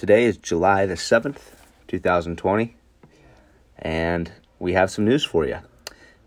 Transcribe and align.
Today 0.00 0.24
is 0.24 0.38
July 0.38 0.86
the 0.86 0.94
7th, 0.94 1.40
2020, 1.88 2.74
and 3.80 4.32
we 4.58 4.72
have 4.72 4.90
some 4.90 5.04
news 5.04 5.26
for 5.26 5.44
you. 5.44 5.58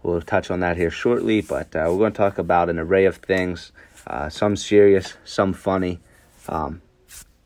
We'll 0.03 0.21
touch 0.21 0.51
on 0.51 0.59
that 0.59 0.77
here 0.77 0.91
shortly, 0.91 1.41
but 1.41 1.75
uh, 1.75 1.87
we're 1.89 1.97
going 1.97 2.11
to 2.11 2.17
talk 2.17 2.37
about 2.37 2.69
an 2.69 2.77
array 2.77 3.05
of 3.05 3.15
things, 3.17 3.71
uh, 4.05 4.29
some 4.29 4.55
serious, 4.57 5.15
some 5.25 5.53
funny. 5.53 6.01
Um, 6.47 6.83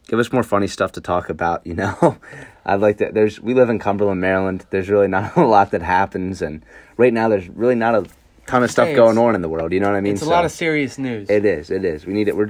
give 0.09 0.19
us 0.19 0.33
more 0.33 0.43
funny 0.43 0.67
stuff 0.67 0.91
to 0.93 1.01
talk 1.01 1.29
about, 1.29 1.65
you 1.65 1.75
know. 1.75 2.17
I'd 2.65 2.81
like 2.81 2.97
to 2.97 3.09
there's 3.13 3.39
we 3.39 3.53
live 3.53 3.69
in 3.69 3.79
Cumberland, 3.79 4.19
Maryland. 4.19 4.65
There's 4.69 4.89
really 4.89 5.07
not 5.07 5.37
a 5.37 5.45
lot 5.45 5.71
that 5.71 5.81
happens 5.81 6.41
and 6.41 6.61
right 6.97 7.13
now 7.13 7.29
there's 7.29 7.47
really 7.47 7.75
not 7.75 7.95
a 7.95 8.05
ton 8.47 8.63
of 8.63 8.69
stuff 8.69 8.89
Hey, 8.89 8.95
going 8.95 9.17
on 9.17 9.33
in 9.33 9.41
the 9.41 9.47
world, 9.47 9.71
you 9.71 9.79
know 9.79 9.87
what 9.87 9.95
I 9.95 10.01
mean? 10.01 10.11
It's 10.15 10.23
a 10.23 10.25
So- 10.25 10.31
lot 10.31 10.43
of 10.43 10.51
serious 10.51 10.97
news. 10.97 11.29
it 11.29 11.45
is. 11.45 11.71
It 11.71 11.85
is. 11.85 12.05
We 12.05 12.11
need 12.11 12.27
it. 12.27 12.35
We're, 12.35 12.47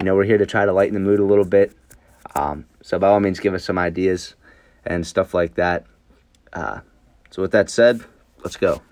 you 0.00 0.04
know, 0.06 0.16
we're 0.16 0.24
here 0.24 0.38
to 0.38 0.46
try 0.46 0.64
to 0.66 0.72
lighten 0.72 0.94
the 0.94 1.00
mood 1.00 1.20
a 1.20 1.24
little 1.24 1.44
bit. 1.44 1.76
Um, 2.34 2.64
so 2.82 2.98
by 2.98 3.08
all 3.08 3.20
means, 3.20 3.40
give 3.40 3.54
us 3.54 3.64
some 3.64 3.78
ideas 3.78 4.34
and 4.84 5.06
stuff 5.06 5.34
like 5.34 5.54
that. 5.54 5.84
Uh, 6.52 6.80
so 7.30 7.42
with 7.42 7.52
that 7.52 7.70
said, 7.70 8.00
let's 8.42 8.56
go. 8.56 8.82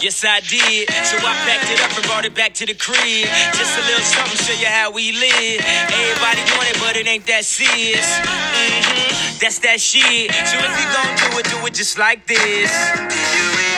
Yes, 0.00 0.24
I 0.24 0.40
did. 0.40 0.88
So 1.04 1.18
I 1.20 1.34
packed 1.44 1.70
it 1.70 1.78
up 1.84 1.94
and 1.94 2.06
brought 2.06 2.24
it 2.24 2.34
back 2.34 2.54
to 2.54 2.64
the 2.64 2.72
crib. 2.72 3.28
Just 3.52 3.76
a 3.76 3.82
little 3.84 4.00
something, 4.00 4.38
show 4.38 4.58
you 4.58 4.66
how 4.66 4.90
we 4.90 5.12
live. 5.12 5.60
Everybody 5.60 6.40
want 6.56 6.70
it, 6.70 6.80
but 6.80 6.96
it 6.96 7.06
ain't 7.06 7.26
that 7.26 7.44
serious. 7.44 8.08
hmm 8.24 9.38
That's 9.40 9.58
that 9.58 9.78
shit. 9.78 10.32
So 10.48 10.56
if 10.56 10.72
you 10.72 10.86
gon' 10.96 11.12
do 11.20 11.38
it, 11.38 11.46
do 11.52 11.66
it 11.66 11.74
just 11.74 11.98
like 11.98 12.26
this. 12.26 13.69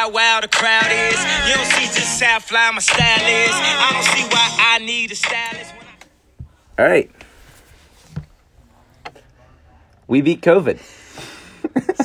How 0.00 0.08
wild 0.08 0.42
the 0.44 0.48
crowd 0.48 0.90
is. 0.90 1.18
You 1.46 1.54
don't 1.56 1.66
see 1.66 1.84
just 1.84 2.22
how 2.22 2.38
fly 2.38 2.70
my 2.70 2.78
style 2.78 3.20
is. 3.20 3.50
I 3.52 3.90
don't 3.92 4.16
see 4.16 4.24
why 4.34 4.56
I 4.58 4.78
need 4.78 5.12
a 5.12 5.14
stylist. 5.14 5.74
All 6.78 6.86
right. 6.86 7.10
We 10.06 10.22
beat 10.22 10.40
COVID. 10.40 10.80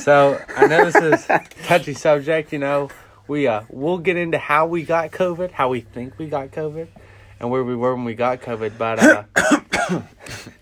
So 0.00 0.40
I 0.54 0.66
know 0.66 0.88
this 0.88 0.94
is 0.94 1.28
a 1.28 1.44
touchy 1.64 1.94
subject. 1.94 2.52
You 2.52 2.60
know, 2.60 2.90
we 3.26 3.48
uh 3.48 3.62
we'll 3.68 3.98
get 3.98 4.16
into 4.16 4.38
how 4.38 4.66
we 4.66 4.84
got 4.84 5.10
COVID, 5.10 5.50
how 5.50 5.70
we 5.70 5.80
think 5.80 6.16
we 6.18 6.28
got 6.28 6.52
COVID, 6.52 6.86
and 7.40 7.50
where 7.50 7.64
we 7.64 7.74
were 7.74 7.96
when 7.96 8.04
we 8.04 8.14
got 8.14 8.40
COVID. 8.40 8.78
But 8.78 9.02
uh, 9.02 9.24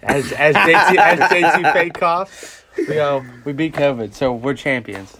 as 0.02 0.32
as 0.32 0.54
JT 0.54 0.96
as 0.96 1.18
JT 1.30 1.72
fake 1.74 1.92
cough, 1.92 2.64
we 2.88 2.98
uh 2.98 3.20
we 3.44 3.52
beat 3.52 3.74
COVID, 3.74 4.14
so 4.14 4.32
we're 4.32 4.54
champions. 4.54 5.14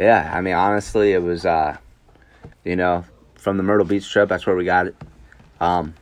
Yeah, 0.00 0.30
I 0.32 0.40
mean, 0.40 0.54
honestly, 0.54 1.12
it 1.12 1.22
was, 1.22 1.44
uh, 1.44 1.76
you 2.64 2.76
know, 2.76 3.04
from 3.34 3.56
the 3.56 3.62
Myrtle 3.62 3.86
Beach 3.86 4.10
trip. 4.10 4.28
That's 4.28 4.46
where 4.46 4.56
we 4.56 4.64
got 4.64 4.86
it. 4.88 4.96
Um, 5.60 5.94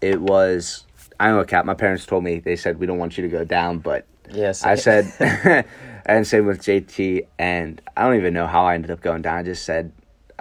it 0.00 0.20
was. 0.20 0.84
I 1.20 1.30
know, 1.30 1.44
Cap. 1.44 1.64
My 1.64 1.74
parents 1.74 2.06
told 2.06 2.22
me 2.22 2.38
they 2.38 2.56
said 2.56 2.78
we 2.78 2.86
don't 2.86 2.98
want 2.98 3.18
you 3.18 3.22
to 3.22 3.28
go 3.28 3.44
down, 3.44 3.78
but 3.78 4.06
Yes. 4.30 4.64
I 4.64 4.74
said, 4.74 5.12
and 6.06 6.26
same 6.26 6.46
with 6.46 6.60
JT, 6.60 7.26
and 7.38 7.80
I 7.96 8.04
don't 8.04 8.16
even 8.16 8.34
know 8.34 8.46
how 8.46 8.64
I 8.64 8.74
ended 8.74 8.90
up 8.90 9.00
going 9.00 9.22
down. 9.22 9.38
I 9.38 9.42
just 9.42 9.64
said, 9.64 9.92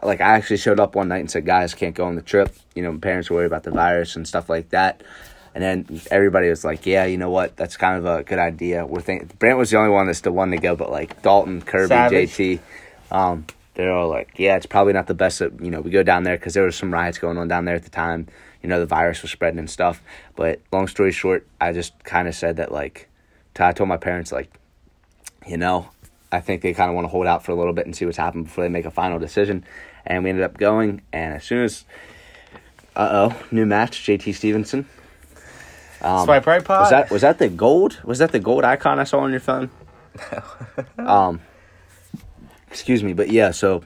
like, 0.03 0.21
I 0.21 0.35
actually 0.35 0.57
showed 0.57 0.79
up 0.79 0.95
one 0.95 1.07
night 1.07 1.19
and 1.19 1.31
said, 1.31 1.45
guys, 1.45 1.73
can't 1.73 1.95
go 1.95 2.05
on 2.05 2.15
the 2.15 2.21
trip. 2.21 2.55
You 2.75 2.83
know, 2.83 2.91
my 2.91 2.99
parents 2.99 3.29
were 3.29 3.37
worried 3.37 3.47
about 3.47 3.63
the 3.63 3.71
virus 3.71 4.15
and 4.15 4.27
stuff 4.27 4.49
like 4.49 4.69
that. 4.69 5.03
And 5.57 5.63
then 5.87 6.01
everybody 6.11 6.49
was 6.49 6.63
like, 6.63 6.85
yeah, 6.85 7.05
you 7.05 7.17
know 7.17 7.31
what? 7.31 7.57
That's 7.57 7.77
kind 7.77 7.97
of 7.97 8.05
a 8.05 8.21
good 8.21 8.37
idea. 8.37 8.85
We're 8.85 9.01
thinking, 9.01 9.31
Brant 9.39 9.57
was 9.57 9.71
the 9.71 9.77
only 9.77 9.89
one 9.89 10.05
that 10.05 10.13
still 10.13 10.33
wanted 10.33 10.57
to 10.57 10.61
go, 10.61 10.75
but 10.75 10.91
like 10.91 11.23
Dalton, 11.23 11.63
Kirby, 11.63 11.87
Savage. 11.87 12.29
JT, 12.29 12.59
um, 13.11 13.47
they're 13.73 13.91
all 13.91 14.07
like, 14.07 14.29
yeah, 14.37 14.55
it's 14.55 14.67
probably 14.67 14.93
not 14.93 15.07
the 15.07 15.15
best 15.15 15.39
that, 15.39 15.59
you 15.59 15.71
know, 15.71 15.81
we 15.81 15.89
go 15.89 16.03
down 16.03 16.21
there 16.21 16.37
because 16.37 16.53
there 16.53 16.63
was 16.63 16.75
some 16.75 16.93
riots 16.93 17.17
going 17.17 17.39
on 17.39 17.47
down 17.47 17.65
there 17.65 17.73
at 17.73 17.81
the 17.81 17.89
time. 17.89 18.27
You 18.61 18.69
know, 18.69 18.79
the 18.79 18.85
virus 18.85 19.23
was 19.23 19.31
spreading 19.31 19.57
and 19.57 19.67
stuff. 19.67 19.99
But 20.35 20.61
long 20.71 20.87
story 20.87 21.11
short, 21.11 21.47
I 21.59 21.73
just 21.73 22.03
kind 22.03 22.27
of 22.27 22.35
said 22.35 22.57
that, 22.57 22.71
like, 22.71 23.09
I 23.59 23.71
told 23.71 23.89
my 23.89 23.97
parents, 23.97 24.31
like, 24.31 24.51
you 25.47 25.57
know, 25.57 25.89
I 26.31 26.39
think 26.39 26.61
they 26.61 26.75
kind 26.75 26.91
of 26.91 26.93
want 26.93 27.05
to 27.05 27.09
hold 27.09 27.25
out 27.25 27.43
for 27.43 27.51
a 27.51 27.55
little 27.55 27.73
bit 27.73 27.87
and 27.87 27.95
see 27.95 28.05
what's 28.05 28.17
happened 28.17 28.45
before 28.45 28.63
they 28.63 28.69
make 28.69 28.85
a 28.85 28.91
final 28.91 29.17
decision. 29.17 29.65
And 30.05 30.23
we 30.23 30.29
ended 30.29 30.45
up 30.45 30.59
going, 30.59 31.01
and 31.11 31.33
as 31.33 31.45
soon 31.45 31.63
as, 31.63 31.83
uh 32.95 33.31
oh, 33.31 33.43
new 33.49 33.65
match, 33.65 34.05
JT 34.05 34.35
Stevenson. 34.35 34.87
Um, 36.01 36.25
Swipe 36.25 36.45
right 36.45 36.63
pod. 36.63 36.81
Was 36.81 36.89
that 36.89 37.11
was 37.11 37.21
that 37.21 37.39
the 37.39 37.49
gold? 37.49 37.99
Was 38.03 38.19
that 38.19 38.31
the 38.31 38.39
gold 38.39 38.63
icon 38.63 38.99
I 38.99 39.03
saw 39.03 39.19
on 39.19 39.31
your 39.31 39.39
phone? 39.39 39.69
um, 40.97 41.41
excuse 42.69 43.03
me, 43.03 43.13
but 43.13 43.29
yeah. 43.29 43.51
So, 43.51 43.83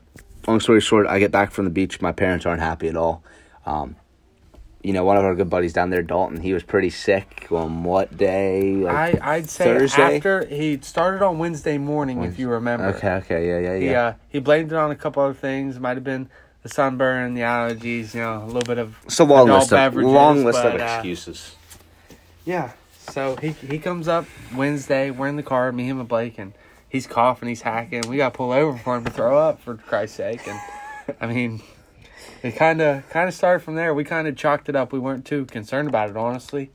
long 0.48 0.60
story 0.60 0.82
short, 0.82 1.08
I 1.08 1.20
get 1.20 1.32
back 1.32 1.52
from 1.52 1.66
the 1.66 1.72
beach. 1.72 2.02
My 2.02 2.12
parents 2.12 2.46
aren't 2.46 2.62
happy 2.62 2.88
at 2.88 2.98
all. 2.98 3.24
Um, 3.66 3.96
you 4.84 4.94
know, 4.94 5.04
one 5.04 5.18
of 5.18 5.24
our 5.24 5.36
good 5.36 5.50
buddies 5.50 5.74
down 5.74 5.92
there, 5.92 6.02
Dalton, 6.02 6.42
he 6.42 6.54
was 6.54 6.64
pretty 6.64 6.90
sick 6.90 7.48
on 7.52 7.84
what 7.84 8.18
day? 8.18 8.74
Like, 8.74 9.22
I 9.22 9.36
I'd 9.36 9.50
say 9.50 9.66
Thursday? 9.66 10.18
after 10.18 10.46
he 10.46 10.80
started 10.82 11.24
on 11.24 11.38
Wednesday 11.38 11.78
morning, 11.78 12.24
if 12.24 12.40
you 12.40 12.50
remember. 12.50 12.88
Okay, 12.88 13.12
okay, 13.16 13.48
yeah, 13.48 13.60
yeah, 13.60 13.80
He 13.80 13.86
yeah. 13.86 14.06
uh, 14.06 14.14
he 14.30 14.40
blamed 14.40 14.72
it 14.72 14.78
on 14.78 14.92
a 14.92 14.96
couple 14.96 15.22
other 15.24 15.34
things. 15.34 15.80
Might 15.80 15.98
have 15.98 16.04
been 16.04 16.30
the 16.64 16.70
sunburn, 16.70 17.36
the 17.36 17.42
allergies. 17.42 18.14
You 18.16 18.22
know, 18.22 18.44
a 18.44 18.46
little 18.46 18.62
bit 18.62 18.80
of 18.80 18.96
It's 19.06 19.20
a 19.20 19.24
long 19.24 19.50
list 19.50 19.72
of 19.72 19.78
beverages, 19.78 20.12
long 20.12 20.44
list 20.44 20.60
of 20.60 20.74
but, 20.74 20.82
uh, 20.82 20.86
excuses. 20.86 21.56
Yeah. 22.46 22.72
So 23.10 23.36
he 23.38 23.50
he 23.52 23.80
comes 23.80 24.08
up 24.08 24.26
Wednesday. 24.56 25.12
We're 25.12 25.28
in 25.28 25.36
the 25.36 25.44
car, 25.44 25.72
me, 25.72 25.88
him, 25.88 26.00
and 26.00 26.08
Blake, 26.08 26.38
and 26.38 26.54
he's 26.88 27.08
coughing, 27.08 27.50
he's 27.50 27.62
hacking. 27.62 28.04
We 28.08 28.18
got 28.18 28.34
to 28.34 28.38
pull 28.38 28.52
over 28.52 28.78
for 28.78 28.96
him 28.96 29.06
to 29.06 29.12
throw 29.12 29.38
up, 29.38 29.62
for 29.62 29.76
Christ's 29.76 30.18
sake. 30.18 30.48
And 30.48 30.60
I 31.20 31.28
mean, 31.28 31.62
it 32.44 32.52
kind 32.56 32.82
of 32.82 33.08
kind 33.10 33.28
of 33.28 33.34
started 33.34 33.64
from 33.64 33.76
there. 33.76 33.94
We 33.94 34.04
kind 34.04 34.28
of 34.28 34.36
chalked 34.36 34.70
it 34.70 34.76
up. 34.76 34.94
We 34.94 35.00
weren't 35.00 35.26
too 35.26 35.46
concerned 35.46 35.88
about 35.90 36.10
it, 36.10 36.18
honestly. 36.18 36.72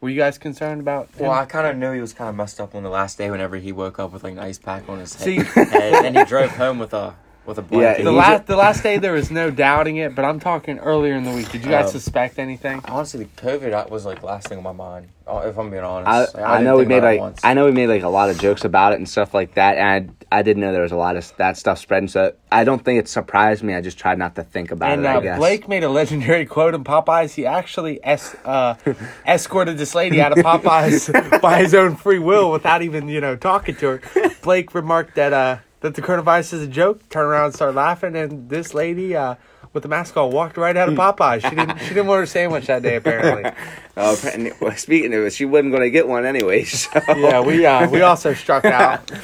Were 0.00 0.08
you 0.10 0.16
guys 0.16 0.38
concerned 0.38 0.80
about? 0.80 1.08
him? 1.14 1.26
Well, 1.26 1.32
I 1.32 1.44
kind 1.44 1.66
of 1.66 1.76
knew 1.76 1.92
he 1.92 2.00
was 2.00 2.12
kind 2.12 2.28
of 2.28 2.36
messed 2.36 2.60
up 2.60 2.74
on 2.74 2.84
the 2.84 2.90
last 2.90 3.18
day 3.18 3.30
whenever 3.30 3.56
he 3.56 3.72
woke 3.72 3.98
up 3.98 4.12
with 4.12 4.22
like 4.22 4.34
an 4.34 4.38
ice 4.38 4.58
pack 4.58 4.88
on 4.88 5.00
his 5.00 5.14
head, 5.14 5.24
See- 5.24 5.42
head 5.42 6.04
and 6.04 6.16
he 6.16 6.24
drove 6.24 6.50
home 6.50 6.78
with 6.78 6.94
a 6.94 7.14
with 7.48 7.58
a 7.58 7.62
blanket. 7.62 8.04
the 8.04 8.12
last 8.12 8.46
the 8.46 8.56
last 8.56 8.82
day 8.82 8.98
there 8.98 9.14
was 9.14 9.30
no 9.30 9.50
doubting 9.50 9.96
it, 9.96 10.14
but 10.14 10.24
I'm 10.24 10.38
talking 10.38 10.78
earlier 10.78 11.14
in 11.14 11.24
the 11.24 11.32
week. 11.32 11.50
Did 11.50 11.64
you 11.64 11.70
guys 11.70 11.86
Oh. 11.86 11.90
suspect 11.92 12.38
anything? 12.38 12.80
Honestly, 12.84 13.26
COVID 13.36 13.88
was 13.90 14.04
like 14.04 14.22
last 14.22 14.48
thing 14.48 14.58
on 14.58 14.64
my 14.64 14.72
mind. 14.72 15.08
uh, 15.26 15.42
If 15.46 15.58
I'm 15.58 15.70
being 15.70 15.82
I, 15.82 15.86
honest, 15.86 16.34
Like, 16.34 16.44
I, 16.44 16.52
didn't 16.58 16.64
know 16.64 16.76
we 16.76 16.84
made 16.84 17.02
like 17.02 17.20
once. 17.20 17.40
I 17.42 17.54
know 17.54 17.64
we 17.64 17.72
made 17.72 17.88
like 17.88 18.02
a 18.02 18.08
lot 18.08 18.28
of 18.30 18.38
jokes 18.38 18.64
about 18.64 18.92
it 18.92 18.96
and 18.96 19.08
stuff 19.08 19.32
like 19.34 19.54
that, 19.54 19.78
and 19.78 20.14
I, 20.30 20.38
I 20.38 20.42
didn't 20.42 20.60
know 20.60 20.72
there 20.72 20.82
was 20.82 20.92
a 20.92 20.96
lot 20.96 21.16
of 21.16 21.32
that 21.38 21.56
stuff 21.56 21.78
spreading. 21.78 22.08
So 22.08 22.34
I 22.52 22.64
don't 22.64 22.84
think 22.84 23.00
it 23.00 23.08
surprised 23.08 23.62
me. 23.62 23.74
I 23.74 23.80
just 23.80 23.98
tried 23.98 24.18
not 24.18 24.34
to 24.34 24.42
think 24.44 24.70
about 24.70 24.90
And 24.92 25.04
it. 25.04 25.08
And 25.08 25.26
uh. 25.28 25.36
Blake 25.38 25.68
made 25.68 25.84
a 25.84 25.88
legendary 25.88 26.44
quote 26.44 26.74
in 26.74 26.84
Popeyes. 26.84 27.32
He 27.34 27.46
actually 27.46 27.98
es- 28.04 28.36
uh, 28.44 28.74
escorted 29.26 29.78
this 29.78 29.94
lady 29.94 30.20
out 30.20 30.36
of 30.36 30.44
Popeyes 30.44 31.40
by 31.40 31.58
his 31.60 31.72
own 31.74 31.96
free 31.96 32.18
will 32.18 32.50
without 32.50 32.82
even, 32.82 33.08
you 33.08 33.20
know, 33.22 33.36
talking 33.36 33.74
to 33.76 33.86
her. 33.98 34.30
Blake 34.42 34.74
remarked 34.74 35.14
that 35.16 35.32
uh, 35.32 35.56
that 35.80 35.94
the 35.94 36.02
coronavirus 36.02 36.54
is 36.54 36.62
a 36.62 36.66
joke. 36.66 37.08
Turn 37.08 37.26
around 37.26 37.46
and 37.46 37.54
start 37.54 37.74
laughing, 37.74 38.16
and 38.16 38.48
this 38.48 38.74
lady 38.74 39.14
uh, 39.16 39.36
with 39.72 39.82
the 39.82 39.88
mask 39.88 40.16
on 40.16 40.30
walked 40.32 40.56
right 40.56 40.76
out 40.76 40.88
of 40.88 40.94
Popeyes. 40.94 41.42
She 41.48 41.54
didn't. 41.54 41.78
She 41.80 41.88
didn't 41.88 42.06
want 42.06 42.20
her 42.20 42.26
sandwich 42.26 42.66
that 42.66 42.82
day, 42.82 42.96
apparently. 42.96 43.50
Oh, 44.00 44.14
apparently- 44.14 44.52
well, 44.60 44.76
speaking 44.76 45.12
of 45.12 45.24
it, 45.24 45.32
she 45.32 45.44
wasn't 45.44 45.72
going 45.72 45.82
to 45.82 45.90
get 45.90 46.06
one 46.06 46.24
anyway. 46.24 46.62
So. 46.68 46.88
Yeah, 47.08 47.40
we 47.40 47.66
uh, 47.66 47.88
we 47.90 48.00
also 48.02 48.32
struck 48.34 48.64
out. 48.64 49.10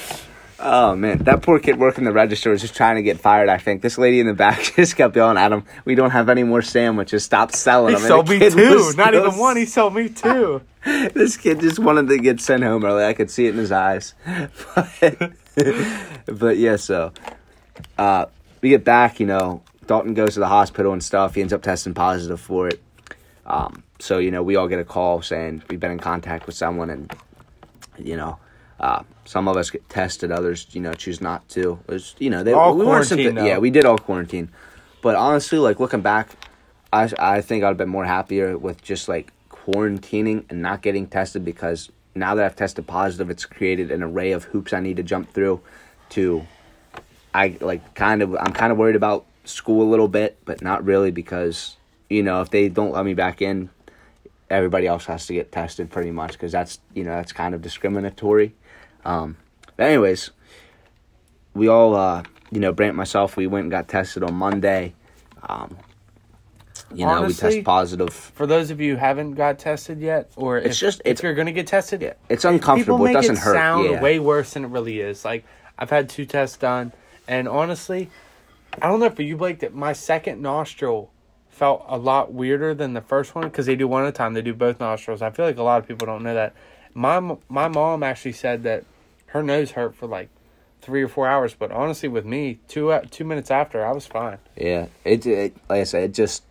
Oh 0.67 0.97
man, 0.97 1.19
that 1.25 1.43
poor 1.43 1.59
kid 1.59 1.79
working 1.79 2.05
the 2.05 2.13
register 2.13 2.49
was 2.49 2.63
just 2.63 2.75
trying 2.75 2.97
to 2.97 3.03
get 3.03 3.21
fired. 3.21 3.51
I 3.51 3.59
think 3.59 3.83
this 3.83 3.99
lady 3.99 4.19
in 4.21 4.27
the 4.27 4.33
back 4.33 4.63
just 4.77 4.97
kept 4.97 5.15
yelling 5.15 5.37
at 5.37 5.53
him, 5.53 5.65
"We 5.85 5.95
don't 5.95 6.13
have 6.13 6.31
any 6.31 6.43
more 6.43 6.63
sandwiches. 6.63 7.23
Stop 7.23 7.53
selling 7.53 7.89
He 7.89 7.95
them." 7.97 8.03
And 8.05 8.09
sold 8.09 8.27
the 8.29 8.33
me 8.35 8.39
kid 8.39 8.53
two, 8.55 8.71
was 8.77 8.97
not 8.97 9.09
still 9.09 9.27
even 9.27 9.39
one. 9.39 9.57
He 9.59 9.67
sold 9.67 9.95
me 9.95 10.09
two. 10.09 10.63
this 10.85 11.37
kid 11.37 11.61
just 11.61 11.79
wanted 11.81 12.09
to 12.09 12.19
get 12.19 12.41
sent 12.41 12.63
home 12.63 12.83
early. 12.85 13.05
I 13.05 13.13
could 13.13 13.31
see 13.31 13.47
it 13.47 13.51
in 13.51 13.57
his 13.59 13.73
eyes. 13.73 14.15
But, 14.75 15.33
but 16.27 16.57
yeah, 16.59 16.77
so 16.77 17.13
uh, 17.99 18.27
we 18.61 18.71
get 18.71 18.85
back. 18.85 19.21
You 19.21 19.27
know, 19.27 19.63
Dalton 19.87 20.15
goes 20.15 20.35
to 20.35 20.41
the 20.41 20.49
hospital 20.49 20.93
and 20.93 21.03
stuff. 21.03 21.35
He 21.35 21.41
ends 21.41 21.53
up 21.53 21.63
testing 21.63 21.95
positive 21.95 22.41
for 22.41 22.69
it. 22.69 22.83
Um, 23.47 23.83
so 23.99 24.19
you 24.19 24.31
know, 24.31 24.43
we 24.43 24.57
all 24.57 24.69
get 24.69 24.79
a 24.81 24.85
call 24.85 25.23
saying 25.23 25.63
we've 25.69 25.81
been 25.81 25.91
in 25.93 25.99
contact 25.99 26.47
with 26.47 26.57
someone, 26.57 26.91
and 26.91 27.13
you 27.99 28.17
know, 28.17 28.39
uh, 28.81 29.03
some 29.25 29.49
of 29.49 29.57
us 29.57 29.71
get 29.71 29.89
tested, 29.89 30.33
others 30.33 30.67
you 30.73 30.81
know 30.81 30.95
choose 30.95 31.21
not 31.21 31.49
to. 31.51 31.79
It 31.89 31.93
was, 31.93 32.15
you 32.19 32.31
know, 32.31 32.43
they 32.43 32.53
All 32.53 32.77
we 32.77 32.85
weren't 32.85 33.07
symptom- 33.07 33.45
Yeah, 33.45 33.59
we 33.59 33.71
did 33.71 33.85
all 33.85 33.99
quarantine. 33.99 34.51
But 35.03 35.15
honestly, 35.17 35.59
like 35.59 35.79
looking 35.81 36.01
back, 36.01 36.31
I 36.93 37.11
I 37.19 37.41
think 37.43 37.63
I'd 37.63 37.69
have 37.69 37.77
been 37.77 37.89
more 37.91 38.07
happier 38.07 38.57
with 38.59 38.83
just 38.83 39.09
like 39.09 39.33
quarantining 39.51 40.45
and 40.51 40.61
not 40.63 40.83
getting 40.83 41.07
tested 41.07 41.45
because 41.45 41.91
now 42.15 42.35
that 42.35 42.45
I've 42.45 42.57
tested 42.57 42.87
positive, 42.87 43.31
it's 43.31 43.45
created 43.45 43.91
an 43.91 44.03
array 44.03 44.33
of 44.33 44.45
hoops 44.45 44.73
I 44.73 44.81
need 44.81 44.97
to 44.97 45.03
jump 45.03 45.33
through. 45.33 45.61
To, 46.11 46.47
I 47.33 47.57
like 47.61 47.95
kind 47.95 48.23
of 48.23 48.37
I'm 48.37 48.53
kind 48.53 48.71
of 48.71 48.79
worried 48.79 48.97
about 48.97 49.27
school 49.45 49.83
a 49.83 49.89
little 49.91 50.09
bit, 50.09 50.39
but 50.45 50.63
not 50.63 50.85
really 50.85 51.11
because 51.11 51.77
you 52.09 52.23
know 52.23 52.41
if 52.41 52.51
they 52.51 52.69
don't 52.69 52.93
let 52.93 53.05
me 53.05 53.15
back 53.15 53.43
in, 53.43 53.71
everybody 54.51 54.87
else 54.87 55.07
has 55.07 55.27
to 55.27 55.35
get 55.35 55.51
tested 55.51 55.91
pretty 55.91 56.11
much 56.11 56.33
because 56.33 56.53
that's 56.53 56.79
you 56.95 57.05
know 57.05 57.11
that's 57.11 57.33
kind 57.33 57.55
of 57.55 57.63
discriminatory. 57.63 58.55
Um, 59.05 59.37
but 59.77 59.87
anyways, 59.87 60.31
we 61.55 61.69
all, 61.69 61.95
uh, 61.95 62.23
you 62.51 62.61
know, 62.61 62.73
Brant 62.73 62.97
myself, 62.97 63.37
we 63.37 63.47
went 63.47 63.65
and 63.65 63.71
got 63.71 63.89
tested 63.89 64.23
on 64.23 64.35
Monday. 64.35 64.95
Um, 65.49 65.77
you 66.97 67.05
know, 67.07 67.13
we 67.13 67.25
Honestly, 67.27 67.57
test 67.57 67.65
positive. 67.65 68.13
For 68.13 68.47
those 68.47 68.71
of 68.71 68.81
you 68.81 68.95
who 68.95 68.99
haven't 69.01 69.35
got 69.35 69.59
tested 69.59 70.01
yet, 70.01 70.31
or 70.37 70.59
It's 70.59 70.77
if, 70.77 70.81
just- 70.81 71.03
if 71.05 71.23
you're 71.23 71.35
gonna 71.35 71.53
get 71.53 71.67
tested, 71.67 72.03
Yeah, 72.03 72.15
it's 72.29 72.45
uncomfortable. 72.45 72.99
People 72.99 73.11
It 73.11 73.15
doesn't 73.15 73.37
it 73.37 73.41
hurt. 73.41 73.55
sound 73.55 73.91
yeah. 73.91 74.01
way 74.01 74.19
worse 74.19 74.53
than 74.55 74.65
it 74.65 74.69
really 74.69 75.01
is. 75.01 75.25
Like 75.25 75.45
I've 75.79 75.91
had 75.91 76.09
two 76.09 76.25
tests 76.27 76.57
done, 76.57 76.93
and 77.29 77.49
honestly, 77.49 78.11
I 78.81 78.89
don't 78.89 79.01
know 79.01 79.11
for 79.11 79.23
you, 79.23 79.37
Blake, 79.37 79.61
that 79.61 79.75
my 79.75 79.93
second 79.93 80.41
nostril 80.43 81.11
felt 81.49 81.85
a 81.89 81.97
lot 81.97 82.33
weirder 82.33 82.75
than 82.75 82.95
the 82.95 83.01
first 83.01 83.35
one 83.35 83.45
because 83.45 83.67
they 83.67 83.77
do 83.77 83.87
one 83.87 84.03
at 84.03 84.09
a 84.09 84.13
time. 84.13 84.35
They 84.35 84.43
do 84.43 84.55
both 84.55 84.81
nostrils. 84.81 85.23
I 85.23 85.31
feel 85.31 85.45
like 85.45 85.57
a 85.59 85.63
lot 85.63 85.79
of 85.81 85.87
people 85.87 86.07
don't 86.07 86.23
know 86.23 86.35
that. 86.35 86.55
My 86.95 87.21
my 87.49 87.69
mom 87.69 88.03
actually 88.03 88.33
said 88.33 88.63
that 88.65 88.85
her 89.27 89.43
nose 89.43 89.73
hurt 89.73 89.95
for 89.95 90.07
like 90.07 90.29
three 90.81 91.03
or 91.03 91.09
four 91.09 91.27
hours, 91.27 91.55
but 91.55 91.73
honestly, 91.73 92.09
with 92.09 92.25
me, 92.27 92.59
two 92.69 92.93
uh, 92.93 93.03
two 93.11 93.25
minutes 93.25 93.51
after, 93.51 93.85
I 93.85 93.93
was 93.93 94.07
fine. 94.07 94.39
Yeah, 94.57 94.87
it, 95.05 95.25
it 95.27 95.57
like 95.69 95.81
I 95.81 95.85
said, 95.85 96.03
it 96.05 96.15
just 96.15 96.45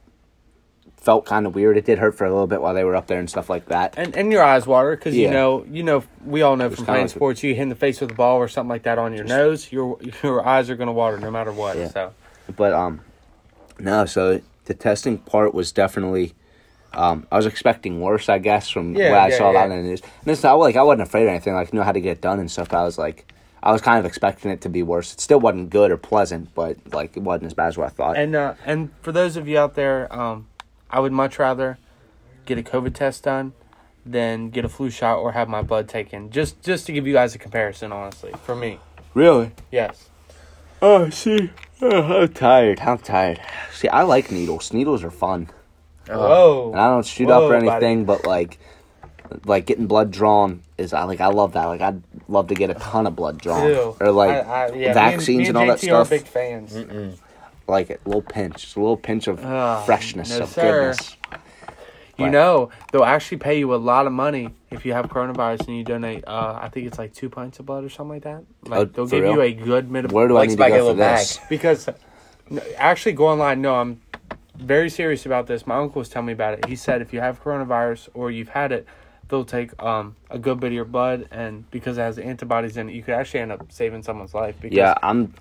felt 1.04 1.26
kind 1.26 1.46
of 1.46 1.54
weird. 1.54 1.78
It 1.78 1.86
did 1.86 2.00
hurt 2.00 2.16
for 2.16 2.26
a 2.26 2.32
little 2.32 2.48
bit 2.48 2.62
while 2.62 2.74
they 2.74 2.84
were 2.86 2.96
up 2.96 3.08
there 3.08 3.20
and 3.20 3.30
stuff 3.30 3.50
like 3.50 3.66
that. 3.68 3.94
And 3.98 4.16
and 4.16 4.32
your 4.32 4.42
eyes 4.44 4.66
water 4.66 4.96
because 4.96 5.16
you 5.16 5.30
know 5.30 5.66
you 5.70 5.84
know 5.84 6.04
we 6.26 6.42
all 6.42 6.56
know 6.56 6.70
from 6.70 6.86
playing 6.86 7.04
like- 7.04 7.12
sports, 7.12 7.44
you 7.44 7.54
hit 7.54 7.62
in 7.64 7.70
the 7.70 7.76
face 7.76 8.02
with 8.02 8.12
a 8.12 8.16
ball 8.16 8.38
or 8.38 8.48
something 8.48 8.70
like 8.70 8.84
that 8.84 8.98
on 8.98 9.14
your 9.14 9.26
nose, 9.26 9.72
your 9.72 10.00
your 10.24 10.46
eyes 10.46 10.70
are 10.70 10.76
gonna 10.76 10.94
water 10.94 11.20
no 11.20 11.30
matter 11.30 11.52
what. 11.52 11.78
Yeah. 11.78 11.90
So. 11.90 12.14
But 12.56 12.74
um, 12.74 13.02
no. 13.80 14.06
So 14.06 14.42
the 14.66 14.74
testing 14.74 15.18
part 15.18 15.54
was 15.54 15.72
definitely. 15.72 16.34
Um, 16.96 17.26
I 17.32 17.38
was 17.38 17.48
expecting 17.48 18.02
worse, 18.02 18.30
I 18.30 18.38
guess, 18.38 18.70
from 18.70 18.96
Yeah, 18.96 19.10
what 19.10 19.20
I 19.20 19.30
yeah, 19.30 19.38
saw 19.40 19.52
yeah. 19.52 19.64
in 19.64 19.70
the 19.72 19.78
news. 19.78 20.02
And 20.02 20.28
it's 20.32 20.44
not 20.44 20.54
like 20.60 20.76
I 20.76 20.84
wasn't 20.84 21.02
afraid 21.02 21.26
or 21.26 21.30
anything. 21.30 21.56
Like, 21.56 21.74
I 21.74 21.76
knew 21.76 21.82
how 21.82 21.92
to 21.92 22.00
get 22.00 22.12
it 22.18 22.22
done 22.22 22.40
and 22.40 22.52
stuff. 22.52 22.72
I 22.72 22.84
was 22.84 23.00
like, 23.00 23.34
I 23.64 23.72
was 23.72 23.82
kind 23.82 23.98
of 23.98 24.06
expecting 24.06 24.52
it 24.52 24.62
to 24.62 24.70
be 24.70 24.84
worse. 24.84 25.12
It 25.12 25.20
still 25.20 25.40
wasn't 25.40 25.72
good 25.72 25.90
or 25.90 25.98
pleasant, 25.98 26.54
but 26.54 26.78
like 26.94 27.18
it 27.18 27.24
wasn't 27.24 27.48
as 27.48 27.56
bad 27.56 27.70
as 27.70 27.78
what 27.80 27.88
I 27.88 27.90
thought. 27.90 28.16
And 28.16 28.36
uh, 28.36 28.54
and 28.64 28.92
for 29.02 29.12
those 29.12 29.38
of 29.38 29.48
you 29.48 29.58
out 29.58 29.74
there, 29.74 30.14
um, 30.14 30.46
I 30.94 31.00
would 31.00 31.12
much 31.12 31.40
rather 31.40 31.78
get 32.45 32.57
a 32.60 32.62
COVID 32.63 32.94
test 32.94 33.24
done 33.24 33.54
than 34.06 34.50
get 34.51 34.63
a 34.63 34.69
flu 34.69 34.90
shot 34.90 35.18
or 35.18 35.31
have 35.31 35.50
my 35.50 35.62
blood 35.63 35.90
taken. 35.90 36.30
Just 36.30 36.62
just 36.62 36.86
to 36.86 36.92
give 36.94 37.07
you 37.07 37.13
guys 37.13 37.34
a 37.34 37.40
comparison, 37.40 37.92
honestly, 37.92 38.31
for 38.44 38.56
me, 38.56 38.80
really? 39.16 39.51
yes. 39.72 40.10
Oh, 40.81 41.10
see, 41.10 41.50
oh, 41.81 42.22
I'm 42.22 42.34
tired. 42.34 42.81
I'm 42.81 42.98
tired. 43.00 43.40
See, 43.72 43.88
I 43.88 44.01
like 44.04 44.31
needles. 44.31 44.72
Needles 44.74 45.04
are 45.04 45.10
fun. 45.12 45.50
Oh. 46.10 46.19
Whoa. 46.19 46.72
and 46.74 46.80
I 46.81 46.88
don't 46.90 47.06
shoot 47.06 47.30
up 47.30 47.44
or 47.44 47.50
Whoa, 47.54 47.60
buddy. 47.62 47.69
anything, 47.69 48.04
but 48.06 48.25
like, 48.28 48.60
like 49.46 49.66
getting 49.66 49.88
blood 49.88 50.12
drawn 50.12 50.62
is 50.78 50.92
I 50.94 51.04
like 51.06 51.22
I 51.22 51.28
love 51.28 51.54
that. 51.54 51.66
Like 51.66 51.80
I'd 51.81 52.04
love 52.28 52.48
to 52.50 52.56
get 52.56 52.69
a 52.69 52.74
ton 52.75 53.07
of 53.07 53.16
blood 53.16 53.39
drawn, 53.39 53.66
Ew. 53.68 53.96
or 54.01 54.12
like 54.12 54.46
I- 54.46 54.66
I- 54.66 54.68
yeah, 54.68 54.74
me 54.75 54.86
and- 54.88 54.94
vaccines 54.94 55.39
me 55.44 55.48
and, 55.48 55.57
all 55.57 55.68
that 55.68 55.80
JT 55.80 55.94
are 55.94 56.06
stuff. 56.06 56.10
big 56.10 56.24
fans. 56.28 56.75
Like 57.68 57.89
it. 57.89 58.01
a 58.06 58.10
little 58.10 58.21
pinch, 58.21 58.62
just 58.62 58.75
a 58.75 58.80
little 58.80 58.98
pinch 58.98 59.27
of 59.27 59.44
Oh, 59.44 59.83
freshness 59.86 60.30
no, 60.31 60.42
of 60.42 60.50
sir. 60.50 60.62
goodness. 60.92 61.18
You 62.18 62.25
Right. 62.25 62.31
know, 62.31 62.69
they'll 62.92 63.04
actually 63.06 63.38
pay 63.38 63.57
you 63.57 63.74
a 63.74 63.77
lot 63.77 64.06
of 64.06 64.13
money 64.13 64.50
if 64.69 64.86
you 64.86 64.94
have 64.94 65.07
coronavirus 65.07 65.68
and 65.68 65.77
you 65.77 65.83
donate. 65.83 66.24
Uh, 66.27 66.60
I 66.62 66.69
think 66.69 66.86
it's 66.86 67.00
like 67.00 67.12
two 67.13 67.27
pints 67.30 67.57
of 67.60 67.65
blood 67.65 67.83
or 67.83 67.89
something 67.89 68.13
like 68.15 68.24
that. 68.24 68.44
Like 68.68 68.80
Oh, 68.80 68.86
they'll 68.86 69.07
give 69.07 69.24
real? 69.24 69.33
you 69.33 69.42
a 69.42 69.51
good 69.51 69.89
minimum. 69.89 70.13
Where 70.13 70.27
do 70.27 70.36
I 70.36 70.42
Like 70.42 70.50
need 70.50 70.57
to 70.60 70.69
go 70.69 70.92
for 70.92 70.98
bag. 70.98 71.19
this? 71.19 71.39
because 71.50 71.89
no, 72.50 72.62
actually 72.77 73.13
go 73.13 73.27
online 73.30 73.62
no 73.62 73.75
i'm 73.75 74.01
very 74.57 74.89
serious 74.89 75.25
about 75.25 75.48
this 75.48 75.65
my 75.65 75.77
uncle 75.77 76.00
was 76.00 76.10
telling 76.10 76.25
me 76.27 76.33
about 76.33 76.54
it 76.56 76.65
he 76.65 76.75
said 76.75 77.01
if 77.01 77.13
you 77.13 77.21
have 77.21 77.42
coronavirus 77.42 78.10
or 78.13 78.30
you've 78.30 78.50
had 78.50 78.74
it 78.74 78.86
they'll 79.30 79.45
take 79.45 79.81
um, 79.81 80.15
a 80.30 80.38
good 80.38 80.60
bit 80.60 80.68
of 80.68 80.74
your 80.74 80.83
blood 80.86 81.27
and 81.31 81.69
because 81.71 81.98
it 81.98 82.01
has 82.01 82.19
antibodies 82.19 82.75
in 82.75 82.89
it 82.89 82.94
you 82.94 83.01
could 83.01 83.13
actually 83.15 83.39
end 83.39 83.51
up 83.54 83.71
saving 83.71 84.04
someone's 84.04 84.33
life 84.33 84.56
because 84.62 84.75
Yeah, 84.75 84.94
I'm. 85.01 85.33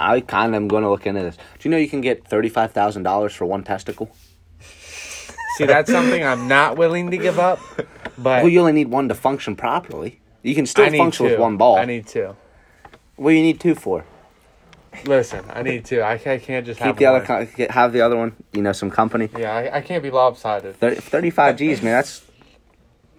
I 0.00 0.20
kind 0.20 0.54
of 0.54 0.56
am 0.56 0.68
going 0.68 0.82
to 0.82 0.90
look 0.90 1.06
into 1.06 1.22
this. 1.22 1.36
Do 1.36 1.42
you 1.62 1.70
know 1.70 1.76
you 1.76 1.88
can 1.88 2.00
get 2.00 2.26
thirty 2.26 2.48
five 2.48 2.72
thousand 2.72 3.02
dollars 3.04 3.34
for 3.34 3.44
one 3.46 3.62
testicle? 3.64 4.10
see 5.56 5.64
that's 5.66 5.90
something 5.90 6.22
i'm 6.24 6.46
not 6.46 6.76
willing 6.76 7.10
to 7.10 7.16
give 7.16 7.36
up 7.40 7.58
but 8.16 8.42
Well, 8.44 8.48
you 8.48 8.60
only 8.60 8.72
need 8.72 8.88
one 8.88 9.08
to 9.08 9.14
function 9.16 9.56
properly. 9.56 10.20
You 10.44 10.54
can 10.54 10.66
still 10.66 10.84
I 10.84 10.88
need 10.90 10.98
function 10.98 11.26
two. 11.26 11.32
with 11.32 11.40
one 11.40 11.56
ball. 11.56 11.78
i 11.78 11.84
need 11.84 12.06
two 12.06 12.36
what 13.16 13.30
do 13.30 13.36
you 13.36 13.42
need 13.42 13.58
two 13.58 13.74
for? 13.74 14.04
listen 15.04 15.44
i 15.50 15.62
need 15.62 15.84
two 15.84 16.00
i, 16.02 16.16
ca- 16.16 16.32
I 16.34 16.38
can't 16.38 16.64
just 16.64 16.78
Keep 16.78 16.86
have 16.86 16.96
the 16.98 17.06
other, 17.06 17.18
one. 17.18 17.26
co- 17.26 17.46
get- 17.56 17.70
have 17.72 17.92
the 17.92 18.00
other 18.02 18.16
one. 18.16 18.36
You 18.52 18.62
know, 18.62 18.70
some 18.72 18.90
company. 18.90 19.28
yeah 19.36 19.52
I, 19.52 19.78
I 19.78 19.80
can't 19.80 20.02
be 20.02 20.10
lopsided 20.12 20.76
30, 20.76 21.00
35 21.00 21.56
G's, 21.56 21.82
man. 21.82 21.94
That's 21.94 22.22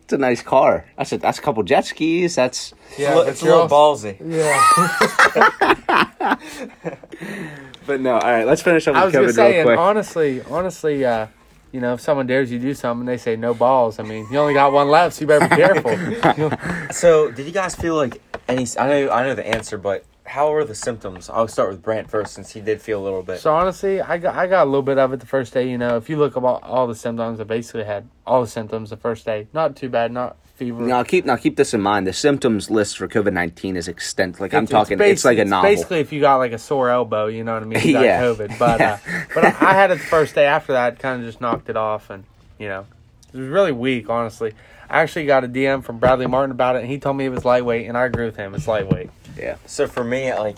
it's 0.03 0.13
a 0.13 0.17
nice 0.17 0.41
car. 0.41 0.85
That's 0.97 1.11
a 1.11 1.17
that's 1.17 1.39
a 1.39 1.41
couple 1.41 1.61
jet 1.63 1.85
skis. 1.85 2.35
That's 2.35 2.73
yeah 2.97 3.15
Look, 3.15 3.25
but 3.25 3.31
it's 3.33 3.41
a 3.43 3.45
you're 3.45 3.55
little 3.57 3.77
also- 3.77 4.13
ballsy. 4.13 4.17
yeah 4.21 6.05
but 7.85 8.01
no. 8.01 8.13
All 8.13 8.31
right, 8.31 8.45
let's 8.45 8.61
finish 8.61 8.87
up 8.87 8.95
I 8.95 9.05
with 9.05 9.15
was 9.15 9.21
gonna 9.21 9.27
COVID 9.27 9.35
say, 9.35 9.55
real 9.57 9.65
quick. 9.65 9.79
honestly, 9.79 10.41
honestly, 10.43 11.05
uh, 11.05 11.27
you 11.71 11.79
know, 11.79 11.93
if 11.93 12.01
someone 12.01 12.27
dares 12.27 12.51
you 12.51 12.57
to 12.59 12.65
do 12.65 12.73
something, 12.73 13.05
they 13.05 13.17
say 13.17 13.35
no 13.35 13.53
balls. 13.53 13.99
I 13.99 14.03
mean, 14.03 14.25
you 14.31 14.37
only 14.39 14.53
got 14.53 14.71
one 14.71 14.89
left, 14.89 15.15
so 15.15 15.21
you 15.21 15.27
better 15.27 15.47
be 15.47 15.55
careful. 15.55 16.51
So, 16.91 17.29
did 17.31 17.45
you 17.45 17.51
guys 17.51 17.75
feel 17.75 17.95
like 17.95 18.21
any? 18.47 18.65
I 18.77 18.87
know, 18.87 19.09
I 19.11 19.23
know 19.23 19.35
the 19.35 19.45
answer, 19.47 19.77
but 19.77 20.03
how 20.25 20.49
were 20.51 20.65
the 20.65 20.73
symptoms? 20.75 21.29
I'll 21.29 21.47
start 21.47 21.69
with 21.69 21.81
Brant 21.83 22.09
first, 22.09 22.33
since 22.33 22.51
he 22.51 22.61
did 22.61 22.81
feel 22.81 22.99
a 23.01 23.03
little 23.03 23.21
bit. 23.21 23.39
so 23.39 23.53
honestly, 23.53 24.01
I 24.01 24.17
got 24.17 24.35
I 24.35 24.47
got 24.47 24.63
a 24.63 24.69
little 24.69 24.81
bit 24.81 24.97
of 24.97 25.13
it 25.13 25.19
the 25.19 25.27
first 25.27 25.53
day. 25.53 25.69
You 25.69 25.77
know, 25.77 25.97
if 25.97 26.09
you 26.09 26.17
look 26.17 26.35
at 26.35 26.43
all, 26.43 26.59
all 26.63 26.87
the 26.87 26.95
symptoms, 26.95 27.39
I 27.39 27.43
basically 27.43 27.83
had 27.83 28.07
all 28.25 28.41
the 28.41 28.47
symptoms 28.47 28.89
the 28.89 28.97
first 28.97 29.25
day. 29.25 29.47
Not 29.53 29.75
too 29.75 29.89
bad, 29.89 30.11
not 30.11 30.37
fever. 30.59 30.81
Now 30.83 31.03
keep 31.03 31.25
now 31.25 31.35
keep 31.37 31.55
this 31.55 31.73
in 31.73 31.81
mind. 31.81 32.05
The 32.05 32.13
symptoms 32.13 32.69
list 32.69 32.97
for 32.97 33.07
COVID 33.07 33.33
nineteen 33.33 33.75
is 33.77 33.87
extent. 33.87 34.39
Like 34.39 34.53
I'm 34.53 34.65
It's- 34.65 34.71
talking, 34.71 34.97
basi- 34.97 35.11
it's 35.11 35.25
like 35.25 35.37
a 35.39 35.45
novel. 35.45 35.69
Basically, 35.71 35.99
if 36.01 36.11
you 36.11 36.21
got 36.21 36.35
like 36.37 36.51
a 36.51 36.59
sore 36.59 36.89
elbow, 36.89 37.27
you 37.27 37.43
know 37.43 37.53
what 37.53 37.63
I 37.63 37.65
mean. 37.65 37.79
You 37.85 37.93
got 37.93 38.03
Yeah. 38.03 38.21
COVID, 38.21 38.59
but 38.59 38.81
uh, 38.81 38.97
but 39.33 39.43
I, 39.45 39.47
I 39.71 39.73
had 39.73 39.91
it 39.91 39.95
the 39.99 40.03
first 40.05 40.35
day. 40.35 40.45
After 40.45 40.73
that, 40.73 40.99
kind 40.99 41.21
of 41.21 41.27
just 41.27 41.41
knocked 41.41 41.69
it 41.69 41.77
off, 41.77 42.09
and 42.09 42.23
you 42.59 42.67
know, 42.67 42.85
it 43.33 43.37
was 43.39 43.47
really 43.47 43.71
weak. 43.71 44.09
Honestly, 44.09 44.53
I 44.89 45.01
actually 45.01 45.25
got 45.25 45.43
a 45.43 45.47
DM 45.47 45.83
from 45.83 45.97
Bradley 45.99 46.27
Martin 46.27 46.51
about 46.51 46.75
it, 46.75 46.79
and 46.83 46.87
he 46.89 46.99
told 46.99 47.15
me 47.17 47.25
it 47.25 47.29
was 47.29 47.45
lightweight, 47.45 47.87
and 47.87 47.97
I 47.97 48.05
agree 48.05 48.25
with 48.25 48.35
him. 48.35 48.53
It's 48.53 48.67
lightweight. 48.67 49.09
yeah, 49.37 49.55
So 49.65 49.87
for 49.87 50.03
me, 50.03 50.33
like, 50.33 50.57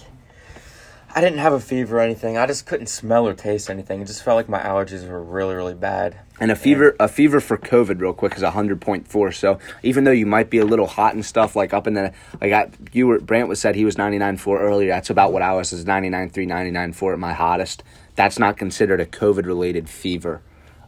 I 1.13 1.19
didn't 1.21 1.39
have 1.39 1.51
a 1.53 1.59
fever 1.59 1.97
or 1.97 1.99
anything. 1.99 2.37
I 2.37 2.45
just 2.47 2.65
couldn't 2.65 2.87
smell 2.87 3.27
or 3.27 3.33
taste 3.33 3.69
anything. 3.69 4.01
It 4.01 4.05
just 4.07 4.23
felt 4.23 4.37
like 4.37 4.47
my 4.49 4.59
allergies 4.61 5.07
were 5.07 5.21
really, 5.21 5.53
really 5.55 5.73
bad. 5.73 6.15
And 6.41 6.49
a 6.49 6.55
fever 6.55 6.95
a 6.99 7.07
fever 7.07 7.39
for 7.39 7.55
COVID 7.55 8.01
real 8.01 8.13
quick 8.13 8.35
is 8.35 8.41
hundred 8.41 8.81
point 8.81 9.07
four. 9.07 9.31
So 9.31 9.59
even 9.83 10.03
though 10.03 10.11
you 10.11 10.25
might 10.25 10.49
be 10.49 10.57
a 10.57 10.65
little 10.65 10.87
hot 10.87 11.13
and 11.13 11.23
stuff, 11.23 11.55
like 11.55 11.71
up 11.71 11.85
in 11.85 11.93
the 11.93 12.11
like 12.41 12.51
I, 12.51 12.69
you 12.91 13.05
were 13.07 13.19
Brant 13.19 13.47
was 13.47 13.61
said 13.61 13.75
he 13.75 13.85
was 13.85 13.97
ninety 13.97 14.17
nine 14.17 14.37
four 14.37 14.59
earlier. 14.59 14.89
That's 14.89 15.11
about 15.11 15.31
what 15.31 15.43
I 15.43 15.53
was 15.53 15.71
is 15.71 15.85
99.3, 15.85 16.33
99.4 16.33 17.13
at 17.13 17.19
my 17.19 17.33
hottest. 17.33 17.83
That's 18.15 18.39
not 18.39 18.57
considered 18.57 18.99
a 18.99 19.05
COVID 19.05 19.45
related 19.45 19.87
fever. 19.87 20.41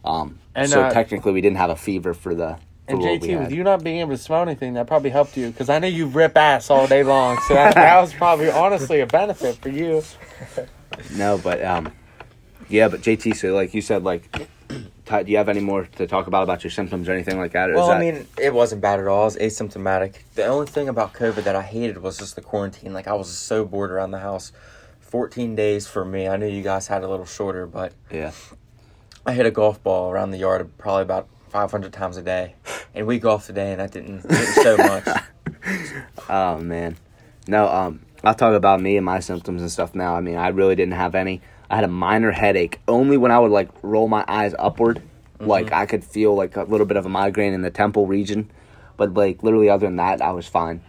Um, 0.04 0.40
And, 0.56 0.68
so 0.68 0.82
uh, 0.82 0.90
technically, 0.90 1.32
we 1.32 1.40
didn't 1.40 1.56
have 1.56 1.70
a 1.70 1.76
fever 1.76 2.14
for 2.14 2.34
the. 2.34 2.58
For 2.88 2.96
And 2.96 3.00
JT, 3.00 3.38
with 3.38 3.52
you 3.52 3.62
not 3.62 3.82
being 3.82 4.00
able 4.00 4.10
to 4.10 4.18
smell 4.18 4.42
anything, 4.42 4.74
that 4.74 4.86
probably 4.86 5.08
helped 5.08 5.38
you 5.38 5.46
because 5.46 5.70
I 5.70 5.78
know 5.78 5.86
you 5.86 6.06
rip 6.06 6.36
ass 6.36 6.68
all 6.68 6.86
day 6.86 7.02
long. 7.02 7.38
So 7.48 7.54
that, 7.54 7.74
that 7.76 7.98
was 8.00 8.12
probably 8.12 8.50
honestly 8.50 9.00
a 9.00 9.06
benefit 9.06 9.56
for 9.56 9.70
you. 9.70 10.02
No, 11.16 11.38
but 11.38 11.64
um, 11.64 11.92
yeah, 12.68 12.88
but 12.88 13.00
JT, 13.00 13.34
so 13.34 13.52
like 13.52 13.74
you 13.74 13.80
said, 13.80 14.04
like, 14.04 14.28
do 15.06 15.30
you 15.30 15.36
have 15.36 15.48
any 15.48 15.60
more 15.60 15.84
to 15.84 16.06
talk 16.06 16.26
about 16.26 16.44
about 16.44 16.64
your 16.64 16.70
symptoms 16.70 17.08
or 17.08 17.12
anything 17.12 17.38
like 17.38 17.52
that? 17.52 17.72
Well, 17.72 17.88
that, 17.88 17.96
I 17.96 18.00
mean, 18.00 18.26
it 18.40 18.54
wasn't 18.54 18.80
bad 18.80 19.00
at 19.00 19.06
all. 19.06 19.22
I 19.22 19.24
was 19.24 19.36
asymptomatic. 19.36 20.16
The 20.34 20.46
only 20.46 20.66
thing 20.66 20.88
about 20.88 21.12
COVID 21.12 21.44
that 21.44 21.54
I 21.54 21.62
hated 21.62 21.98
was 21.98 22.18
just 22.18 22.36
the 22.36 22.40
quarantine. 22.40 22.92
Like, 22.92 23.06
I 23.06 23.14
was 23.14 23.28
so 23.28 23.64
bored 23.64 23.90
around 23.90 24.12
the 24.12 24.20
house. 24.20 24.52
14 25.00 25.54
days 25.54 25.86
for 25.86 26.04
me. 26.04 26.26
I 26.26 26.36
knew 26.36 26.48
you 26.48 26.62
guys 26.62 26.88
had 26.88 27.04
a 27.04 27.08
little 27.08 27.26
shorter, 27.26 27.66
but 27.66 27.92
yeah, 28.10 28.32
I 29.24 29.32
hit 29.32 29.46
a 29.46 29.50
golf 29.52 29.80
ball 29.80 30.10
around 30.10 30.32
the 30.32 30.38
yard 30.38 30.68
probably 30.76 31.02
about 31.02 31.28
500 31.50 31.92
times 31.92 32.16
a 32.16 32.22
day. 32.22 32.56
And 32.96 33.06
we 33.06 33.20
golfed 33.20 33.46
today, 33.46 33.72
and 33.72 33.80
I 33.80 33.86
didn't, 33.86 34.28
didn't 34.28 34.54
show 34.54 34.76
much. 34.76 35.08
oh 36.28 36.58
man, 36.58 36.96
no. 37.46 37.68
Um, 37.68 38.00
I'll 38.24 38.34
talk 38.34 38.54
about 38.54 38.80
me 38.80 38.96
and 38.96 39.06
my 39.06 39.20
symptoms 39.20 39.60
and 39.60 39.70
stuff 39.70 39.94
now. 39.94 40.16
I 40.16 40.20
mean, 40.20 40.34
I 40.36 40.48
really 40.48 40.74
didn't 40.74 40.94
have 40.94 41.14
any. 41.14 41.42
I 41.74 41.78
had 41.78 41.84
a 41.84 41.88
minor 41.88 42.30
headache 42.30 42.78
only 42.86 43.16
when 43.16 43.32
I 43.32 43.40
would 43.40 43.50
like 43.50 43.68
roll 43.82 44.06
my 44.06 44.24
eyes 44.28 44.54
upward, 44.60 44.98
mm-hmm. 45.40 45.46
like 45.50 45.72
I 45.72 45.86
could 45.86 46.04
feel 46.04 46.32
like 46.36 46.56
a 46.56 46.62
little 46.62 46.86
bit 46.86 46.96
of 46.96 47.04
a 47.04 47.08
migraine 47.08 47.52
in 47.52 47.62
the 47.62 47.70
temple 47.72 48.06
region, 48.06 48.48
but 48.96 49.12
like 49.14 49.42
literally 49.42 49.68
other 49.68 49.88
than 49.88 49.96
that, 49.96 50.22
I 50.22 50.30
was 50.30 50.46
fine. 50.46 50.84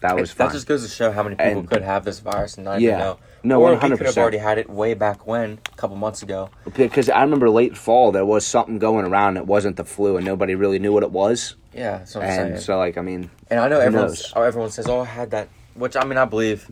That 0.00 0.16
was 0.16 0.32
fine. 0.32 0.46
that 0.48 0.54
just 0.54 0.66
goes 0.66 0.82
to 0.84 0.88
show 0.88 1.12
how 1.12 1.22
many 1.22 1.36
people 1.36 1.58
And- 1.58 1.68
could 1.70 1.82
have 1.82 2.06
this 2.06 2.20
virus 2.20 2.56
and 2.56 2.64
not 2.64 2.80
Yeah. 2.80 2.88
even 2.88 2.98
know. 3.00 3.18
No, 3.42 3.76
could 3.76 3.90
100%. 3.90 4.06
have 4.06 4.16
already 4.16 4.38
had 4.38 4.56
it 4.56 4.70
way 4.70 4.94
back 4.94 5.26
when, 5.26 5.58
a 5.70 5.76
couple 5.76 5.96
months 5.96 6.22
ago. 6.22 6.48
because 6.74 7.10
I 7.10 7.20
remember 7.20 7.50
late 7.50 7.76
fall 7.76 8.10
there 8.10 8.24
was 8.24 8.46
something 8.46 8.78
going 8.78 9.04
around. 9.04 9.36
It 9.36 9.46
wasn't 9.46 9.76
the 9.76 9.84
flu, 9.84 10.16
and 10.16 10.24
nobody 10.24 10.54
really 10.54 10.78
knew 10.78 10.94
what 10.94 11.02
it 11.02 11.10
was. 11.10 11.56
Yeah, 11.74 11.98
that's 11.98 12.14
what 12.14 12.24
I'm 12.24 12.30
And 12.30 12.48
saying. 12.52 12.60
so, 12.60 12.78
like, 12.78 12.96
I 12.96 13.02
mean, 13.02 13.30
And 13.50 13.60
I 13.60 13.68
know 13.68 13.80
everyone, 13.80 14.06
knows? 14.08 14.32
Oh, 14.34 14.40
everyone 14.40 14.70
says, 14.70 14.88
"Oh, 14.88 15.00
I 15.00 15.04
had 15.04 15.30
that," 15.32 15.48
which 15.74 15.94
I 15.94 16.04
mean, 16.04 16.16
I 16.16 16.24
believe. 16.24 16.70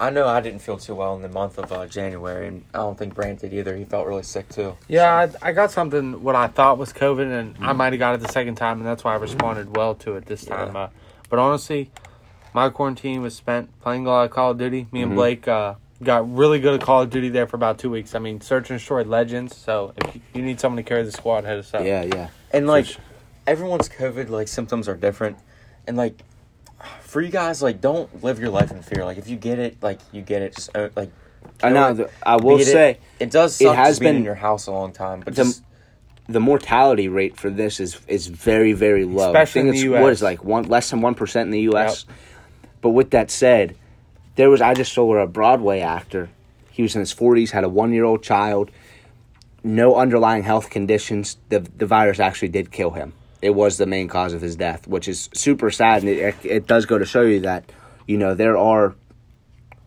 I 0.00 0.10
know 0.10 0.26
I 0.26 0.40
didn't 0.40 0.60
feel 0.60 0.76
too 0.76 0.94
well 0.94 1.14
in 1.14 1.22
the 1.22 1.28
month 1.28 1.56
of 1.56 1.70
uh, 1.70 1.86
January, 1.86 2.48
and 2.48 2.64
I 2.74 2.78
don't 2.78 2.98
think 2.98 3.14
Brant 3.14 3.40
did 3.40 3.54
either. 3.54 3.76
He 3.76 3.84
felt 3.84 4.06
really 4.06 4.24
sick 4.24 4.48
too. 4.48 4.76
Yeah, 4.88 5.28
I, 5.42 5.48
I 5.50 5.52
got 5.52 5.70
something 5.70 6.22
what 6.22 6.34
I 6.34 6.48
thought 6.48 6.78
was 6.78 6.92
COVID, 6.92 7.30
and 7.32 7.56
I 7.60 7.72
might 7.72 7.92
have 7.92 8.00
got 8.00 8.14
it 8.14 8.20
the 8.20 8.32
second 8.32 8.56
time, 8.56 8.78
and 8.78 8.86
that's 8.86 9.04
why 9.04 9.12
I 9.12 9.16
responded 9.16 9.76
well 9.76 9.94
to 9.96 10.16
it 10.16 10.26
this 10.26 10.44
time. 10.44 10.74
Yeah. 10.74 10.80
Uh, 10.82 10.88
but 11.30 11.38
honestly, 11.38 11.90
my 12.52 12.68
quarantine 12.70 13.22
was 13.22 13.34
spent 13.36 13.68
playing 13.80 14.06
a 14.06 14.10
lot 14.10 14.24
of 14.24 14.30
Call 14.30 14.50
of 14.50 14.58
Duty. 14.58 14.86
Me 14.90 15.02
and 15.02 15.12
Mhm. 15.12 15.16
Blake 15.16 15.48
uh, 15.48 15.74
got 16.02 16.30
really 16.34 16.58
good 16.58 16.74
at 16.74 16.80
Call 16.84 17.02
of 17.02 17.10
Duty 17.10 17.28
there 17.28 17.46
for 17.46 17.56
about 17.56 17.78
two 17.78 17.90
weeks. 17.90 18.14
I 18.14 18.18
mean, 18.18 18.40
search 18.40 18.70
and 18.70 18.78
destroy 18.78 19.04
legends. 19.04 19.56
So 19.56 19.94
if 19.96 20.20
you, 20.34 20.42
need 20.42 20.58
someone 20.60 20.82
to 20.82 20.88
carry 20.88 21.04
the 21.04 21.12
squad, 21.12 21.44
head 21.44 21.58
us 21.58 21.72
up. 21.72 21.84
Yeah, 21.84 22.02
yeah. 22.02 22.28
And 22.52 22.66
like 22.66 22.86
everyone's 23.46 23.88
COVID 23.88 24.28
like 24.28 24.48
symptoms 24.48 24.88
are 24.88 24.96
different, 24.96 25.38
and 25.86 25.96
like 25.96 26.18
for 27.14 27.20
you 27.20 27.30
guys, 27.30 27.62
like 27.62 27.80
don't 27.80 28.24
live 28.24 28.40
your 28.40 28.50
life 28.50 28.72
in 28.72 28.82
fear. 28.82 29.04
Like 29.04 29.18
if 29.18 29.28
you 29.28 29.36
get 29.36 29.60
it, 29.60 29.80
like 29.80 30.00
you 30.10 30.20
get 30.20 30.42
it. 30.42 30.56
Just 30.56 30.76
uh, 30.76 30.88
like 30.96 31.12
I 31.62 31.68
know. 31.68 31.90
it, 31.94 32.10
I 32.26 32.34
will 32.34 32.56
beat 32.56 32.66
it. 32.66 32.72
say 32.72 32.98
it 33.20 33.30
does 33.30 33.60
it 33.60 33.72
has 33.72 33.90
just 33.90 34.00
been- 34.00 34.16
in 34.16 34.24
your 34.24 34.34
house 34.34 34.66
a 34.66 34.72
long 34.72 34.92
time, 34.92 35.20
but 35.20 35.36
the- 35.36 35.44
just 35.44 35.62
the 36.28 36.40
mortality 36.40 37.06
rate 37.06 37.36
for 37.36 37.50
this 37.50 37.78
is 37.78 38.00
is 38.08 38.26
very 38.26 38.72
very 38.72 39.04
low. 39.04 39.28
Especially 39.28 39.60
I 39.60 39.64
think 39.64 39.76
in 39.76 39.80
the 39.90 39.94
it's 39.94 40.02
what 40.02 40.10
US. 40.10 40.16
is 40.16 40.22
like 40.22 40.42
one 40.42 40.64
less 40.64 40.90
than 40.90 41.02
one 41.02 41.14
percent 41.14 41.46
in 41.46 41.50
the 41.52 41.60
U.S. 41.60 42.04
But 42.80 42.90
with 42.90 43.10
that 43.10 43.30
said, 43.30 43.76
there 44.34 44.50
was 44.50 44.60
I 44.60 44.74
just 44.74 44.92
saw 44.92 45.04
where 45.04 45.20
a 45.20 45.28
Broadway 45.28 45.82
actor. 45.82 46.30
He 46.72 46.82
was 46.82 46.96
in 46.96 46.98
his 47.00 47.12
forties, 47.12 47.52
had 47.52 47.62
a 47.62 47.68
one 47.68 47.92
year 47.92 48.02
old 48.02 48.24
child, 48.24 48.72
no 49.62 49.94
underlying 49.94 50.42
health 50.42 50.68
conditions. 50.68 51.36
The 51.48 51.60
the 51.60 51.86
virus 51.86 52.18
actually 52.18 52.48
did 52.48 52.72
kill 52.72 52.90
him. 52.90 53.12
It 53.44 53.54
was 53.54 53.78
the 53.78 53.86
main 53.86 54.08
cause 54.08 54.32
of 54.32 54.40
his 54.40 54.56
death, 54.56 54.86
which 54.86 55.08
is 55.08 55.28
super 55.34 55.70
sad, 55.70 56.02
and 56.02 56.08
it, 56.08 56.34
it 56.42 56.66
does 56.66 56.86
go 56.86 56.98
to 56.98 57.04
show 57.04 57.22
you 57.22 57.40
that 57.40 57.70
you 58.06 58.18
know 58.18 58.34
there 58.34 58.56
are 58.56 58.94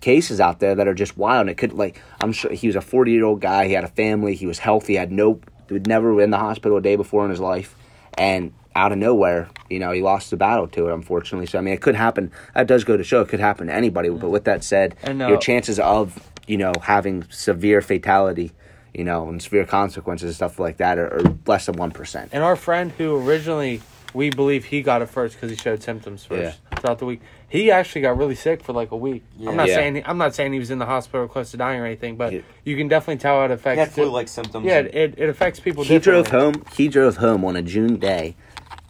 cases 0.01 0.39
out 0.39 0.59
there 0.59 0.75
that 0.75 0.87
are 0.87 0.93
just 0.93 1.17
wild. 1.17 1.41
And 1.41 1.49
it 1.49 1.57
could 1.57 1.73
like 1.73 2.01
I'm 2.21 2.31
sure 2.31 2.51
he 2.51 2.67
was 2.67 2.75
a 2.75 2.81
40 2.81 3.11
year 3.11 3.25
old 3.25 3.41
guy. 3.41 3.67
He 3.67 3.73
had 3.73 3.83
a 3.83 3.89
family. 3.89 4.35
He 4.35 4.45
was 4.45 4.59
healthy. 4.59 4.95
Had 4.95 5.11
no, 5.11 5.39
would 5.69 5.87
never 5.87 6.13
been 6.13 6.25
in 6.25 6.29
the 6.31 6.37
hospital 6.37 6.77
a 6.77 6.81
day 6.81 6.95
before 6.95 7.23
in 7.23 7.31
his 7.31 7.39
life, 7.39 7.75
and 8.17 8.53
out 8.75 8.91
of 8.91 8.99
nowhere, 8.99 9.49
you 9.71 9.79
know, 9.79 9.91
he 9.91 10.01
lost 10.03 10.29
the 10.29 10.37
battle 10.37 10.67
to 10.67 10.89
it. 10.89 10.93
Unfortunately, 10.93 11.47
so 11.47 11.57
I 11.57 11.61
mean, 11.61 11.73
it 11.73 11.81
could 11.81 11.95
happen. 11.95 12.31
That 12.53 12.67
does 12.67 12.83
go 12.83 12.95
to 12.95 13.03
show 13.03 13.21
it 13.21 13.27
could 13.27 13.39
happen 13.39 13.67
to 13.67 13.73
anybody. 13.73 14.09
But 14.09 14.29
with 14.29 14.43
that 14.43 14.63
said, 14.63 14.95
And, 15.01 15.21
uh, 15.21 15.27
your 15.29 15.37
chances 15.37 15.79
of 15.79 16.19
you 16.47 16.57
know 16.57 16.73
having 16.81 17.25
severe 17.29 17.81
fatality. 17.81 18.51
You 18.93 19.03
know, 19.03 19.27
and 19.29 19.41
severe 19.41 19.65
consequences 19.65 20.27
and 20.29 20.35
stuff 20.35 20.59
like 20.59 20.77
that 20.77 20.97
are, 20.97 21.13
are 21.19 21.37
less 21.45 21.65
than 21.67 21.75
one 21.75 21.91
percent. 21.91 22.29
And 22.33 22.43
our 22.43 22.55
friend 22.55 22.91
who 22.91 23.15
originally 23.27 23.81
we 24.13 24.29
believe 24.29 24.65
he 24.65 24.81
got 24.81 25.01
it 25.01 25.09
first 25.09 25.35
because 25.35 25.51
he 25.51 25.55
showed 25.57 25.83
symptoms 25.83 26.23
first 26.25 26.57
throughout 26.77 26.97
the 26.97 27.05
week. 27.05 27.21
He 27.49 27.69
actually 27.71 28.01
got 28.01 28.17
really 28.17 28.35
sick 28.35 28.63
for 28.63 28.73
like 28.73 28.91
a 28.91 28.97
week. 28.97 29.23
Yeah. 29.37 29.49
I'm 29.49 29.57
not 29.57 29.67
Yeah. 29.67 29.75
saying 29.75 30.03
I'm 30.05 30.17
not 30.17 30.33
saying 30.33 30.53
he 30.53 30.59
was 30.59 30.71
in 30.71 30.79
the 30.79 30.85
hospital 30.85 31.27
close 31.27 31.51
to 31.51 31.57
dying 31.57 31.79
or 31.81 31.85
anything, 31.85 32.15
but 32.15 32.33
Yeah. 32.33 32.39
you 32.63 32.75
can 32.77 32.87
definitely 32.87 33.19
tell 33.19 33.37
how 33.39 33.45
it 33.45 33.51
affects. 33.51 33.75
he 33.75 33.79
had 33.81 33.89
di- 33.89 33.93
flu-like 34.01 34.27
symptoms. 34.29 34.65
yeah, 34.65 34.79
it, 34.79 35.13
it 35.17 35.29
affects 35.29 35.59
people. 35.59 35.83
He 35.83 35.99
drove 35.99 36.27
home. 36.27 36.63
He 36.75 36.87
drove 36.87 37.17
home 37.17 37.45
on 37.45 37.55
a 37.55 37.61
June 37.61 37.97
day, 37.97 38.35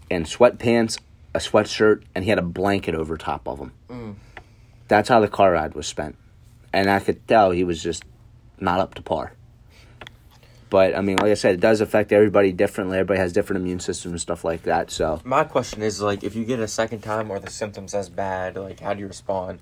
in 0.10 0.24
sweatpants, 0.24 1.00
a 1.34 1.39
sweatshirt, 1.39 2.04
and 2.16 2.24
he 2.24 2.30
had 2.30 2.39
a 2.39 2.44
blanket 2.44 2.96
over 2.96 3.18
top 3.18 3.48
of 3.48 3.60
him. 3.60 3.72
Mm. 3.89 4.16
That's 4.88 5.10
how 5.10 5.20
the 5.20 5.27
car 5.27 5.51
ride 5.51 5.74
was 5.74 5.86
spent, 5.88 6.16
and 6.72 6.89
I 6.89 7.00
could 7.00 7.27
tell 7.27 7.51
he 7.51 7.63
was 7.66 7.84
just 7.84 8.04
not 8.60 8.80
up 8.80 8.94
to 8.96 9.01
par. 9.01 9.34
But 10.70 10.96
I 10.96 11.02
mean, 11.02 11.18
like 11.18 11.32
I 11.32 11.36
said, 11.36 11.54
it 11.56 11.62
does 11.62 11.80
affect 11.82 12.12
everybody 12.12 12.52
differently. 12.52 12.98
Everybody 12.98 13.20
has 13.20 13.32
different 13.32 13.62
immune 13.62 13.80
systems 13.80 14.12
and 14.12 14.22
stuff 14.22 14.44
like 14.44 14.64
that. 14.64 14.92
So 14.92 15.22
My 15.24 15.44
question 15.46 15.82
is 15.82 16.02
like, 16.02 16.24
if 16.24 16.36
you 16.36 16.44
get 16.44 16.60
it 16.60 16.64
a 16.64 16.68
second 16.68 17.02
time, 17.02 17.32
or 17.32 17.40
the 17.40 17.50
symptoms 17.52 17.94
as 17.94 18.10
bad? 18.10 18.56
Like, 18.58 18.80
how 18.82 18.94
do 18.94 19.00
you 19.00 19.08
respond? 19.08 19.60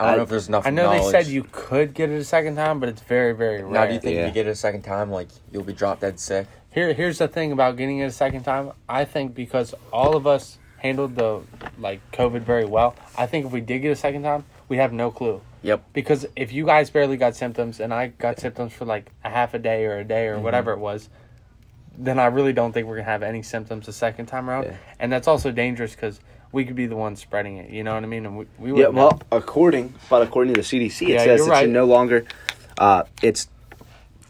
I 0.00 0.06
don't 0.06 0.14
I- 0.14 0.16
know 0.16 0.22
if 0.24 0.28
there's 0.30 0.48
enough. 0.48 0.66
I 0.66 0.70
know 0.70 0.90
they 0.90 1.10
said 1.10 1.26
you 1.28 1.46
could 1.52 1.94
get 1.94 2.10
it 2.10 2.14
a 2.16 2.24
second 2.24 2.56
time, 2.56 2.80
but 2.80 2.88
it's 2.88 3.02
very, 3.02 3.32
very 3.34 3.62
rare. 3.62 3.72
Now, 3.72 3.86
do 3.86 3.94
you 3.94 4.00
think 4.00 4.16
Yeah. 4.16 4.22
if 4.22 4.28
you 4.28 4.34
get 4.34 4.46
it 4.48 4.50
a 4.50 4.56
second 4.56 4.82
time, 4.82 5.10
like 5.12 5.28
you'll 5.52 5.62
be 5.62 5.72
drop 5.74 6.00
dead 6.00 6.18
sick? 6.18 6.48
Here, 6.70 6.92
here's 6.92 7.18
the 7.18 7.28
thing 7.28 7.52
about 7.52 7.76
getting 7.76 7.98
it 7.98 8.06
a 8.06 8.10
second 8.10 8.42
time. 8.42 8.72
I 8.88 9.04
think 9.04 9.34
because 9.34 9.74
all 9.92 10.16
of 10.16 10.26
us 10.26 10.58
handled 10.78 11.14
the 11.14 11.40
like 11.78 12.00
COVID 12.12 12.40
very 12.40 12.64
well. 12.64 12.96
I 13.16 13.26
think 13.26 13.46
if 13.46 13.52
we 13.52 13.60
did 13.60 13.80
get 13.80 13.92
a 13.92 13.96
second 13.96 14.24
time, 14.24 14.44
we 14.68 14.78
have 14.78 14.92
no 14.92 15.12
clue. 15.12 15.40
Yep. 15.62 15.84
Because 15.92 16.26
if 16.36 16.52
you 16.52 16.66
guys 16.66 16.90
barely 16.90 17.16
got 17.16 17.36
symptoms 17.36 17.78
and 17.80 17.94
I 17.94 18.08
got 18.08 18.38
symptoms 18.40 18.72
for 18.72 18.84
like 18.84 19.10
a 19.24 19.30
half 19.30 19.54
a 19.54 19.58
day 19.58 19.84
or 19.86 19.98
a 19.98 20.04
day 20.04 20.26
Mm-hmm. 20.26 20.40
or 20.40 20.42
whatever 20.42 20.72
it 20.72 20.78
was, 20.78 21.08
then 21.96 22.18
I 22.18 22.26
really 22.26 22.52
don't 22.52 22.72
think 22.72 22.86
we're 22.86 22.96
gonna 22.96 23.04
have 23.04 23.22
any 23.22 23.42
symptoms 23.42 23.86
the 23.86 23.92
second 23.92 24.26
time 24.26 24.48
around. 24.48 24.64
Yeah. 24.64 24.76
And 24.98 25.12
that's 25.12 25.28
also 25.28 25.50
dangerous 25.52 25.94
because 25.94 26.20
we 26.50 26.64
could 26.64 26.76
be 26.76 26.86
the 26.86 26.96
ones 26.96 27.20
spreading 27.20 27.58
it. 27.58 27.70
You 27.70 27.84
know 27.84 27.94
what 27.94 28.02
I 28.02 28.06
mean? 28.06 28.26
And 28.26 28.36
we, 28.38 28.46
we 28.58 28.70
yeah, 28.80 28.86
know. 28.86 28.90
well, 28.90 29.22
according 29.30 29.94
but 30.10 30.22
according 30.22 30.54
to 30.54 30.60
the 30.60 30.66
CDC, 30.66 31.02
it 31.02 31.08
Yeah, 31.10 31.24
says 31.24 31.46
you're 31.46 31.54
it's 31.54 31.68
no 31.68 31.84
longer. 31.84 32.24
Uh, 32.78 33.04
it's 33.22 33.48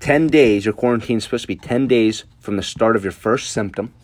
ten 0.00 0.26
days. 0.26 0.64
Your 0.64 0.74
quarantine 0.74 1.18
is 1.18 1.24
supposed 1.24 1.42
to 1.44 1.48
be 1.48 1.56
ten 1.56 1.86
days 1.86 2.24
from 2.40 2.56
the 2.56 2.62
start 2.62 2.96
of 2.96 3.04
your 3.04 3.12
first 3.12 3.50
symptom, 3.50 3.94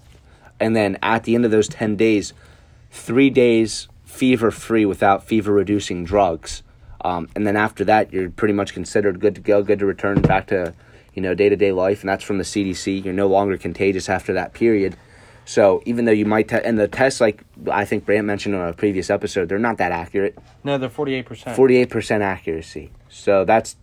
and 0.61 0.75
then 0.75 0.97
at 1.03 1.25
the 1.25 1.35
end 1.35 1.45
of 1.45 1.51
those 1.51 1.69
ten 1.69 1.97
days, 1.97 2.33
three 2.91 3.31
days 3.31 3.89
fever 4.05 4.51
free 4.51 4.87
without 4.87 5.25
fever 5.25 5.53
reducing 5.53 6.05
drugs, 6.05 6.63
um, 7.03 7.29
and 7.37 7.47
then 7.47 7.57
after 7.57 7.85
that, 7.85 8.13
you're 8.13 8.31
pretty 8.31 8.55
much 8.55 8.75
considered 8.75 9.21
good 9.21 9.35
to 9.37 9.41
go, 9.41 9.63
good 9.63 9.79
to 9.79 9.87
return 9.87 10.21
back 10.21 10.47
to 10.49 10.75
you 11.15 11.23
know 11.23 11.35
day 11.35 11.49
to 11.49 11.57
day 11.57 11.73
life, 11.73 12.01
and 12.01 12.09
that's 12.09 12.25
from 12.25 12.39
the 12.39 12.45
CDC. 12.45 13.05
You're 13.05 13.15
no 13.15 13.27
longer 13.29 13.57
contagious 13.57 14.09
after 14.09 14.33
that 14.35 14.53
period. 14.53 14.97
So 15.45 15.83
even 15.87 16.05
though 16.05 16.13
you 16.13 16.27
might, 16.27 16.49
te- 16.49 16.61
and 16.63 16.79
the 16.79 16.89
tests, 16.89 17.23
like 17.23 17.43
I 17.71 17.85
think 17.87 18.05
Brant 18.05 18.27
mentioned 18.27 18.55
on 18.55 18.69
a 18.69 18.73
previous 18.75 19.09
episode, 19.09 19.49
they're 19.49 19.59
not 19.59 19.79
that 19.79 19.93
accurate. 19.93 20.37
no, 20.63 20.77
they're 20.77 20.91
forty 20.91 21.15
eight 21.15 21.27
percent. 21.27 21.57
Forty-eight 21.57 21.89
percent 21.89 22.23
accuracy. 22.23 22.91
So 23.09 23.45
that's 23.45 23.77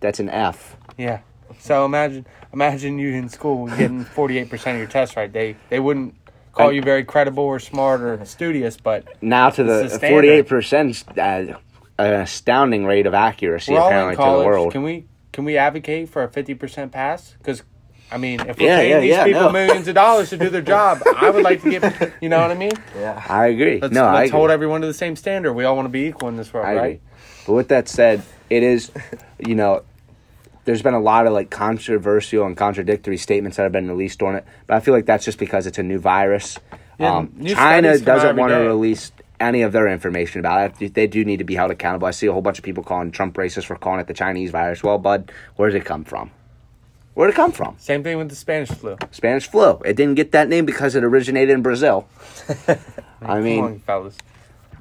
that's 0.00 0.20
an 0.20 0.28
F. 0.28 0.76
Yeah. 0.98 1.20
So 1.58 1.84
imagine 1.86 2.26
imagine 2.52 2.98
you 2.98 3.14
in 3.14 3.28
school 3.28 3.66
getting 3.68 4.04
forty 4.04 4.36
eight 4.38 4.50
percent 4.50 4.74
of 4.76 4.80
your 4.80 4.88
tests 4.88 5.16
right. 5.16 5.32
They 5.32 5.56
they 5.70 5.80
wouldn't 5.80 6.14
call 6.52 6.70
you 6.72 6.82
very 6.82 7.04
credible 7.04 7.44
or 7.44 7.60
smart 7.60 8.00
or 8.02 8.22
studious, 8.26 8.76
but 8.76 9.04
Now 9.22 9.48
to 9.50 9.64
the 9.64 9.88
the 9.88 9.98
forty-eight 9.98 10.46
percent, 10.48 11.02
uh, 11.16 11.56
an 11.98 12.14
astounding 12.20 12.84
rate 12.84 13.06
of 13.06 13.14
accuracy 13.14 13.72
we're 13.72 13.80
all 13.80 13.88
apparently 13.88 14.12
in 14.24 14.30
to 14.30 14.38
the 14.38 14.44
world. 14.44 14.72
Can 14.72 14.82
we 14.82 15.06
can 15.32 15.44
we 15.44 15.56
advocate 15.56 16.08
for 16.08 16.22
a 16.22 16.28
fifty 16.28 16.54
percent 16.54 16.92
pass? 16.92 17.34
Because 17.38 17.62
I 18.10 18.18
mean, 18.18 18.40
if 18.40 18.58
we're 18.58 18.66
Yeah, 18.66 18.76
paying 18.78 18.90
yeah, 18.90 19.00
these 19.00 19.10
yeah, 19.10 19.24
people 19.24 19.40
no. 19.42 19.52
millions 19.52 19.88
of 19.88 19.94
dollars 19.94 20.30
to 20.30 20.36
do 20.36 20.48
their 20.48 20.62
job, 20.62 21.02
I 21.16 21.30
would 21.30 21.42
like 21.42 21.62
to 21.62 21.70
get. 21.70 22.12
You 22.20 22.28
know 22.28 22.40
what 22.40 22.50
I 22.50 22.54
mean? 22.54 22.72
Yeah. 22.96 23.22
I 23.28 23.46
agree. 23.46 23.80
Let's, 23.80 23.92
no, 23.94 24.04
let's 24.12 24.28
agree. 24.28 24.38
hold 24.38 24.50
everyone 24.50 24.80
to 24.82 24.86
the 24.86 24.94
same 24.94 25.16
standard. 25.16 25.54
We 25.54 25.64
all 25.64 25.74
want 25.74 25.86
to 25.86 25.90
be 25.90 26.06
equal 26.06 26.28
in 26.28 26.36
this 26.36 26.52
world, 26.52 26.66
I 26.66 26.74
right? 26.74 26.84
agree. 26.84 27.00
But 27.46 27.52
with 27.54 27.68
that 27.68 27.88
said, 27.88 28.22
it 28.48 28.62
is, 28.62 28.92
you 29.38 29.54
know, 29.56 29.82
there's 30.64 30.82
been 30.82 30.94
a 30.94 31.00
lot 31.00 31.26
of 31.26 31.32
like 31.32 31.50
controversial 31.50 32.44
and 32.46 32.56
contradictory 32.56 33.16
statements 33.16 33.56
that 33.56 33.64
have 33.64 33.72
been 33.72 33.88
released 33.88 34.22
on 34.22 34.36
it. 34.36 34.44
But 34.66 34.76
I 34.76 34.80
feel 34.80 34.94
like 34.94 35.06
that's 35.06 35.24
just 35.24 35.38
because 35.38 35.66
it's 35.66 35.78
a 35.78 35.82
new 35.82 35.98
virus. 35.98 36.58
Yeah, 36.98 37.16
um, 37.16 37.32
new 37.36 37.54
China 37.54 37.88
studies 37.88 38.02
come 38.02 38.12
out 38.12 38.22
doesn't 38.22 38.36
want 38.36 38.50
to 38.52 38.58
release 38.58 39.12
any 39.40 39.62
of 39.62 39.72
their 39.72 39.88
information 39.88 40.40
about 40.40 40.80
it. 40.80 40.94
They 40.94 41.06
do 41.06 41.24
need 41.24 41.38
to 41.38 41.44
be 41.44 41.54
held 41.54 41.70
accountable. 41.70 42.06
I 42.06 42.10
see 42.10 42.26
a 42.26 42.32
whole 42.32 42.42
bunch 42.42 42.58
of 42.58 42.64
people 42.64 42.82
calling 42.82 43.10
Trump 43.10 43.34
racist 43.36 43.66
for 43.66 43.76
calling 43.76 44.00
it 44.00 44.06
the 44.06 44.14
Chinese 44.14 44.50
virus. 44.50 44.82
Well, 44.82 44.98
bud, 44.98 45.32
where 45.56 45.68
does 45.68 45.76
it 45.76 45.84
come 45.84 46.04
from? 46.04 46.30
Where 47.14 47.28
did 47.28 47.32
it 47.32 47.36
come 47.36 47.52
from? 47.52 47.76
Same 47.78 48.02
thing 48.02 48.18
with 48.18 48.28
the 48.28 48.36
Spanish 48.36 48.68
flu. 48.68 48.98
Spanish 49.10 49.48
flu. 49.48 49.80
It 49.86 49.96
didn't 49.96 50.16
get 50.16 50.32
that 50.32 50.48
name 50.48 50.66
because 50.66 50.94
it 50.94 51.02
originated 51.02 51.54
in 51.54 51.62
Brazil. 51.62 52.06
I 53.22 53.40
mean, 53.40 53.64
on, 53.64 53.78
fellas. 53.80 54.18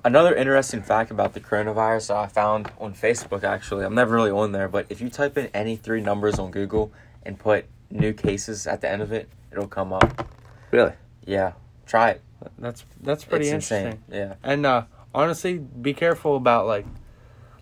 Another 0.03 0.35
interesting 0.35 0.81
fact 0.81 1.12
about 1.12 1.33
the 1.33 1.39
coronavirus 1.39 2.09
that 2.09 2.17
I 2.17 2.27
found 2.27 2.69
on 2.77 2.93
Facebook, 2.93 3.43
actually, 3.43 3.85
I'm 3.85 3.95
never 3.95 4.13
really 4.13 4.31
on 4.31 4.51
there, 4.51 4.67
but 4.67 4.85
if 4.89 5.00
you 5.01 5.09
type 5.09 5.38
in 5.38 5.47
any 5.53 5.77
three 5.77 6.01
numbers 6.01 6.38
on 6.38 6.51
Google 6.51 6.91
and 7.24 7.39
put 7.39 7.65
new 7.89 8.13
cases 8.13 8.67
at 8.67 8.81
the 8.81 8.91
end 8.91 9.01
of 9.01 9.12
it, 9.13 9.29
it'll 9.51 9.67
come 9.67 9.93
up. 9.93 10.29
really. 10.71 10.91
Yeah, 11.25 11.53
try 11.88 12.12
it. 12.12 12.21
That's 12.58 12.86
that's 13.02 13.24
pretty 13.25 13.46
it's 13.48 13.70
interesting. 13.72 13.86
insane. 13.86 14.02
Yeah. 14.12 14.34
And 14.44 14.66
uh, 14.66 14.84
honestly, 15.14 15.58
be 15.60 15.94
careful 15.94 16.36
about 16.36 16.68
like 16.68 16.86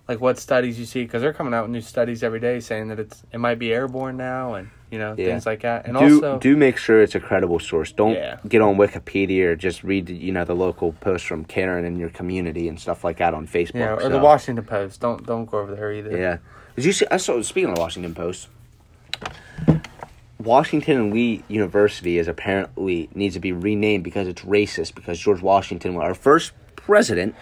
like 0.07 0.19
what 0.19 0.37
studies 0.37 0.77
you 0.77 0.85
see 0.85 1.03
because 1.03 1.21
they're 1.21 1.33
coming 1.33 1.53
out 1.53 1.63
with 1.63 1.71
new 1.71 1.81
studies 1.81 2.23
every 2.23 2.39
day 2.39 2.59
saying 2.59 2.89
that 2.89 2.99
it's 2.99 3.23
it 3.31 3.39
might 3.39 3.57
be 3.59 3.71
airborne 3.73 4.17
now 4.17 4.53
and 4.55 4.69
you 4.91 4.99
know 4.99 5.15
Yeah. 5.17 5.27
things 5.27 5.45
like 5.45 5.61
that. 5.61 5.85
And 5.87 5.97
do 5.97 6.15
also, 6.15 6.39
do 6.39 6.57
make 6.57 6.77
sure 6.77 7.01
it's 7.01 7.15
a 7.15 7.19
credible 7.21 7.59
source. 7.59 7.91
Don't 7.93 8.13
Yeah. 8.15 8.37
get 8.47 8.61
on 8.61 8.75
Wikipedia 8.75 9.45
or 9.45 9.55
just 9.55 9.83
read 9.83 10.09
you 10.09 10.31
know 10.33 10.43
the 10.43 10.55
local 10.55 10.91
posts 10.93 11.25
from 11.25 11.45
Karen 11.45 11.85
in 11.85 11.97
your 11.97 12.09
community 12.09 12.67
and 12.67 12.77
stuff 12.79 13.03
like 13.05 13.17
that 13.17 13.33
on 13.33 13.47
Facebook. 13.47 13.75
yeah, 13.75 13.93
or 13.93 14.01
so- 14.01 14.09
the 14.09 14.19
Washington 14.19 14.65
Post. 14.65 14.99
Don't 14.99 15.25
don't 15.25 15.45
go 15.45 15.59
over 15.59 15.73
there 15.73 15.93
either. 15.93 16.17
Yeah, 16.17 16.37
did 16.75 16.83
you 16.85 16.91
see? 16.91 17.05
I 17.09 17.17
saw. 17.17 17.41
Speaking 17.41 17.71
of 17.71 17.77
Washington 17.77 18.13
Post, 18.13 18.49
Washington 20.43 20.97
and 20.97 21.13
Lee 21.13 21.43
University 21.47 22.17
is 22.17 22.27
apparently 22.27 23.09
needs 23.15 23.35
to 23.35 23.39
be 23.39 23.51
renamed 23.51 24.03
because 24.03 24.27
it's 24.27 24.41
racist. 24.41 24.95
Because 24.95 25.19
George 25.19 25.41
Washington, 25.41 25.95
our 25.97 26.13
first 26.13 26.51
president, 26.75 27.35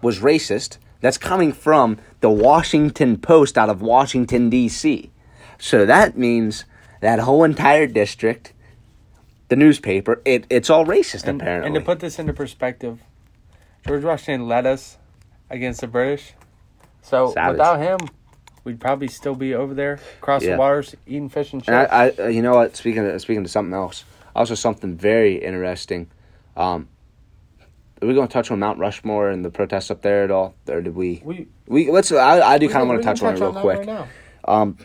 was 0.00 0.20
racist. 0.20 0.78
That's 1.00 1.18
coming 1.18 1.52
from 1.52 1.98
the 2.20 2.30
Washington 2.30 3.18
Post 3.18 3.58
out 3.58 3.68
of 3.68 3.82
Washington 3.82 4.50
D.C. 4.50 5.10
So 5.58 5.84
that 5.86 6.16
means 6.16 6.64
that 7.00 7.18
whole 7.18 7.44
entire 7.44 7.86
district, 7.86 8.52
the 9.48 9.56
newspaper, 9.56 10.22
it, 10.24 10.46
it's 10.48 10.70
all 10.70 10.86
racist 10.86 11.24
And, 11.26 11.40
apparently. 11.40 11.66
and 11.66 11.74
to 11.74 11.80
put 11.80 12.00
this 12.00 12.18
into 12.18 12.32
perspective, 12.32 13.00
George 13.86 14.04
Washington 14.04 14.46
led 14.46 14.66
us 14.66 14.98
against 15.50 15.80
the 15.80 15.88
British. 15.88 16.34
So 17.02 17.32
Savage. 17.32 17.54
without 17.54 17.80
him, 17.80 17.98
we'd 18.64 18.80
probably 18.80 19.08
still 19.08 19.34
be 19.34 19.54
over 19.54 19.74
there 19.74 19.98
across 20.18 20.42
Yeah. 20.42 20.52
the 20.52 20.58
waters 20.58 20.94
eating 21.06 21.28
fish 21.28 21.52
and 21.52 21.62
chips. 21.62 21.68
And 21.68 21.76
I, 21.76 22.12
I, 22.24 22.28
you 22.28 22.42
know 22.42 22.54
what? 22.54 22.76
Speaking 22.76 23.06
of, 23.06 23.20
speaking 23.20 23.42
to 23.42 23.48
something 23.48 23.74
else, 23.74 24.04
also 24.34 24.54
something 24.54 24.96
very 24.96 25.36
interesting. 25.36 26.08
Um, 26.56 26.88
Are 28.00 28.08
we 28.08 28.14
going 28.14 28.28
to 28.28 28.32
touch 28.32 28.50
on 28.50 28.58
Mount 28.58 28.78
Rushmore 28.78 29.30
and 29.30 29.44
the 29.44 29.50
protests 29.50 29.90
up 29.90 30.02
there 30.02 30.24
at 30.24 30.30
all, 30.30 30.54
or 30.68 30.80
did 30.80 30.94
we? 30.94 31.22
We 31.24 31.46
We 31.66 31.90
let's. 31.90 32.10
I, 32.12 32.40
I 32.40 32.58
do 32.58 32.68
kind 32.68 32.82
of 32.82 32.88
want 32.88 33.00
to 33.00 33.04
touch 33.04 33.22
on 33.22 33.34
it 33.34 33.40
real 33.40 33.52
that 33.52 33.60
quick. 33.60 33.78
right 33.78 33.86
now. 33.86 34.08
Um, 34.44 34.76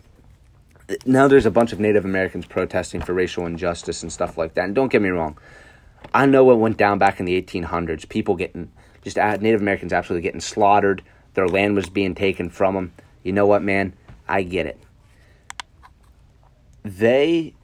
now 1.05 1.27
there's 1.27 1.45
a 1.45 1.51
bunch 1.51 1.73
of 1.73 1.79
Native 1.79 2.05
Americans 2.05 2.45
protesting 2.45 3.01
for 3.01 3.13
racial 3.13 3.45
injustice 3.45 4.03
and 4.03 4.11
stuff 4.11 4.37
like 4.37 4.53
that. 4.53 4.65
And 4.65 4.75
don't 4.75 4.91
get 4.91 5.01
me 5.01 5.09
wrong, 5.09 5.37
I 6.13 6.25
know 6.25 6.43
what 6.43 6.59
went 6.59 6.77
down 6.77 6.97
back 6.99 7.19
in 7.19 7.25
the 7.25 7.41
1800s. 7.41 8.07
People 8.07 8.35
getting 8.35 8.71
just 9.03 9.17
uh, 9.17 9.35
Native 9.37 9.61
Americans 9.61 9.91
absolutely 9.93 10.23
getting 10.23 10.39
slaughtered. 10.41 11.01
Their 11.33 11.47
land 11.47 11.75
was 11.75 11.89
being 11.89 12.15
taken 12.15 12.49
from 12.49 12.75
them. 12.75 12.93
You 13.27 13.33
know 13.33 13.45
what, 13.45 13.61
man? 13.61 13.93
I 14.25 14.43
get 14.43 14.67
it. 14.67 14.79
They. 16.83 17.55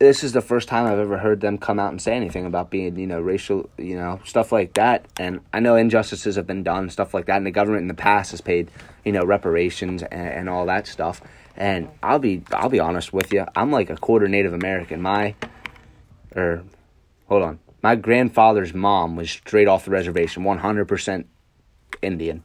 This 0.00 0.24
is 0.24 0.32
the 0.32 0.40
first 0.40 0.68
time 0.68 0.86
I've 0.86 0.98
ever 0.98 1.18
heard 1.18 1.40
them 1.40 1.56
come 1.56 1.78
out 1.78 1.92
and 1.92 2.02
say 2.02 2.16
anything 2.16 2.44
about 2.44 2.68
being, 2.68 2.98
you 2.98 3.06
know, 3.06 3.20
racial, 3.20 3.70
you 3.78 3.94
know, 3.94 4.20
stuff 4.24 4.50
like 4.50 4.74
that. 4.74 5.06
And 5.20 5.38
I 5.52 5.60
know 5.60 5.76
injustices 5.76 6.34
have 6.34 6.48
been 6.48 6.64
done, 6.64 6.90
stuff 6.90 7.14
like 7.14 7.26
that, 7.26 7.36
and 7.36 7.46
the 7.46 7.52
government 7.52 7.82
in 7.82 7.88
the 7.88 7.94
past 7.94 8.32
has 8.32 8.40
paid, 8.40 8.72
you 9.04 9.12
know, 9.12 9.22
reparations 9.22 10.02
and, 10.02 10.28
and 10.28 10.48
all 10.50 10.66
that 10.66 10.88
stuff. 10.88 11.22
And 11.56 11.88
I'll 12.02 12.18
be, 12.18 12.42
I'll 12.50 12.68
be 12.68 12.80
honest 12.80 13.12
with 13.12 13.32
you, 13.32 13.46
I'm 13.54 13.70
like 13.70 13.88
a 13.88 13.96
quarter 13.96 14.26
Native 14.26 14.52
American. 14.52 15.00
My, 15.00 15.36
or, 16.34 16.64
hold 17.28 17.44
on, 17.44 17.60
my 17.84 17.94
grandfather's 17.94 18.74
mom 18.74 19.14
was 19.14 19.30
straight 19.30 19.68
off 19.68 19.84
the 19.84 19.92
reservation, 19.92 20.42
100% 20.42 21.24
Indian, 22.02 22.42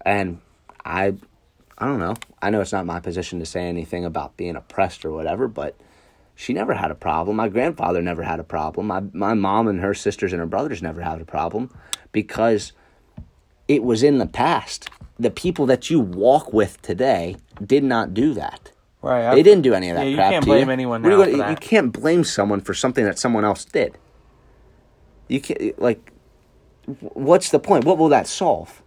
and 0.00 0.40
I, 0.86 1.14
I 1.78 1.86
don't 1.86 1.98
know. 1.98 2.14
I 2.40 2.50
know 2.50 2.60
it's 2.60 2.72
not 2.72 2.86
my 2.86 3.00
position 3.00 3.38
to 3.40 3.46
say 3.46 3.62
anything 3.68 4.04
about 4.04 4.36
being 4.36 4.56
oppressed 4.56 5.04
or 5.04 5.10
whatever, 5.10 5.46
but 5.46 5.76
she 6.34 6.52
never 6.52 6.74
had 6.74 6.90
a 6.90 6.94
problem. 6.94 7.36
My 7.36 7.48
grandfather 7.48 8.00
never 8.02 8.22
had 8.22 8.40
a 8.40 8.44
problem. 8.44 8.86
My 8.86 9.00
my 9.12 9.34
mom 9.34 9.68
and 9.68 9.80
her 9.80 9.94
sisters 9.94 10.32
and 10.32 10.40
her 10.40 10.46
brothers 10.46 10.82
never 10.82 11.02
had 11.02 11.20
a 11.20 11.24
problem 11.24 11.70
because 12.12 12.72
it 13.68 13.82
was 13.82 14.02
in 14.02 14.18
the 14.18 14.26
past. 14.26 14.88
The 15.18 15.30
people 15.30 15.66
that 15.66 15.90
you 15.90 15.98
walk 15.98 16.52
with 16.52 16.80
today 16.82 17.36
did 17.64 17.84
not 17.84 18.14
do 18.14 18.34
that. 18.34 18.72
Right. 19.00 19.34
They 19.34 19.42
didn't 19.42 19.62
do 19.62 19.72
any 19.72 19.90
of 19.90 19.96
that 19.96 20.04
Yeah, 20.04 20.08
you 20.10 20.16
crap 20.16 20.30
can't 20.32 20.44
to 20.44 20.50
blame 20.50 20.66
you. 20.68 20.72
anyone 20.72 21.02
now 21.02 21.24
you, 21.24 21.48
you 21.48 21.56
can't 21.56 21.92
blame 21.92 22.24
someone 22.24 22.60
for 22.60 22.74
something 22.74 23.04
that 23.04 23.18
someone 23.18 23.44
else 23.44 23.64
did. 23.64 23.96
You 25.28 25.40
can't 25.40 25.80
like. 25.80 26.12
What's 27.00 27.50
the 27.50 27.58
point? 27.58 27.84
What 27.84 27.98
will 27.98 28.08
that 28.10 28.26
solve? 28.26 28.82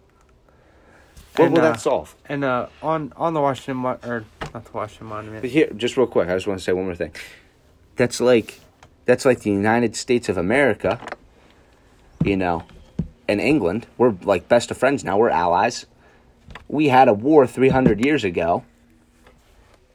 What 1.36 1.46
And, 1.46 1.54
will 1.54 1.60
uh, 1.60 1.72
that 1.72 1.80
solve? 1.80 2.14
And 2.28 2.44
uh, 2.44 2.66
on 2.82 3.12
on 3.16 3.34
the 3.34 3.40
Washington 3.40 3.76
Mon- 3.76 3.98
or 4.04 4.24
not 4.52 4.64
the 4.64 4.72
Washington 4.72 5.06
Monument. 5.06 5.42
But 5.42 5.50
here, 5.50 5.70
just 5.76 5.96
real 5.96 6.06
quick, 6.06 6.28
I 6.28 6.34
just 6.34 6.46
want 6.46 6.58
to 6.58 6.64
say 6.64 6.72
one 6.72 6.84
more 6.84 6.94
thing. 6.94 7.12
That's 7.96 8.20
like, 8.20 8.60
that's 9.04 9.24
like 9.24 9.40
the 9.40 9.50
United 9.50 9.94
States 9.96 10.28
of 10.28 10.36
America. 10.36 11.00
You 12.24 12.36
know, 12.36 12.64
and 13.30 13.40
England. 13.40 13.86
We're 13.96 14.14
like 14.22 14.48
best 14.48 14.70
of 14.70 14.76
friends 14.76 15.04
now. 15.04 15.16
We're 15.16 15.30
allies. 15.30 15.86
We 16.68 16.88
had 16.88 17.08
a 17.08 17.14
war 17.14 17.46
three 17.46 17.68
hundred 17.68 18.04
years 18.04 18.24
ago, 18.24 18.64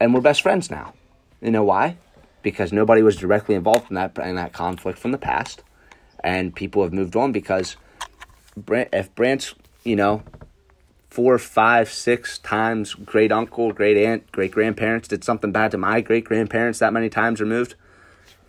and 0.00 0.14
we're 0.14 0.22
best 0.22 0.42
friends 0.42 0.70
now. 0.70 0.94
You 1.40 1.50
know 1.50 1.62
why? 1.62 1.98
Because 2.42 2.72
nobody 2.72 3.02
was 3.02 3.16
directly 3.16 3.54
involved 3.54 3.90
in 3.90 3.94
that 3.94 4.18
in 4.18 4.36
that 4.36 4.52
conflict 4.52 4.98
from 4.98 5.12
the 5.12 5.18
past, 5.18 5.62
and 6.24 6.54
people 6.54 6.82
have 6.82 6.92
moved 6.92 7.14
on 7.14 7.30
because 7.30 7.76
if 8.66 9.14
Brant's, 9.14 9.54
you 9.84 9.96
know, 9.96 10.22
four, 11.16 11.38
five, 11.38 11.90
six 11.90 12.36
times 12.36 12.92
great 12.92 13.32
uncle, 13.32 13.72
great 13.72 13.96
aunt, 13.96 14.30
great 14.32 14.52
grandparents 14.52 15.08
did 15.08 15.24
something 15.24 15.50
bad 15.50 15.70
to 15.70 15.78
my 15.78 16.02
great 16.02 16.24
grandparents 16.26 16.78
that 16.78 16.92
many 16.92 17.08
times 17.08 17.40
removed. 17.40 17.74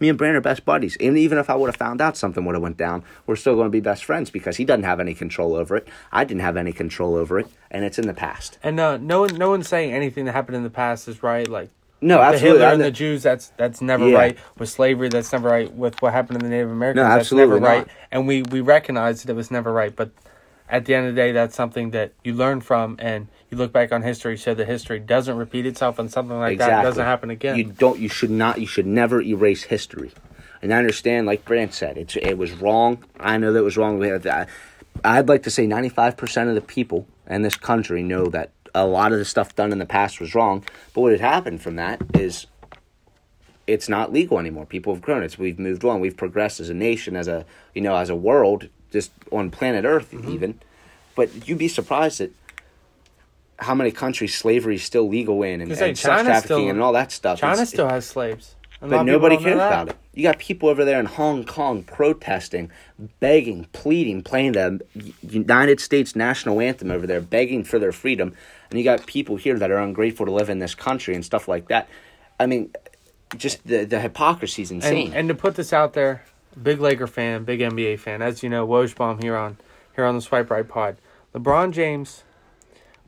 Me 0.01 0.09
and 0.09 0.17
Brant 0.17 0.35
are 0.35 0.41
best 0.41 0.65
buddies. 0.65 0.97
And 0.99 1.17
even 1.17 1.37
if 1.37 1.49
I 1.49 1.55
would 1.55 1.67
have 1.67 1.77
found 1.77 2.01
out 2.01 2.17
something 2.17 2.43
would 2.43 2.55
have 2.55 2.61
went 2.61 2.75
down, 2.75 3.05
we're 3.25 3.37
still 3.37 3.55
going 3.55 3.67
to 3.67 3.71
be 3.71 3.79
best 3.79 4.03
friends 4.03 4.29
because 4.29 4.57
he 4.57 4.65
doesn't 4.65 4.83
have 4.83 4.99
any 4.99 5.13
control 5.13 5.55
over 5.55 5.77
it. 5.77 5.87
I 6.11 6.25
didn't 6.25 6.41
have 6.41 6.57
any 6.57 6.73
control 6.73 7.15
over 7.15 7.39
it, 7.39 7.47
and 7.71 7.85
it's 7.85 7.97
in 7.97 8.05
the 8.05 8.13
past. 8.13 8.59
And 8.61 8.77
uh, 8.81 8.97
no 8.97 9.21
one 9.21 9.37
no 9.37 9.49
one's 9.49 9.69
saying 9.69 9.93
anything 9.93 10.25
that 10.25 10.33
happened 10.33 10.57
in 10.57 10.63
the 10.63 10.69
past 10.69 11.07
is 11.07 11.23
right. 11.23 11.47
Like 11.47 11.69
No, 12.01 12.17
the 12.17 12.23
absolutely. 12.23 12.59
Hitler 12.59 12.73
and 12.73 12.81
the 12.83 12.91
Jews, 12.91 13.23
that's 13.23 13.47
that's 13.55 13.79
never 13.81 14.05
Yeah. 14.09 14.17
right. 14.17 14.37
With 14.59 14.67
slavery, 14.67 15.07
that's 15.07 15.31
never 15.31 15.47
right. 15.47 15.73
With 15.73 16.01
what 16.01 16.11
happened 16.11 16.39
to 16.41 16.43
the 16.43 16.49
Native 16.49 16.69
Americans, 16.69 16.97
No, 17.03 17.07
that's 17.09 17.21
absolutely 17.21 17.61
never 17.61 17.65
right. 17.77 17.87
And 18.11 18.27
we 18.27 18.41
we 18.41 18.59
recognize 18.59 19.23
that 19.23 19.31
it 19.31 19.35
was 19.37 19.51
never 19.51 19.71
right. 19.71 19.95
But 19.95 20.11
at 20.69 20.85
the 20.85 20.95
end 20.95 21.07
of 21.07 21.15
the 21.15 21.21
day, 21.21 21.31
that's 21.31 21.55
something 21.55 21.91
that 21.91 22.13
you 22.23 22.33
learn 22.33 22.61
from, 22.61 22.97
and 22.99 23.27
you 23.49 23.57
look 23.57 23.71
back 23.71 23.91
on 23.91 24.01
history, 24.01 24.37
so 24.37 24.53
that 24.53 24.67
history 24.67 24.99
doesn't 24.99 25.37
repeat 25.37 25.65
itself, 25.65 25.99
and 25.99 26.11
something 26.11 26.37
like 26.37 26.57
that 26.57 26.81
doesn't 26.83 27.05
happen 27.05 27.29
again. 27.29 27.57
You 27.57 27.65
don't. 27.65 27.99
You 27.99 28.09
should 28.09 28.31
not. 28.31 28.59
You 28.59 28.67
should 28.67 28.85
never 28.85 29.21
erase 29.21 29.63
history. 29.63 30.11
And 30.61 30.73
I 30.73 30.77
understand, 30.77 31.27
like 31.27 31.45
Brant 31.45 31.73
said, 31.73 31.97
it's 31.97 32.15
it 32.15 32.37
was 32.37 32.51
wrong. 32.53 33.03
I 33.19 33.37
know 33.37 33.53
that 33.53 33.59
it 33.59 33.63
was 33.63 33.77
wrong. 33.77 33.99
We 33.99 34.07
have 34.09 34.23
that. 34.23 34.49
I'd 35.03 35.29
like 35.29 35.43
to 35.43 35.51
say 35.51 35.67
ninety 35.67 35.89
five 35.89 36.17
percent 36.17 36.49
of 36.49 36.55
the 36.55 36.61
people 36.61 37.07
in 37.27 37.43
this 37.43 37.55
country 37.55 38.03
know 38.03 38.27
that 38.27 38.51
a 38.73 38.85
lot 38.85 39.11
of 39.11 39.19
the 39.19 39.25
stuff 39.25 39.55
done 39.55 39.71
in 39.71 39.79
the 39.79 39.85
past 39.85 40.19
was 40.19 40.35
wrong. 40.35 40.63
But 40.93 41.01
what 41.01 41.11
had 41.11 41.21
happened 41.21 41.61
from 41.61 41.75
that 41.77 42.01
is 42.13 42.47
it's 43.67 43.89
not 43.89 44.11
legal 44.11 44.39
anymore. 44.39 44.65
People 44.65 44.93
have 44.93 45.01
grown. 45.01 45.23
It's 45.23 45.37
we've 45.37 45.59
moved 45.59 45.85
on. 45.85 45.99
We've 45.99 46.17
progressed 46.17 46.59
as 46.59 46.69
a 46.69 46.73
nation, 46.73 47.15
as 47.15 47.27
a 47.27 47.45
you 47.75 47.81
know, 47.81 47.95
as 47.95 48.09
a 48.09 48.15
world, 48.15 48.69
just 48.91 49.11
on 49.31 49.49
planet 49.51 49.85
Earth 49.85 50.11
Mm-hmm. 50.11 50.31
even. 50.31 50.59
But 51.15 51.47
you'd 51.47 51.57
be 51.57 51.67
surprised 51.67 52.21
at 52.21 52.29
how 53.59 53.73
many 53.73 53.91
countries 53.91 54.35
slavery 54.35 54.75
is 54.75 54.83
still 54.83 55.07
legal 55.09 55.41
in 55.43 55.61
and, 55.61 55.71
and 55.71 55.77
sex 55.77 56.01
trafficking 56.01 56.41
still- 56.41 56.69
and 56.69 56.81
all 56.81 56.93
that 56.93 57.11
stuff. 57.11 57.39
China 57.39 57.53
It's- 57.53 57.69
still 57.69 57.89
has 57.89 58.05
slaves, 58.05 58.55
but 58.79 59.03
nobody 59.03 59.37
cares 59.37 59.55
about 59.55 59.89
it. 59.89 59.95
You 60.13 60.23
got 60.23 60.37
people 60.39 60.69
over 60.69 60.83
there 60.85 60.99
in 60.99 61.05
Hong 61.07 61.43
Kong 61.43 61.83
protesting, 61.83 62.71
begging, 63.19 63.65
pleading, 63.73 64.21
playing 64.23 64.51
the 64.53 64.81
United 65.27 65.79
States 65.79 66.15
national 66.15 66.59
anthem 66.61 66.89
over 66.91 67.05
there, 67.07 67.21
begging 67.21 67.63
for 67.63 67.77
their 67.79 67.91
freedom. 67.91 68.33
And 68.69 68.77
you 68.79 68.83
got 68.83 69.05
people 69.05 69.35
here 69.37 69.57
that 69.59 69.71
are 69.71 69.77
ungrateful 69.77 70.25
to 70.25 70.31
live 70.31 70.49
in 70.49 70.59
this 70.59 70.75
country 70.75 71.13
and 71.15 71.23
stuff 71.25 71.47
like 71.47 71.67
that. 71.69 71.87
I 72.39 72.45
mean, 72.47 72.71
just 73.37 73.65
the 73.67 73.85
the 73.85 73.99
hypocrisy 73.99 74.61
is 74.63 74.71
insane. 74.71 75.07
And, 75.07 75.15
and 75.15 75.29
to 75.29 75.35
put 75.35 75.55
this 75.55 75.71
out 75.73 75.93
there, 75.93 76.23
big 76.61 76.79
Laker 76.79 77.07
fan, 77.07 77.43
big 77.43 77.59
NBA 77.59 77.99
fan, 77.99 78.21
as 78.21 78.43
you 78.43 78.49
know, 78.49 78.67
Wojbaum 78.67 79.21
here 79.21 79.35
on 79.35 79.57
here 79.95 80.05
on 80.05 80.15
the 80.15 80.21
Swipe 80.21 80.49
Right 80.49 80.67
Pod. 80.67 80.97
LeBron 81.33 81.71
James 81.71 82.23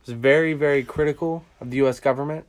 was 0.05 0.13
very, 0.15 0.53
very 0.53 0.83
critical 0.83 1.43
of 1.61 1.69
the 1.71 1.77
U.S. 1.77 1.99
government, 1.99 2.45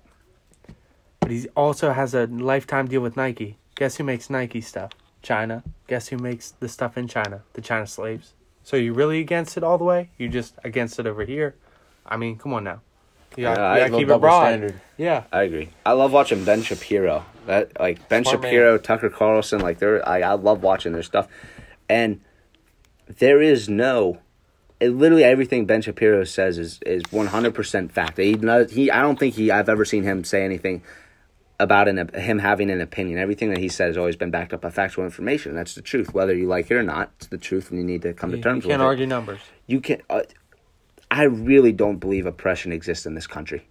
but 1.21 1.31
he 1.31 1.47
also 1.57 1.93
has 1.93 2.15
a 2.15 2.27
lifetime 2.27 2.87
deal 2.89 3.01
with 3.01 3.17
Nike. 3.17 3.57
Guess 3.75 3.97
who 3.97 4.05
makes 4.05 4.29
Nike 4.31 4.61
stuff? 4.61 4.93
China. 5.23 5.63
Guess 5.87 6.09
who 6.09 6.19
makes 6.19 6.51
the 6.53 6.69
stuff 6.69 6.97
in 6.97 7.09
China? 7.09 7.43
The 7.55 7.61
China 7.61 7.87
slaves. 7.87 8.33
So 8.63 8.77
you 8.77 8.93
really 8.93 9.21
against 9.21 9.57
it 9.57 9.63
all 9.65 9.79
the 9.79 9.85
way? 9.85 10.11
You 10.19 10.29
just 10.29 10.55
against 10.65 10.99
it 10.99 11.07
over 11.07 11.25
here? 11.25 11.55
I 12.07 12.17
mean, 12.17 12.37
come 12.39 12.53
on 12.55 12.65
now. 12.65 12.81
You 13.37 13.45
got, 13.45 13.57
Yeah, 13.59 13.65
I 13.65 13.75
you 13.79 13.85
gotta 13.85 13.99
keep 14.03 14.09
it 14.11 14.21
broad. 14.21 14.43
standard. 14.47 14.81
Yeah. 14.97 15.25
I 15.33 15.43
agree. 15.43 15.71
I 15.85 15.93
love 15.93 16.13
watching 16.13 16.45
Ben 16.45 16.63
Shapiro. 16.63 17.25
That 17.47 17.79
like 17.81 18.09
Ben 18.09 18.25
Smart 18.25 18.43
man. 18.43 18.51
Shapiro, 18.51 18.79
Tucker 18.79 19.11
Carlson, 19.11 19.61
like 19.61 19.79
they're 19.79 20.07
I, 20.09 20.21
I 20.21 20.33
love 20.35 20.63
watching 20.63 20.93
their 20.93 21.03
stuff. 21.03 21.29
And 21.89 22.21
there 23.07 23.41
is 23.41 23.69
no 23.69 24.19
it, 24.79 24.91
literally 24.91 25.25
everything 25.25 25.67
Ben 25.67 25.83
Shapiro 25.83 26.25
says 26.25 26.59
is 26.59 26.81
is 26.87 27.03
100% 27.05 27.91
fact. 27.91 28.19
He, 28.19 28.37
he 28.71 28.91
I 28.91 29.03
don't 29.03 29.19
think 29.19 29.35
he 29.35 29.51
I've 29.51 29.69
ever 29.69 29.85
seen 29.85 30.05
him 30.05 30.25
say 30.25 30.45
anything 30.45 30.83
about 31.61 31.89
an, 31.89 32.09
him 32.15 32.39
having 32.39 32.71
an 32.71 32.81
opinion. 32.81 33.19
Everything 33.19 33.51
that 33.51 33.59
he 33.59 33.69
said 33.69 33.89
has 33.89 33.99
always 33.99 34.17
been 34.17 34.31
backed 34.31 34.55
up 34.55 34.63
by 34.63 34.71
factual 34.71 35.05
information. 35.05 35.55
That's 35.55 35.75
the 35.75 35.83
truth, 35.83 36.15
whether 36.15 36.35
you 36.35 36.47
like 36.47 36.71
it 36.71 36.75
or 36.75 36.83
not. 36.83 37.11
It's 37.19 37.27
the 37.27 37.37
truth, 37.37 37.71
and 37.71 37.79
you 37.79 37.85
need 37.85 38.03
to 38.03 38.15
come 38.15 38.31
You, 38.31 38.37
to 38.39 38.43
terms 38.43 38.65
with 38.65 38.65
it. 38.65 38.69
you 38.69 38.73
can't 38.73 38.83
argue 38.83 39.07
numbers. 39.07 39.41
You 39.67 39.81
can. 39.81 40.01
Uh, 40.09 40.23
I 41.11 41.25
really 41.25 41.73
don't 41.73 41.99
believe 41.99 42.25
oppression 42.25 42.73
exists 42.73 43.05
in 43.05 43.15
this 43.15 43.27
country. 43.27 43.69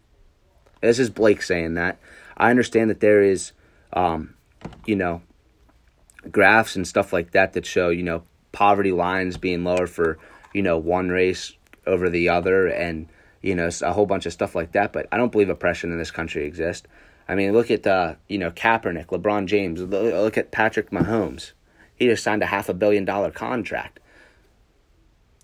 This 0.82 1.00
is 1.00 1.10
Blake 1.10 1.42
saying 1.42 1.74
that. 1.74 1.98
I 2.38 2.52
understand 2.52 2.90
that 2.90 3.00
there 3.00 3.24
is, 3.24 3.54
um, 3.94 4.36
you 4.86 4.96
know, 4.96 5.22
graphs 6.32 6.76
and 6.76 6.88
stuff 6.88 7.14
like 7.14 7.32
that 7.32 7.54
that 7.54 7.66
show, 7.66 7.90
you 7.90 8.04
know, 8.04 8.24
poverty 8.52 8.92
lines 8.92 9.38
being 9.38 9.64
lower 9.64 9.88
for, 9.88 10.18
you 10.54 10.62
know, 10.62 10.78
one 10.78 11.10
race 11.10 11.54
over 11.86 12.10
the 12.10 12.30
other 12.30 12.68
and, 12.68 13.08
you 13.42 13.56
know, 13.56 13.70
a 13.82 13.94
whole 13.94 14.06
bunch 14.06 14.26
of 14.26 14.34
stuff 14.34 14.56
like 14.56 14.74
that. 14.74 14.92
But 14.94 15.08
I 15.12 15.18
don't 15.18 15.32
believe 15.32 15.50
oppression 15.50 15.92
in 15.92 15.98
this 15.98 16.12
country 16.12 16.46
exists. 16.46 16.88
I 17.28 17.36
mean, 17.36 17.54
look 17.54 17.70
at, 17.70 17.86
uh, 17.86 18.16
you 18.28 18.40
know, 18.40 18.52
Kaepernick, 18.52 19.08
LeBron 19.08 19.46
James. 19.46 19.82
Look 19.82 20.38
at 20.38 20.52
Patrick 20.52 20.90
Mahomes. 20.90 21.52
He 21.96 22.08
just 22.08 22.24
signed 22.24 22.42
a 22.42 22.48
half 22.48 22.70
a 22.70 22.74
billion 22.74 23.06
dollar 23.06 23.30
contract. 23.30 24.00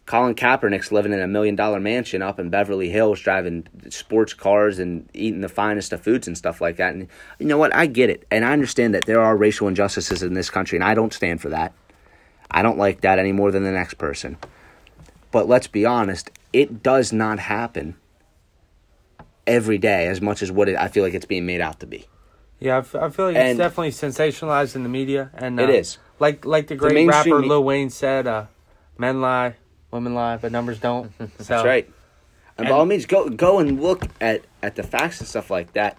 Colin 0.05 0.35
Kaepernick's 0.35 0.91
living 0.91 1.13
in 1.13 1.19
a 1.19 1.27
million 1.27 1.55
dollar 1.55 1.79
mansion 1.79 2.21
up 2.21 2.39
in 2.39 2.49
Beverly 2.49 2.89
Hills, 2.89 3.19
driving 3.19 3.67
sports 3.89 4.33
cars 4.35 4.77
and 4.77 5.09
eating 5.13 5.41
the 5.41 5.49
finest 5.49 5.91
of 5.93 6.01
foods 6.01 6.27
and 6.27 6.37
stuff 6.37 6.61
like 6.61 6.77
that. 6.77 6.93
And 6.93 7.07
you 7.39 7.47
know 7.47 7.57
what? 7.57 7.73
I 7.75 7.87
get 7.87 8.09
it. 8.11 8.25
And 8.29 8.45
I 8.45 8.53
understand 8.53 8.93
that 8.93 9.05
there 9.05 9.19
are 9.21 9.35
racial 9.35 9.67
injustices 9.67 10.21
in 10.21 10.35
this 10.35 10.49
country, 10.51 10.77
and 10.77 10.83
I 10.83 10.93
don't 10.93 11.11
stand 11.13 11.41
for 11.41 11.49
that. 11.49 11.73
I 12.51 12.61
don't 12.61 12.77
like 12.77 13.01
that 13.01 13.17
any 13.17 13.31
more 13.31 13.51
than 13.51 13.63
the 13.63 13.71
next 13.71 13.95
person. 13.95 14.37
But 15.31 15.47
let's 15.47 15.67
be 15.67 15.85
honest, 15.85 16.29
it 16.53 16.83
does 16.83 17.11
not 17.11 17.39
happen 17.39 17.95
every 19.47 19.77
day 19.77 20.07
as 20.07 20.21
much 20.21 20.41
as 20.41 20.51
what 20.51 20.69
it, 20.69 20.75
I 20.77 20.87
feel 20.87 21.03
like 21.03 21.13
it's 21.13 21.25
being 21.25 21.45
made 21.45 21.61
out 21.61 21.79
to 21.79 21.87
be. 21.87 22.05
Yeah, 22.59 22.75
I, 22.75 22.79
f- 22.79 22.95
I 22.95 23.09
feel 23.09 23.25
like 23.27 23.35
And- 23.35 23.49
it's 23.49 23.57
definitely 23.57 23.89
sensationalized 23.91 24.75
in 24.75 24.83
the 24.83 24.89
media, 24.89 25.31
and 25.33 25.59
uh, 25.59 25.63
It 25.63 25.69
is. 25.71 25.97
like 26.19 26.45
like 26.45 26.67
the 26.67 26.75
great 26.75 26.93
mainstream 26.93 27.35
rapper 27.35 27.45
Lil 27.47 27.63
Wayne 27.63 27.89
said, 27.89 28.27
uh, 28.27 28.45
Men 28.97 29.19
lie, 29.19 29.55
women 29.95 30.13
lie, 30.13 30.37
but 30.37 30.51
numbers 30.51 30.79
don't. 30.79 31.11
So, 31.19 31.27
That's 31.37 31.65
right. 31.65 31.89
And, 32.57 32.69
by 32.69 32.73
all 32.73 32.85
means, 32.85 33.05
go 33.05 33.27
go 33.29 33.59
and 33.59 33.81
look 33.81 34.05
at, 34.21 34.45
at 34.63 34.75
the 34.75 34.83
facts 34.83 35.19
and 35.19 35.27
stuff 35.27 35.49
like 35.49 35.73
that, 35.73 35.97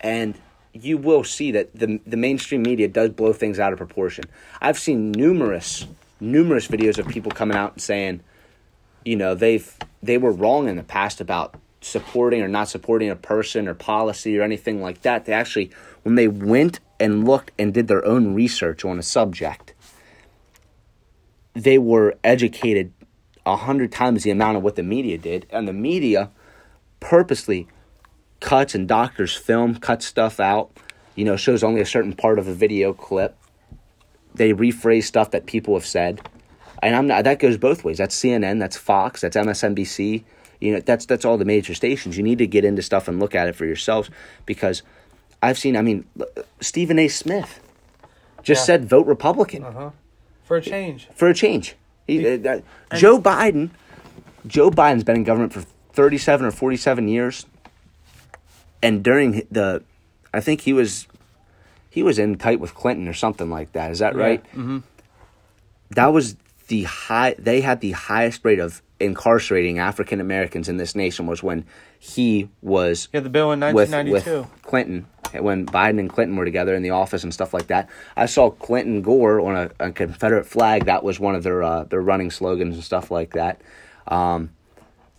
and 0.00 0.38
you 0.72 0.98
will 0.98 1.24
see 1.24 1.52
that 1.52 1.74
the 1.74 2.00
the 2.06 2.16
mainstream 2.16 2.62
media 2.62 2.86
does 2.88 3.10
blow 3.10 3.32
things 3.32 3.58
out 3.58 3.72
of 3.72 3.78
proportion. 3.78 4.24
I've 4.60 4.78
seen 4.78 5.10
numerous 5.10 5.86
numerous 6.20 6.66
videos 6.68 6.98
of 6.98 7.06
people 7.08 7.30
coming 7.30 7.56
out 7.56 7.72
and 7.72 7.82
saying, 7.82 8.20
you 9.04 9.16
know, 9.16 9.34
they've 9.34 9.74
they 10.02 10.18
were 10.18 10.32
wrong 10.32 10.68
in 10.68 10.76
the 10.76 10.82
past 10.82 11.20
about 11.20 11.54
supporting 11.80 12.42
or 12.42 12.48
not 12.48 12.68
supporting 12.68 13.10
a 13.10 13.16
person 13.16 13.68
or 13.68 13.74
policy 13.74 14.38
or 14.38 14.42
anything 14.42 14.82
like 14.82 15.02
that. 15.02 15.24
They 15.24 15.32
actually, 15.32 15.70
when 16.02 16.14
they 16.14 16.28
went 16.28 16.80
and 16.98 17.26
looked 17.26 17.52
and 17.58 17.72
did 17.72 17.88
their 17.88 18.04
own 18.04 18.34
research 18.34 18.84
on 18.84 18.98
a 18.98 19.02
subject, 19.02 19.74
they 21.54 21.78
were 21.78 22.14
educated 22.24 22.92
a 23.46 23.56
hundred 23.56 23.92
times 23.92 24.24
the 24.24 24.30
amount 24.30 24.56
of 24.58 24.62
what 24.62 24.76
the 24.76 24.82
media 24.82 25.16
did, 25.16 25.46
and 25.50 25.66
the 25.66 25.72
media 25.72 26.30
purposely 27.00 27.68
cuts 28.40 28.74
and 28.74 28.86
doctors 28.88 29.34
film, 29.34 29.76
cut 29.76 30.02
stuff 30.02 30.38
out, 30.40 30.70
you 31.14 31.24
know, 31.24 31.36
shows 31.36 31.62
only 31.64 31.80
a 31.80 31.86
certain 31.86 32.12
part 32.12 32.38
of 32.38 32.46
a 32.48 32.52
video 32.52 32.92
clip. 32.92 33.36
They 34.34 34.52
rephrase 34.52 35.04
stuff 35.04 35.30
that 35.30 35.46
people 35.46 35.74
have 35.74 35.86
said, 35.86 36.20
and 36.82 36.94
I'm 36.94 37.06
not. 37.06 37.24
That 37.24 37.38
goes 37.38 37.56
both 37.56 37.84
ways. 37.84 37.96
That's 37.98 38.14
CNN, 38.20 38.58
that's 38.58 38.76
Fox, 38.76 39.22
that's 39.22 39.36
MSNBC. 39.36 40.24
You 40.60 40.74
know, 40.74 40.80
that's 40.80 41.06
that's 41.06 41.24
all 41.24 41.38
the 41.38 41.44
major 41.44 41.74
stations. 41.74 42.16
You 42.16 42.22
need 42.22 42.38
to 42.38 42.46
get 42.46 42.64
into 42.64 42.82
stuff 42.82 43.08
and 43.08 43.18
look 43.20 43.34
at 43.34 43.46
it 43.48 43.54
for 43.54 43.64
yourselves 43.64 44.10
because 44.44 44.82
I've 45.42 45.56
seen. 45.58 45.76
I 45.76 45.82
mean, 45.82 46.04
Stephen 46.60 46.98
A. 46.98 47.08
Smith 47.08 47.60
just 48.42 48.60
Yeah. 48.62 48.64
said 48.66 48.84
vote 48.88 49.06
Republican 49.06 49.62
Uh-huh. 49.64 49.90
For 50.44 50.56
a 50.56 50.62
change. 50.62 51.08
for 51.14 51.28
a 51.28 51.34
change. 51.34 51.76
He, 52.06 52.26
uh, 52.26 52.36
that- 52.38 52.62
Joe 52.96 53.20
Biden, 53.20 53.70
Joe 54.46 54.70
Biden's 54.70 55.04
been 55.04 55.16
in 55.16 55.24
government 55.24 55.52
for 55.52 55.60
thirty-seven 55.92 56.46
or 56.46 56.50
forty-seven 56.50 57.08
years, 57.08 57.46
and 58.82 59.02
during 59.02 59.46
the, 59.50 59.82
I 60.32 60.40
think 60.40 60.60
he 60.62 60.72
was, 60.72 61.06
he 61.90 62.02
was 62.02 62.18
in 62.18 62.36
tight 62.36 62.60
with 62.60 62.74
Clinton 62.74 63.08
or 63.08 63.14
something 63.14 63.50
like 63.50 63.72
that. 63.72 63.90
Is 63.90 63.98
that 64.00 64.14
right? 64.14 64.42
Mm-hmm. 64.50 64.78
That 65.90 66.06
was 66.12 66.36
the 66.68 66.84
high. 66.84 67.34
They 67.38 67.60
had 67.60 67.80
the 67.80 67.92
highest 67.92 68.44
rate 68.44 68.58
of 68.60 68.82
incarcerating 68.98 69.78
African 69.78 70.20
Americans 70.20 70.68
in 70.68 70.78
this 70.78 70.94
nation 70.94 71.26
was 71.26 71.42
when 71.42 71.64
he 71.98 72.48
was 72.62 73.08
Yeah, 73.12 73.20
the 73.20 73.28
bill 73.28 73.52
in 73.52 73.60
with, 73.60 73.90
1992. 73.92 74.40
with 74.40 74.62
Clinton 74.62 75.06
when 75.42 75.66
Biden 75.66 75.98
and 75.98 76.10
Clinton 76.10 76.36
were 76.36 76.44
together 76.44 76.74
in 76.74 76.82
the 76.82 76.90
office 76.90 77.22
and 77.24 77.32
stuff 77.32 77.54
like 77.54 77.68
that. 77.68 77.88
I 78.16 78.26
saw 78.26 78.50
Clinton 78.50 79.02
Gore 79.02 79.40
on 79.40 79.56
a, 79.56 79.86
a 79.88 79.92
Confederate 79.92 80.46
flag. 80.46 80.84
That 80.86 81.02
was 81.04 81.18
one 81.20 81.34
of 81.34 81.42
their 81.42 81.62
uh, 81.62 81.84
their 81.84 82.00
running 82.00 82.30
slogans 82.30 82.74
and 82.74 82.84
stuff 82.84 83.10
like 83.10 83.32
that. 83.32 83.60
Um, 84.06 84.50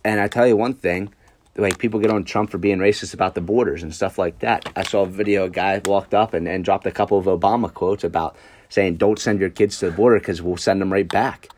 and 0.04 0.20
I 0.20 0.28
tell 0.28 0.46
you 0.46 0.56
one 0.56 0.74
thing, 0.74 1.12
like 1.56 1.78
people 1.78 2.00
get 2.00 2.10
on 2.10 2.24
Trump 2.24 2.50
for 2.50 2.58
being 2.58 2.78
racist 2.78 3.14
about 3.14 3.34
the 3.34 3.40
borders 3.40 3.82
and 3.82 3.94
stuff 3.94 4.18
like 4.18 4.38
that. 4.40 4.70
I 4.76 4.82
saw 4.82 5.02
a 5.02 5.06
video. 5.06 5.44
A 5.44 5.50
guy 5.50 5.80
walked 5.84 6.14
up 6.14 6.34
and, 6.34 6.48
and 6.48 6.64
dropped 6.64 6.86
a 6.86 6.92
couple 6.92 7.18
of 7.18 7.26
Obama 7.26 7.72
quotes 7.72 8.04
about 8.04 8.36
saying, 8.68 8.96
"Don't 8.96 9.18
send 9.18 9.40
your 9.40 9.50
kids 9.50 9.78
to 9.78 9.86
the 9.86 9.96
border 9.96 10.18
because 10.18 10.40
we'll 10.40 10.56
send 10.56 10.80
them 10.80 10.92
right 10.92 11.08
back." 11.08 11.48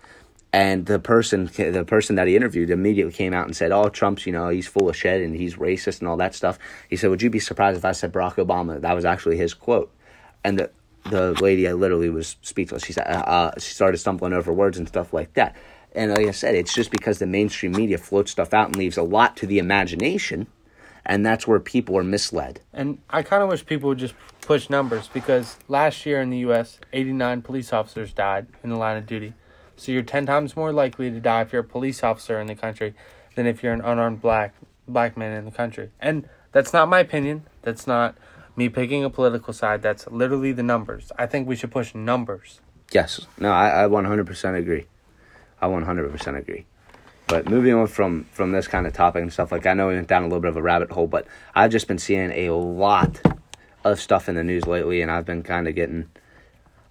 And 0.52 0.86
the 0.86 0.98
person, 0.98 1.48
the 1.56 1.84
person 1.86 2.16
that 2.16 2.26
he 2.26 2.34
interviewed, 2.34 2.70
immediately 2.70 3.12
came 3.12 3.32
out 3.32 3.46
and 3.46 3.54
said, 3.54 3.70
"Oh, 3.70 3.88
Trump's, 3.88 4.26
you 4.26 4.32
know, 4.32 4.48
he's 4.48 4.66
full 4.66 4.88
of 4.88 4.96
shit 4.96 5.22
and 5.22 5.36
he's 5.36 5.54
racist 5.54 6.00
and 6.00 6.08
all 6.08 6.16
that 6.16 6.34
stuff." 6.34 6.58
He 6.88 6.96
said, 6.96 7.10
"Would 7.10 7.22
you 7.22 7.30
be 7.30 7.38
surprised 7.38 7.78
if 7.78 7.84
I 7.84 7.92
said 7.92 8.12
Barack 8.12 8.34
Obama?" 8.34 8.80
That 8.80 8.94
was 8.94 9.04
actually 9.04 9.36
his 9.36 9.54
quote, 9.54 9.92
and 10.42 10.58
the 10.58 10.70
the 11.04 11.32
lady 11.40 11.68
I 11.68 11.72
literally 11.72 12.10
was 12.10 12.36
speechless. 12.42 12.84
She 12.84 12.92
said, 12.92 13.06
uh, 13.06 13.20
uh, 13.20 13.50
she 13.58 13.72
started 13.72 13.98
stumbling 13.98 14.32
over 14.32 14.52
words 14.52 14.78
and 14.78 14.86
stuff 14.86 15.12
like 15.12 15.32
that. 15.34 15.56
And 15.94 16.12
like 16.12 16.26
I 16.26 16.30
said, 16.30 16.54
it's 16.54 16.74
just 16.74 16.90
because 16.90 17.18
the 17.18 17.26
mainstream 17.26 17.72
media 17.72 17.98
floats 17.98 18.30
stuff 18.30 18.54
out 18.54 18.66
and 18.66 18.76
leaves 18.76 18.96
a 18.96 19.02
lot 19.02 19.36
to 19.38 19.46
the 19.46 19.58
imagination, 19.58 20.46
and 21.04 21.26
that's 21.26 21.46
where 21.46 21.58
people 21.58 21.96
are 21.96 22.04
misled. 22.04 22.60
And 22.72 22.98
I 23.10 23.22
kind 23.22 23.42
of 23.42 23.48
wish 23.48 23.66
people 23.66 23.88
would 23.88 23.98
just 23.98 24.14
push 24.40 24.70
numbers 24.70 25.08
because 25.08 25.56
last 25.68 26.06
year 26.06 26.20
in 26.20 26.30
the 26.30 26.38
U.S., 26.38 26.78
89 26.92 27.42
police 27.42 27.72
officers 27.72 28.12
died 28.12 28.46
in 28.62 28.70
the 28.70 28.76
line 28.76 28.96
of 28.96 29.06
duty. 29.06 29.34
So 29.80 29.92
you're 29.92 30.02
10 30.02 30.26
times 30.26 30.56
more 30.56 30.72
likely 30.72 31.10
to 31.10 31.20
die 31.20 31.40
if 31.40 31.52
you're 31.52 31.62
a 31.62 31.64
police 31.64 32.04
officer 32.04 32.38
in 32.38 32.48
the 32.48 32.54
country 32.54 32.94
than 33.34 33.46
if 33.46 33.62
you're 33.62 33.72
an 33.72 33.80
unarmed 33.80 34.20
black 34.20 34.54
black 34.86 35.16
man 35.16 35.32
in 35.36 35.46
the 35.46 35.50
country. 35.50 35.90
And 36.00 36.28
that's 36.52 36.74
not 36.74 36.88
my 36.88 36.98
opinion. 36.98 37.46
That's 37.62 37.86
not 37.86 38.14
me 38.56 38.68
picking 38.68 39.04
a 39.04 39.10
political 39.10 39.54
side. 39.54 39.80
That's 39.80 40.06
literally 40.08 40.52
the 40.52 40.62
numbers. 40.62 41.10
I 41.18 41.24
think 41.24 41.48
we 41.48 41.56
should 41.56 41.70
push 41.70 41.94
numbers. 41.94 42.60
Yes. 42.92 43.26
No, 43.38 43.52
I, 43.52 43.84
I 43.84 43.88
100% 43.88 44.58
agree. 44.58 44.86
I 45.62 45.66
100% 45.66 46.38
agree. 46.38 46.66
But 47.26 47.48
moving 47.48 47.72
on 47.72 47.86
from 47.86 48.24
from 48.32 48.52
this 48.52 48.68
kind 48.68 48.86
of 48.86 48.92
topic 48.92 49.22
and 49.22 49.32
stuff, 49.32 49.50
like 49.50 49.64
I 49.64 49.72
know 49.72 49.88
we 49.88 49.94
went 49.94 50.08
down 50.08 50.24
a 50.24 50.26
little 50.26 50.40
bit 50.40 50.50
of 50.50 50.56
a 50.56 50.62
rabbit 50.62 50.90
hole, 50.90 51.06
but 51.06 51.26
I've 51.54 51.70
just 51.70 51.86
been 51.86 51.98
seeing 51.98 52.32
a 52.32 52.50
lot 52.50 53.18
of 53.84 53.98
stuff 53.98 54.28
in 54.28 54.34
the 54.34 54.44
news 54.44 54.66
lately, 54.66 55.00
and 55.00 55.10
I've 55.10 55.24
been 55.24 55.42
kind 55.42 55.68
of 55.68 55.74
getting, 55.74 56.10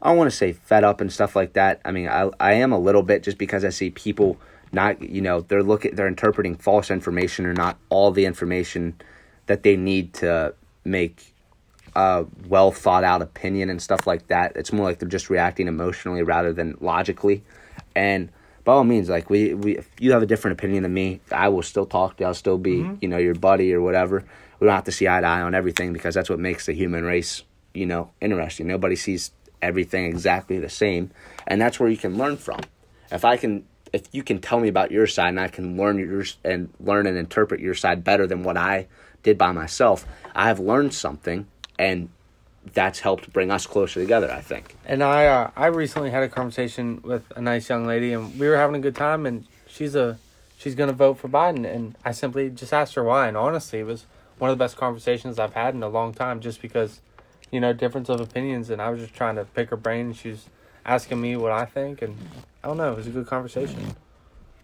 I 0.02 0.10
don't 0.10 0.18
want 0.18 0.32
to 0.32 0.36
say 0.36 0.54
fed 0.54 0.84
up 0.84 1.02
and 1.02 1.12
stuff 1.12 1.36
like 1.36 1.54
that. 1.54 1.82
I 1.84 1.92
mean, 1.92 2.08
I 2.08 2.30
I 2.40 2.54
am 2.54 2.72
a 2.72 2.80
little 2.80 3.04
bit 3.04 3.24
just 3.24 3.38
because 3.38 3.66
I 3.66 3.70
see 3.70 3.90
people 3.90 4.38
not, 4.72 5.02
you 5.02 5.22
know, 5.22 5.42
they're 5.42 5.64
looking, 5.64 5.96
they're 5.96 6.08
interpreting 6.08 6.56
false 6.56 6.92
information 6.92 7.46
or 7.46 7.54
not 7.54 7.78
all 7.90 8.12
the 8.12 8.26
information 8.26 8.96
that 9.48 9.64
they 9.64 9.76
need 9.76 10.14
to 10.14 10.54
make 10.86 11.34
a 11.96 12.26
well 12.48 12.72
thought 12.72 13.04
out 13.04 13.22
opinion 13.22 13.70
and 13.70 13.82
stuff 13.82 14.06
like 14.06 14.28
that. 14.28 14.56
It's 14.56 14.72
more 14.72 14.86
like 14.86 15.00
they're 15.00 15.10
just 15.10 15.30
reacting 15.30 15.68
emotionally 15.68 16.24
rather 16.24 16.54
than 16.54 16.78
logically. 16.80 17.44
And 17.96 18.30
by 18.64 18.74
all 18.74 18.84
means, 18.84 19.10
like 19.10 19.30
we, 19.30 19.54
we 19.54 19.78
if 19.78 19.90
you 20.00 20.12
have 20.12 20.22
a 20.22 20.28
different 20.28 20.60
opinion 20.60 20.84
than 20.84 20.94
me, 20.94 21.20
I 21.32 21.50
will 21.50 21.64
still 21.64 21.86
talk 21.86 22.18
to 22.18 22.24
you. 22.24 22.28
I'll 22.28 22.34
still 22.34 22.58
be, 22.58 22.78
mm-hmm. 22.78 22.96
you 23.02 23.08
know, 23.08 23.18
your 23.18 23.36
buddy 23.36 23.74
or 23.74 23.82
whatever. 23.82 24.24
We 24.60 24.68
don't 24.68 24.76
have 24.76 24.84
to 24.86 24.92
see 24.92 25.08
eye 25.08 25.22
to 25.22 25.28
eye 25.28 25.42
on 25.42 25.56
everything 25.56 25.94
because 25.94 26.14
that's 26.14 26.30
what 26.30 26.38
makes 26.38 26.66
the 26.66 26.74
human 26.74 27.06
race, 27.06 27.44
you 27.74 27.86
know, 27.86 28.12
interesting. 28.22 28.68
Nobody 28.68 28.96
sees 28.96 29.32
everything 29.62 30.06
exactly 30.06 30.60
the 30.60 30.70
same. 30.70 31.12
And 31.48 31.62
that's 31.62 31.80
where 31.80 31.90
you 31.90 31.98
can 31.98 32.18
learn 32.18 32.38
from. 32.38 32.62
If 33.12 33.26
I 33.26 33.38
can 33.38 33.66
if 33.92 34.04
you 34.12 34.22
can 34.22 34.40
tell 34.40 34.60
me 34.60 34.68
about 34.68 34.92
your 34.92 35.08
side 35.08 35.30
and 35.30 35.40
I 35.40 35.48
can 35.48 35.76
learn 35.76 35.98
yours 35.98 36.38
and 36.44 36.70
learn 36.80 37.08
and 37.08 37.18
interpret 37.18 37.60
your 37.60 37.74
side 37.74 38.04
better 38.04 38.28
than 38.28 38.44
what 38.44 38.56
I 38.56 38.88
did 39.24 39.38
by 39.38 39.52
myself, 39.52 40.06
I 40.36 40.48
have 40.48 40.60
learned 40.60 40.94
something 40.94 41.48
and 41.80 42.10
that's 42.74 43.00
helped 43.00 43.32
bring 43.34 43.52
us 43.52 43.66
closer 43.66 44.00
together, 44.00 44.32
I 44.32 44.42
think. 44.42 44.76
And 44.86 45.04
I 45.04 45.26
uh, 45.26 45.52
I 45.56 45.68
recently 45.68 46.12
had 46.12 46.24
a 46.24 46.30
conversation 46.30 47.02
with 47.04 47.24
a 47.36 47.42
nice 47.42 47.70
young 47.70 47.86
lady, 47.86 48.14
and 48.14 48.38
we 48.40 48.48
were 48.48 48.58
having 48.58 48.76
a 48.76 48.80
good 48.80 48.96
time. 48.96 49.26
And 49.26 49.46
she's 49.68 49.96
a 49.96 50.20
she's 50.58 50.76
gonna 50.76 50.94
vote 50.94 51.16
for 51.16 51.30
Biden, 51.30 51.66
and 51.66 51.96
I 52.04 52.12
simply 52.12 52.50
just 52.50 52.74
asked 52.74 52.96
her 52.96 53.04
why. 53.04 53.28
And 53.28 53.38
honestly, 53.38 53.80
it 53.80 53.86
was 53.86 54.06
one 54.38 54.50
of 54.50 54.58
the 54.58 54.64
best 54.64 54.78
conversations 54.78 55.40
I've 55.40 55.54
had 55.54 55.74
in 55.74 55.84
a 55.84 55.90
long 55.90 56.14
time, 56.14 56.40
just 56.42 56.62
because 56.62 57.02
you 57.52 57.60
know 57.60 57.74
difference 57.74 58.10
of 58.10 58.20
opinions, 58.22 58.70
and 58.70 58.82
I 58.82 58.90
was 58.90 59.00
just 59.02 59.14
trying 59.14 59.36
to 59.36 59.46
pick 59.46 59.70
her 59.70 59.78
brain. 59.78 60.08
And 60.08 60.16
she 60.16 60.30
was 60.30 60.46
asking 60.86 61.20
me 61.22 61.36
what 61.36 61.52
I 61.52 61.66
think, 61.66 62.02
and 62.02 62.18
I 62.64 62.68
don't 62.68 62.78
know, 62.78 62.92
it 62.94 62.98
was 62.98 63.08
a 63.08 63.12
good 63.12 63.28
conversation. 63.28 63.96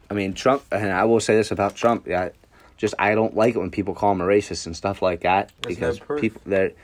I 0.09 0.13
mean, 0.13 0.33
Trump, 0.33 0.63
and 0.71 0.91
I 0.91 1.05
will 1.05 1.19
say 1.19 1.35
this 1.35 1.51
about 1.51 1.75
Trump, 1.75 2.07
yeah, 2.07 2.29
just 2.77 2.93
I 2.99 3.15
don't 3.15 3.35
like 3.35 3.55
it 3.55 3.59
when 3.59 3.71
people 3.71 3.93
call 3.93 4.11
him 4.11 4.21
a 4.21 4.25
racist 4.25 4.65
and 4.65 4.75
stuff 4.75 5.01
like 5.01 5.21
that 5.21 5.51
There's 5.61 5.75
because 5.75 5.99
no 6.07 6.17
people 6.17 6.41
that 6.47 6.75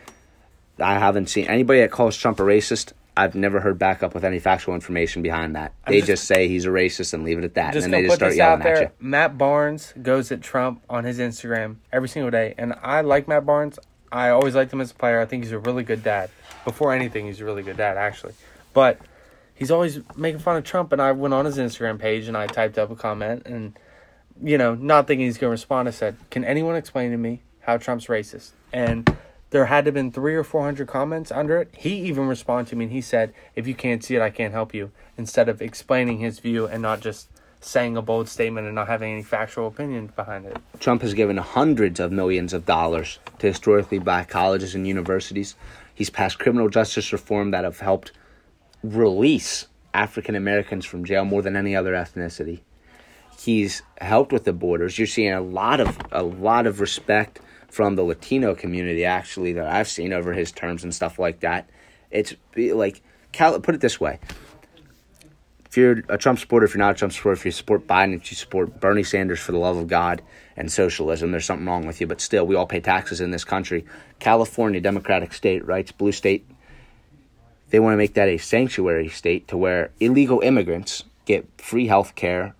I 0.80 0.98
haven't 0.98 1.28
seen 1.28 1.46
anybody 1.48 1.82
that 1.82 1.92
calls 1.92 2.18
Trump 2.18 2.40
a 2.40 2.44
racist. 2.44 2.94
I've 3.16 3.36
never 3.36 3.60
heard 3.60 3.78
back 3.78 4.04
up 4.04 4.14
with 4.14 4.24
any 4.24 4.40
factual 4.40 4.74
information 4.74 5.22
behind 5.22 5.56
that. 5.58 5.74
I'm 5.86 5.92
They 5.92 6.00
just- 6.00 6.08
just, 6.08 6.24
say 6.26 6.48
he's 6.48 6.66
a 6.66 6.70
racist 6.70 7.14
and 7.14 7.24
leave 7.24 7.38
it 7.38 7.44
at 7.44 7.56
that, 7.56 7.76
and 7.76 7.84
then 7.84 7.92
they 7.92 8.04
just 8.04 8.16
start 8.16 8.36
yelling 8.36 8.62
at 8.66 8.82
you. 8.82 8.90
Matt 9.00 9.38
Barnes 9.38 9.94
goes 10.02 10.32
at 10.32 10.42
Trump 10.42 10.82
on 10.90 11.04
his 11.04 11.20
Instagram 11.20 11.76
every 11.92 12.08
single 12.08 12.32
day, 12.32 12.56
and 12.58 12.74
I 12.82 13.02
like 13.02 13.28
Matt 13.28 13.46
Barnes. 13.46 13.78
I 14.12 14.30
always 14.30 14.56
liked 14.56 14.74
him 14.74 14.82
as 14.82 14.91
a 14.91 14.95
player. 14.95 15.19
I 15.19 15.26
think 15.26 15.43
he's 15.43 15.54
a 15.54 15.60
really 15.60 15.84
good 15.84 16.04
dad. 16.04 16.30
Before 16.65 16.93
anything, 16.93 17.26
he's 17.28 17.39
a 17.39 17.45
really 17.45 17.63
good 17.63 17.78
dad, 17.78 17.97
actually. 17.97 18.34
But 18.74 19.00
he's 19.54 19.71
always 19.71 20.00
making 20.15 20.39
fun 20.39 20.58
of 20.58 20.63
Trump, 20.63 20.91
and 20.91 21.02
I 21.02 21.12
went 21.12 21.34
on 21.34 21.45
his 21.45 21.58
Instagram 21.58 22.00
page 22.00 22.28
and 22.28 22.36
I 22.36 22.47
typed 22.47 22.78
up 22.78 22.91
a 22.91 22.95
comment, 22.95 23.43
and 23.45 23.78
you 24.43 24.58
know, 24.58 24.74
not 24.74 25.08
thinking 25.08 25.28
he's 25.28 25.38
going 25.38 25.50
to 25.50 25.52
respond, 25.52 25.88
I 25.88 25.91
said, 25.91 26.15
"Can 26.30 26.43
anyone 26.43 26.76
explain 26.76 27.12
to 27.12 27.17
me 27.17 27.43
how 27.62 27.78
Trump's 27.78 28.08
racist?" 28.08 28.52
And 28.74 29.15
there 29.52 29.65
had 29.65 29.86
to 29.86 29.89
have 29.89 29.93
been 29.93 30.12
three 30.12 30.36
or 30.36 30.43
four 30.43 30.63
hundred 30.63 30.88
comments 30.88 31.32
under 31.32 31.60
it. 31.60 31.69
He 31.78 31.95
even 32.08 32.28
responded 32.28 32.69
to 32.69 32.76
me 32.76 32.86
and 32.86 32.93
he 32.93 33.02
said, 33.02 33.34
"If 33.56 33.67
you 33.67 33.76
can't 33.76 34.04
see 34.04 34.15
it, 34.15 34.21
I 34.21 34.30
can't 34.30 34.54
help 34.54 34.74
you." 34.74 34.91
Instead 35.17 35.50
of 35.50 35.62
explaining 35.62 36.19
his 36.19 36.39
view 36.39 36.65
and 36.65 36.82
not 36.82 37.02
just 37.02 37.28
saying 37.62 37.95
a 37.95 38.02
bold 38.02 38.28
statement 38.28 38.65
and 38.65 38.76
not 38.76 38.88
having 38.88 39.13
any 39.13 39.24
factual 39.24 39.67
opinion 39.67 40.12
behind 40.15 40.45
it. 40.45 40.58
Trump 40.80 41.02
has 41.04 41.13
given 41.13 41.38
hundreds 41.38 42.00
of 42.00 42.12
millions 42.12 42.54
of 42.54 42.65
dollars 42.65 43.19
to 43.39 43.47
historically 43.47 44.00
black 44.00 44.28
colleges 44.28 44.76
and 44.76 44.88
universities. 44.88 45.56
He's 45.93 46.10
passed 46.10 46.39
criminal 46.39 46.69
justice 46.69 47.13
reform 47.13 47.52
that 47.52 47.63
have 47.63 47.80
helped 47.80 48.12
release 48.84 49.67
African 49.93 50.36
Americans 50.36 50.86
from 50.86 51.06
jail 51.06 51.24
more 51.24 51.41
than 51.41 51.56
any 51.56 51.76
other 51.76 51.93
ethnicity. 51.93 52.62
He's 53.38 53.82
helped 54.00 54.32
with 54.32 54.43
the 54.43 54.54
borders. 54.54 54.97
You're 54.97 55.08
seeing 55.08 55.34
a 55.34 55.41
lot 55.41 55.80
of 55.80 55.97
a 56.12 56.24
lot 56.24 56.67
of 56.67 56.80
respect 56.80 57.39
from 57.69 57.95
the 57.95 58.04
Latino 58.04 58.54
community 58.54 59.06
actually 59.06 59.54
that 59.54 59.67
I've 59.67 59.88
seen 59.88 60.13
over 60.13 60.34
his 60.34 60.52
terms 60.52 60.84
and 60.84 60.93
stuff 60.93 61.17
like 61.17 61.39
that. 61.39 61.69
It's 62.10 62.36
like 62.56 63.02
Cal- 63.32 63.60
put 63.60 63.76
it 63.76 63.82
this 63.82 64.00
way. 64.00 64.19
If 65.71 65.77
you're 65.77 66.03
a 66.10 66.17
Trump 66.17 66.38
supporter, 66.38 66.65
if 66.65 66.73
you're 66.73 66.79
not 66.84 66.95
a 66.95 66.97
Trump 66.97 67.13
supporter, 67.13 67.39
if 67.39 67.45
you 67.45 67.51
support 67.51 67.88
Biden, 67.88 68.13
if 68.13 68.29
you 68.29 68.36
support 68.36 68.81
Bernie 68.81 69.03
Sanders 69.03 69.39
for 69.39 69.53
the 69.53 69.57
love 69.57 69.77
of 69.77 69.88
God 69.88 70.21
and 70.57 70.69
socialism, 70.69 71.31
there's 71.31 71.45
something 71.45 71.65
wrong 71.65 71.88
with 71.88 72.01
you. 72.01 72.07
But 72.07 72.19
still, 72.19 72.45
we 72.45 72.55
all 72.55 72.67
pay 72.67 72.81
taxes 72.81 73.21
in 73.21 73.31
this 73.31 73.45
country. 73.45 73.86
California, 74.19 74.81
Democratic 74.81 75.31
state, 75.31 75.65
right? 75.65 75.86
It's 75.86 75.93
blue 75.93 76.12
state. 76.12 76.45
They 77.69 77.79
want 77.79 77.93
to 77.93 77.97
make 77.97 78.15
that 78.15 78.27
a 78.27 78.38
sanctuary 78.38 79.07
state 79.07 79.47
to 79.47 79.55
where 79.55 79.91
illegal 80.01 80.41
immigrants 80.41 81.05
get 81.23 81.47
free 81.57 81.88
health 81.88 82.15
care 82.15 82.53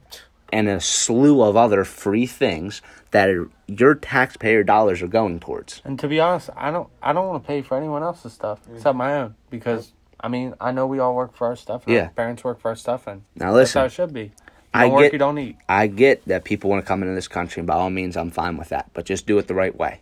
and 0.54 0.70
a 0.70 0.80
slew 0.80 1.42
of 1.42 1.58
other 1.58 1.84
free 1.84 2.26
things 2.26 2.82
that 3.12 3.28
are, 3.28 3.50
your 3.68 3.94
taxpayer 3.94 4.64
dollars 4.64 5.02
are 5.02 5.08
going 5.08 5.42
towards. 5.42 5.82
And 5.84 6.00
to 6.00 6.08
be 6.08 6.22
honest, 6.22 6.50
I 6.56 6.72
don't 6.72 6.88
I 7.02 7.12
don't 7.12 7.28
want 7.28 7.44
to 7.44 7.48
pay 7.48 7.62
for 7.62 7.76
anyone 7.76 8.04
else's 8.04 8.32
stuff 8.32 8.66
mm. 8.66 8.78
except 8.78 8.96
my 8.96 9.18
own 9.18 9.36
because 9.50 9.92
I 10.22 10.28
mean 10.28 10.54
I 10.62 10.72
know 10.72 10.88
we 10.88 11.00
all 11.00 11.16
work 11.16 11.36
for 11.36 11.48
our 11.48 11.56
stuff. 11.56 11.84
Yeah. 11.88 12.04
Our 12.04 12.10
parents 12.10 12.44
work 12.44 12.60
for 12.60 12.70
our 12.70 12.76
stuff, 12.76 13.08
and 13.08 13.24
Now 13.36 13.54
that's 13.54 13.74
how 13.74 13.86
it 13.86 13.92
should 13.92 14.14
be. 14.14 14.32
I 14.74 14.88
work, 14.88 15.02
get- 15.02 15.14
you 15.14 15.20
don't 15.20 15.38
eat. 15.38 15.58
I 15.68 15.88
get 15.88 16.26
that 16.28 16.44
people 16.46 16.70
want 16.70 16.84
to 16.84 16.88
come 16.88 17.02
into 17.04 17.14
this 17.14 17.28
country, 17.28 17.60
and 17.60 17.68
by 17.68 17.74
all 17.74 17.90
means, 17.90 18.16
I'm 18.16 18.32
fine 18.32 18.56
with 18.58 18.70
that. 18.70 18.90
But 18.94 19.06
just 19.06 19.26
do 19.28 19.38
it 19.38 19.48
the 19.48 19.54
right 19.56 19.76
way. 19.76 20.00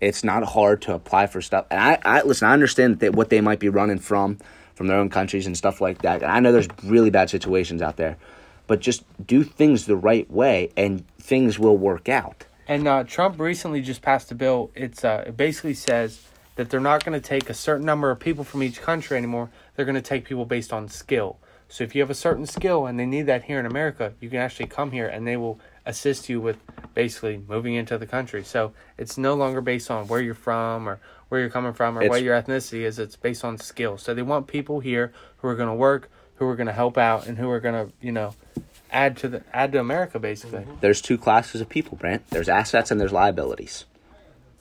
It's 0.00 0.24
not 0.24 0.42
hard 0.42 0.82
to 0.82 0.94
apply 0.94 1.26
for 1.26 1.40
stuff. 1.42 1.66
And 1.70 1.78
I, 1.80 1.98
I 2.04 2.22
listen. 2.22 2.48
I 2.48 2.52
understand 2.52 3.00
that 3.00 3.14
what 3.14 3.28
they 3.28 3.40
might 3.40 3.60
be 3.60 3.68
running 3.68 3.98
from, 3.98 4.38
from 4.74 4.88
their 4.88 4.96
own 4.96 5.10
countries 5.10 5.46
and 5.46 5.56
stuff 5.56 5.80
like 5.80 6.02
that. 6.02 6.22
And 6.22 6.32
I 6.32 6.40
know 6.40 6.50
there's 6.52 6.68
really 6.82 7.10
bad 7.10 7.30
situations 7.30 7.82
out 7.82 7.96
there, 7.98 8.16
but 8.66 8.80
just 8.80 9.04
do 9.24 9.44
things 9.44 9.86
the 9.86 9.96
right 9.96 10.28
way, 10.30 10.72
and 10.76 11.06
things 11.18 11.58
will 11.58 11.76
work 11.76 12.08
out. 12.08 12.46
And 12.66 12.88
uh, 12.88 13.04
Trump 13.04 13.38
recently 13.38 13.80
just 13.80 14.00
passed 14.02 14.32
a 14.32 14.34
bill. 14.34 14.70
It's 14.74 15.04
uh, 15.04 15.24
it 15.26 15.36
basically 15.36 15.74
says 15.74 16.22
that 16.60 16.68
they're 16.68 16.78
not 16.78 17.02
going 17.02 17.18
to 17.18 17.26
take 17.26 17.48
a 17.48 17.54
certain 17.54 17.86
number 17.86 18.10
of 18.10 18.20
people 18.20 18.44
from 18.44 18.62
each 18.62 18.82
country 18.82 19.16
anymore. 19.16 19.48
They're 19.74 19.86
going 19.86 19.94
to 19.94 20.02
take 20.02 20.26
people 20.26 20.44
based 20.44 20.74
on 20.74 20.90
skill. 20.90 21.38
So 21.70 21.84
if 21.84 21.94
you 21.94 22.02
have 22.02 22.10
a 22.10 22.14
certain 22.14 22.44
skill 22.44 22.84
and 22.84 23.00
they 23.00 23.06
need 23.06 23.22
that 23.22 23.44
here 23.44 23.58
in 23.58 23.64
America, 23.64 24.12
you 24.20 24.28
can 24.28 24.40
actually 24.40 24.66
come 24.66 24.90
here 24.90 25.08
and 25.08 25.26
they 25.26 25.38
will 25.38 25.58
assist 25.86 26.28
you 26.28 26.38
with 26.38 26.58
basically 26.92 27.42
moving 27.48 27.76
into 27.76 27.96
the 27.96 28.04
country. 28.04 28.44
So 28.44 28.74
it's 28.98 29.16
no 29.16 29.32
longer 29.32 29.62
based 29.62 29.90
on 29.90 30.06
where 30.06 30.20
you're 30.20 30.34
from 30.34 30.86
or 30.86 31.00
where 31.30 31.40
you're 31.40 31.48
coming 31.48 31.72
from 31.72 31.96
or 31.96 32.06
what 32.06 32.22
your 32.22 32.38
ethnicity 32.38 32.82
is. 32.82 32.98
It's 32.98 33.16
based 33.16 33.42
on 33.42 33.56
skill. 33.56 33.96
So 33.96 34.12
they 34.12 34.20
want 34.20 34.46
people 34.46 34.80
here 34.80 35.14
who 35.38 35.48
are 35.48 35.54
going 35.54 35.70
to 35.70 35.74
work, 35.74 36.10
who 36.34 36.46
are 36.46 36.56
going 36.56 36.66
to 36.66 36.74
help 36.74 36.98
out, 36.98 37.26
and 37.26 37.38
who 37.38 37.48
are 37.48 37.60
going 37.60 37.86
to 37.86 37.92
you 38.02 38.12
know 38.12 38.34
add 38.90 39.16
to 39.18 39.28
the 39.28 39.44
add 39.54 39.72
to 39.72 39.80
America 39.80 40.18
basically. 40.18 40.66
There's 40.82 41.00
two 41.00 41.16
classes 41.16 41.62
of 41.62 41.70
people, 41.70 41.96
Brent. 41.96 42.28
There's 42.28 42.50
assets 42.50 42.90
and 42.90 43.00
there's 43.00 43.12
liabilities. 43.12 43.86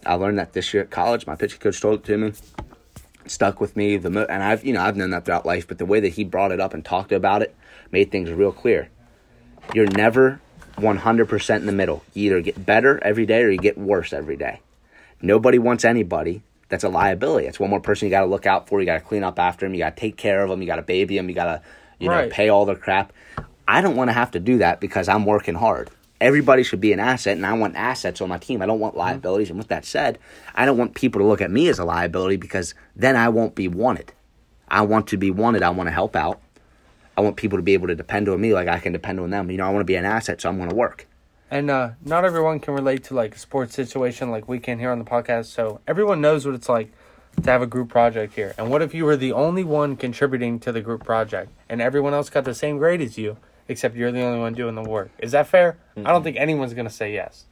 I 0.05 0.15
learned 0.15 0.39
that 0.39 0.53
this 0.53 0.73
year 0.73 0.83
at 0.83 0.89
college. 0.89 1.27
My 1.27 1.35
pitching 1.35 1.59
coach 1.59 1.81
told 1.81 1.99
it 1.99 2.05
to 2.05 2.17
me. 2.17 2.27
It 2.27 3.31
stuck 3.31 3.59
with 3.59 3.75
me. 3.75 3.97
The 3.97 4.09
mo- 4.09 4.27
and 4.29 4.43
I've 4.43 4.63
you 4.65 4.73
know 4.73 4.81
I've 4.81 4.97
known 4.97 5.11
that 5.11 5.25
throughout 5.25 5.45
life, 5.45 5.67
but 5.67 5.77
the 5.77 5.85
way 5.85 5.99
that 5.99 6.09
he 6.09 6.23
brought 6.23 6.51
it 6.51 6.59
up 6.59 6.73
and 6.73 6.83
talked 6.83 7.11
about 7.11 7.41
it 7.41 7.55
made 7.91 8.11
things 8.11 8.31
real 8.31 8.51
clear. 8.51 8.89
You're 9.73 9.87
never 9.87 10.41
100% 10.77 11.55
in 11.57 11.65
the 11.65 11.71
middle. 11.71 12.03
You 12.13 12.27
either 12.31 12.41
get 12.41 12.65
better 12.65 13.03
every 13.03 13.25
day 13.25 13.43
or 13.43 13.51
you 13.51 13.57
get 13.57 13.77
worse 13.77 14.13
every 14.13 14.37
day. 14.37 14.61
Nobody 15.21 15.59
wants 15.59 15.85
anybody 15.85 16.41
that's 16.69 16.83
a 16.83 16.89
liability. 16.89 17.47
It's 17.47 17.59
one 17.59 17.69
more 17.69 17.81
person 17.81 18.07
you 18.07 18.11
got 18.11 18.21
to 18.21 18.27
look 18.27 18.45
out 18.45 18.67
for. 18.69 18.79
You 18.79 18.85
got 18.85 18.99
to 18.99 19.01
clean 19.01 19.23
up 19.23 19.37
after 19.37 19.65
them. 19.65 19.73
You 19.73 19.79
got 19.79 19.95
to 19.95 19.99
take 19.99 20.17
care 20.17 20.41
of 20.41 20.49
them. 20.49 20.61
You 20.61 20.67
got 20.67 20.77
to 20.77 20.81
baby 20.81 21.17
them. 21.17 21.27
You 21.27 21.35
got 21.35 21.45
to, 21.45 21.61
you 21.99 22.07
know, 22.07 22.29
pay 22.29 22.49
all 22.49 22.65
their 22.65 22.75
crap. 22.75 23.11
I 23.67 23.81
don't 23.81 23.95
want 23.95 24.09
to 24.09 24.13
have 24.13 24.31
to 24.31 24.39
do 24.39 24.59
that 24.59 24.79
because 24.79 25.09
I'm 25.09 25.25
working 25.25 25.55
hard. 25.55 25.89
Everybody 26.21 26.63
should 26.63 26.81
be 26.81 26.91
an 26.91 26.99
asset, 26.99 27.37
and 27.37 27.45
I 27.45 27.53
want 27.53 27.75
assets 27.75 28.19
on 28.19 28.29
my 28.29 28.37
team. 28.37 28.61
I 28.61 28.65
don't 28.65 28.79
want 28.79 28.97
liabilities. 28.97 29.49
And 29.49 29.57
with 29.57 29.69
that 29.69 29.85
said, 29.85 30.19
I 30.53 30.65
don't 30.65 30.77
want 30.77 30.93
people 30.93 31.19
to 31.19 31.25
look 31.25 31.41
at 31.41 31.49
me 31.49 31.69
as 31.69 31.79
a 31.79 31.85
liability 31.85 32.35
because 32.35 32.73
then 32.95 33.15
I 33.15 33.29
won't 33.29 33.55
be 33.55 33.67
wanted. 33.67 34.11
I 34.67 34.81
want 34.81 35.07
to 35.07 35.17
be 35.17 35.31
wanted. 35.31 35.63
I 35.63 35.69
want 35.69 35.87
to 35.87 35.93
help 35.93 36.15
out. 36.15 36.41
I 37.17 37.21
want 37.21 37.37
people 37.37 37.57
to 37.57 37.61
be 37.61 37.73
able 37.73 37.87
to 37.87 37.95
depend 37.95 38.29
on 38.29 38.39
me 38.39 38.53
like 38.53 38.67
I 38.67 38.79
can 38.79 38.93
depend 38.93 39.19
on 39.19 39.29
them. 39.29 39.49
You 39.49 39.57
know, 39.57 39.65
I 39.65 39.69
want 39.69 39.81
to 39.81 39.85
be 39.85 39.95
an 39.95 40.05
asset, 40.05 40.41
so 40.41 40.49
I'm 40.49 40.57
going 40.57 40.69
to 40.69 40.75
work. 40.75 41.07
And 41.51 41.71
uh, 41.71 41.91
not 42.05 42.25
everyone 42.25 42.59
can 42.59 42.75
relate 42.75 43.03
to 43.05 43.15
like 43.15 43.35
a 43.35 43.39
sports 43.39 43.73
situation 43.73 44.29
like 44.29 44.47
we 44.47 44.59
can 44.59 44.79
here 44.79 44.91
on 44.91 44.99
the 44.99 45.05
podcast. 45.05 45.45
So 45.45 45.81
everyone 45.87 46.21
knows 46.21 46.45
what 46.45 46.53
it's 46.53 46.69
like 46.69 46.91
to 47.43 47.51
have 47.51 47.61
a 47.61 47.67
group 47.67 47.89
project 47.89 48.35
here. 48.35 48.53
And 48.57 48.69
what 48.69 48.81
if 48.81 48.93
you 48.93 49.05
were 49.05 49.17
the 49.17 49.31
only 49.31 49.63
one 49.63 49.95
contributing 49.95 50.59
to 50.59 50.71
the 50.71 50.81
group 50.81 51.03
project 51.03 51.51
and 51.67 51.81
everyone 51.81 52.13
else 52.13 52.29
got 52.29 52.43
the 52.43 52.53
same 52.53 52.77
grade 52.77 53.01
as 53.01 53.17
you, 53.17 53.37
except 53.69 53.95
you're 53.95 54.11
the 54.11 54.21
only 54.21 54.39
one 54.39 54.53
doing 54.53 54.75
the 54.75 54.83
work? 54.83 55.11
Is 55.19 55.31
that 55.31 55.47
fair? 55.47 55.77
I 55.95 56.11
don't 56.11 56.23
think 56.23 56.37
anyone's 56.37 56.73
gonna 56.73 56.89
say 56.89 57.13
yes. 57.13 57.45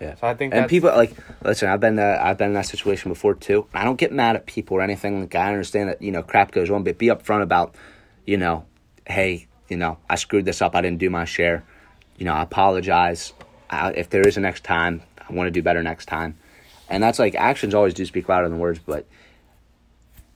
Yeah. 0.00 0.14
So 0.14 0.26
I 0.26 0.34
think 0.34 0.54
and 0.54 0.68
people 0.68 0.90
like 0.90 1.16
listen. 1.42 1.68
I've 1.68 1.80
been 1.80 1.98
uh, 1.98 2.18
I've 2.20 2.38
been 2.38 2.48
in 2.48 2.54
that 2.54 2.66
situation 2.66 3.10
before 3.10 3.34
too. 3.34 3.66
I 3.74 3.84
don't 3.84 3.96
get 3.96 4.12
mad 4.12 4.36
at 4.36 4.46
people 4.46 4.76
or 4.76 4.82
anything. 4.82 5.20
Like 5.20 5.34
I 5.34 5.48
understand 5.48 5.88
that 5.88 6.00
you 6.00 6.12
know 6.12 6.22
crap 6.22 6.52
goes 6.52 6.70
on, 6.70 6.84
but 6.84 6.98
be 6.98 7.08
upfront 7.08 7.42
about 7.42 7.74
you 8.26 8.36
know, 8.36 8.64
hey, 9.06 9.48
you 9.68 9.76
know, 9.76 9.98
I 10.08 10.16
screwed 10.16 10.44
this 10.44 10.62
up. 10.62 10.76
I 10.76 10.80
didn't 10.80 10.98
do 10.98 11.10
my 11.10 11.24
share. 11.24 11.64
You 12.16 12.26
know, 12.26 12.34
I 12.34 12.42
apologize. 12.42 13.32
I, 13.70 13.90
if 13.92 14.10
there 14.10 14.26
is 14.26 14.36
a 14.36 14.40
next 14.40 14.64
time, 14.64 15.02
I 15.28 15.32
want 15.32 15.46
to 15.46 15.50
do 15.50 15.62
better 15.62 15.82
next 15.82 16.06
time. 16.06 16.36
And 16.88 17.02
that's 17.02 17.18
like 17.18 17.34
actions 17.34 17.74
always 17.74 17.94
do 17.94 18.04
speak 18.04 18.28
louder 18.28 18.48
than 18.48 18.58
words, 18.58 18.80
but 18.84 19.06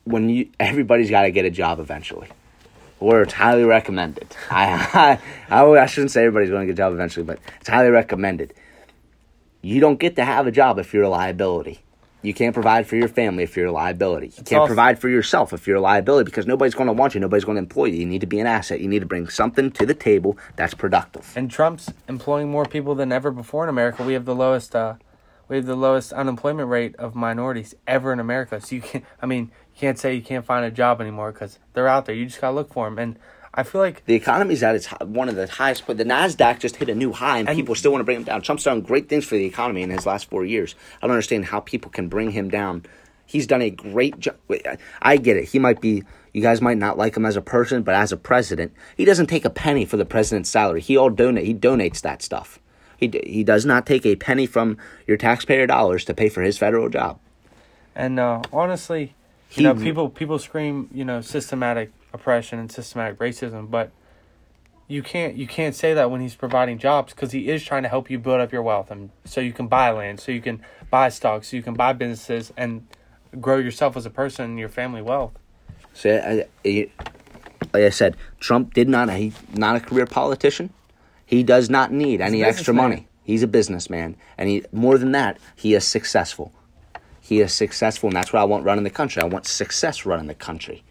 when 0.05 0.29
you 0.29 0.51
everybody's 0.61 1.11
got 1.11 1.23
to 1.23 1.31
get 1.31 1.45
a 1.45 1.51
job 1.51 1.81
eventually. 1.81 2.29
Or 3.05 3.23
it's 3.23 3.35
highly 3.35 3.65
recommended. 3.65 4.35
I, 4.51 5.19
I 5.51 5.61
I 5.63 5.83
I 5.85 5.87
shouldn't 5.87 6.11
say 6.11 6.25
everybody's 6.25 6.51
going 6.51 6.63
to 6.63 6.67
get 6.67 6.73
a 6.73 6.83
job 6.85 6.93
eventually, 6.93 7.25
but 7.25 7.39
it's 7.61 7.69
highly 7.69 7.91
recommended 7.91 8.55
you 9.65 9.81
don't 9.81 9.99
get 9.99 10.17
to 10.17 10.25
have 10.25 10.47
a 10.47 10.53
job 10.53 10.79
if 10.79 10.93
you're 10.93 11.05
a 11.05 11.09
liability. 11.09 11.81
You 12.21 12.33
can't 12.33 12.55
provide 12.55 12.87
for 12.87 12.97
your 12.97 13.09
family 13.09 13.43
if 13.43 13.57
you're 13.57 13.67
a 13.67 13.73
liability. 13.73 14.29
You 14.29 14.45
can't 14.45 14.63
awesome. 14.63 14.69
provide 14.69 14.99
for 14.99 15.09
yourself 15.09 15.53
if 15.53 15.67
you're 15.67 15.77
a 15.77 15.81
liability 15.81 16.25
because 16.25 16.47
nobody's 16.47 16.75
going 16.75 16.87
to 16.87 16.93
want 16.93 17.15
you. 17.15 17.21
Nobody's 17.21 17.45
going 17.45 17.57
to 17.57 17.63
employ 17.63 17.87
you. 17.87 17.99
You 17.99 18.07
need 18.07 18.23
to 18.23 18.27
be 18.27 18.41
an 18.41 18.47
asset. 18.47 18.81
You 18.81 18.89
need 18.89 19.01
to 19.01 19.07
bring 19.07 19.29
something 19.29 19.71
to 19.73 19.85
the 19.85 19.95
table 19.95 20.39
that's 20.57 20.73
productive. 20.73 21.33
And 21.37 21.51
Trump's 21.51 21.93
employing 22.09 22.51
more 22.51 22.65
people 22.65 22.95
than 22.95 23.13
ever 23.13 23.31
before 23.31 23.65
in 23.65 23.69
America. 23.69 24.03
We 24.03 24.15
have 24.15 24.25
the 24.25 24.35
lowest 24.35 24.75
uh, 24.75 24.95
we 25.55 25.59
have 25.59 25.67
the 25.67 25.77
lowest 25.77 26.13
unemployment 26.13 26.69
rate 26.69 26.97
of 26.97 27.15
minorities 27.15 27.77
ever 27.87 28.13
in 28.13 28.19
America. 28.19 28.61
So 28.61 28.75
you 28.75 28.83
can't 28.83 29.05
I 29.23 29.27
mean, 29.27 29.53
you 29.75 29.79
can't 29.81 29.97
say 29.99 30.13
you 30.15 30.23
can't 30.23 30.45
find 30.45 30.65
a 30.65 30.71
job 30.71 31.01
anymore 31.01 31.33
cuz 31.33 31.61
they're 31.75 31.87
out 31.87 32.07
there. 32.07 32.15
You 32.15 32.27
just 32.27 32.41
got 32.41 32.51
to 32.51 32.55
look 32.57 32.73
for 32.73 32.87
them. 32.87 32.99
And 32.99 33.17
I 33.55 33.63
feel 33.63 33.81
like 33.81 34.05
The 34.05 34.15
economy's 34.15 34.65
at 34.65 34.75
its 34.75 34.87
one 35.21 35.29
of 35.29 35.37
the 35.37 35.47
highest, 35.47 35.87
but 35.87 35.97
the 35.97 36.05
Nasdaq 36.05 36.59
just 36.59 36.75
hit 36.77 36.89
a 36.89 36.95
new 36.95 37.13
high, 37.13 37.39
and, 37.39 37.49
And- 37.49 37.57
people 37.57 37.77
still 37.77 37.93
want 37.93 38.01
to 38.01 38.05
bring 38.05 38.17
him 38.17 38.25
down. 38.25 38.43
Trump's 38.43 38.65
done 38.65 38.81
great 38.81 39.09
things 39.09 39.25
for 39.25 39.37
the 39.37 39.45
economy 39.45 39.83
in 39.83 39.91
his 39.91 40.07
last 40.07 40.29
four 40.29 40.45
years. 40.45 40.75
I 41.01 41.07
don't 41.07 41.13
understand 41.13 41.45
how 41.45 41.61
people 41.61 41.89
can 41.93 42.09
bring 42.09 42.33
him 42.33 42.49
down. 42.51 42.83
He's 43.27 43.47
done 43.47 43.63
a 43.63 43.71
great 43.71 44.19
job. 44.19 44.35
I 45.01 45.17
get 45.19 45.37
it. 45.37 45.45
He 45.51 45.61
might 45.61 45.81
be. 45.81 46.03
You 46.33 46.43
guys 46.43 46.61
might 46.61 46.79
not 46.79 46.99
like 46.99 47.17
him 47.17 47.25
as 47.25 47.37
a 47.37 47.41
person, 47.41 47.85
but 47.85 47.95
as 47.95 48.11
a 48.11 48.17
president, 48.17 48.73
he 48.97 49.05
doesn't 49.05 49.29
take 49.29 49.45
a 49.45 49.51
penny 49.51 49.85
for 49.85 49.97
the 49.97 50.05
president's 50.05 50.51
salary. 50.51 50.81
He 50.81 50.97
all 50.97 51.09
donate. 51.11 51.47
He 51.47 51.55
donates 51.55 52.01
that 52.01 52.23
stuff. 52.23 52.59
He 52.97 53.09
d- 53.09 53.23
he 53.27 53.45
does 53.45 53.65
not 53.65 53.87
take 53.87 54.07
a 54.07 54.17
penny 54.17 54.47
from 54.47 54.77
your 55.07 55.17
taxpayer 55.17 55.67
dollars 55.67 56.05
to 56.07 56.15
pay 56.15 56.29
for 56.29 56.43
his 56.43 56.59
federal 56.59 56.89
job. 56.89 57.19
And 57.95 58.19
uh, 58.19 58.43
honestly, 58.53 59.15
you 59.53 59.63
know, 59.63 59.75
people 59.75 60.09
people 60.09 60.39
scream, 60.39 60.89
you 60.93 61.05
know, 61.05 61.21
systematic 61.21 61.93
oppression 62.13 62.59
and 62.59 62.71
systematic 62.71 63.19
racism, 63.19 63.71
but 63.71 63.91
you 64.89 65.03
can't 65.03 65.35
you 65.37 65.47
can't 65.47 65.75
say 65.75 65.95
that 65.95 66.11
when 66.11 66.21
he's 66.21 66.35
providing 66.35 66.79
jobs 66.79 67.13
because 67.13 67.33
he 67.33 67.49
is 67.49 67.65
trying 67.65 67.83
to 67.85 67.89
help 67.89 68.11
you 68.11 68.19
build 68.19 68.41
up 68.41 68.53
your 68.53 68.63
wealth 68.63 68.91
and 68.91 69.11
so 69.25 69.41
you 69.41 69.53
can 69.53 69.69
buy 69.69 69.91
land, 69.91 70.21
so 70.21 70.33
you 70.33 70.41
can 70.41 70.63
buy 70.91 71.09
stocks, 71.09 71.51
so 71.51 71.57
you 71.57 71.63
can 71.63 71.75
buy 71.75 71.93
businesses 71.93 72.53
and 72.57 72.87
grow 73.41 73.59
yourself 73.59 73.97
as 73.97 74.07
a 74.07 74.11
person 74.11 74.45
and 74.45 74.59
your 74.59 74.69
family 74.69 75.03
wealth. 75.03 75.33
So, 75.93 76.17
I, 76.17 76.47
I, 76.69 76.91
like 77.73 77.85
I 77.85 77.91
said, 77.91 78.17
Trump 78.41 78.75
did 78.75 78.89
not. 78.89 79.11
He's 79.11 79.37
not 79.55 79.77
a 79.77 79.81
career 79.81 80.07
politician. 80.07 80.71
He 81.35 81.43
does 81.43 81.69
not 81.69 81.91
need 81.91 82.21
any 82.21 82.45
extra 82.45 82.73
money. 82.73 83.09
He's 83.25 83.43
a 83.43 83.49
businessman, 83.49 84.17
and 84.39 84.49
he 84.49 84.65
more 84.71 84.99
than 84.99 85.11
that, 85.13 85.39
he 85.57 85.75
is 85.75 85.85
successful. 85.85 86.53
He 87.21 87.41
is 87.41 87.53
successful, 87.53 88.09
and 88.09 88.17
that's 88.17 88.33
what 88.33 88.41
I 88.41 88.45
want 88.45 88.65
running 88.65 88.85
the 88.85 88.91
country. 88.91 89.21
I 89.21 89.25
want 89.25 89.47
success 89.47 90.07
running 90.07 90.27
the 90.29 90.35
country, 90.35 90.85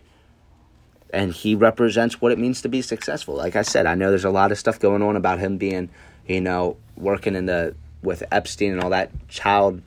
and 1.13 1.31
he 1.31 1.55
represents 1.55 2.19
what 2.19 2.33
it 2.33 2.39
means 2.39 2.61
to 2.63 2.67
be 2.67 2.81
successful. 2.81 3.35
Like 3.35 3.55
I 3.55 3.61
said, 3.61 3.85
I 3.85 3.95
know 3.95 4.09
there's 4.09 4.25
a 4.25 4.31
lot 4.31 4.51
of 4.51 4.57
stuff 4.57 4.79
going 4.79 5.01
on 5.01 5.15
about 5.15 5.39
him 5.39 5.57
being, 5.57 5.89
you 6.27 6.41
know, 6.41 6.75
working 6.97 7.35
in 7.35 7.45
the 7.45 7.75
with 8.01 8.21
Epstein 8.31 8.73
and 8.73 8.81
all 8.83 8.89
that 8.89 9.11
child 9.29 9.81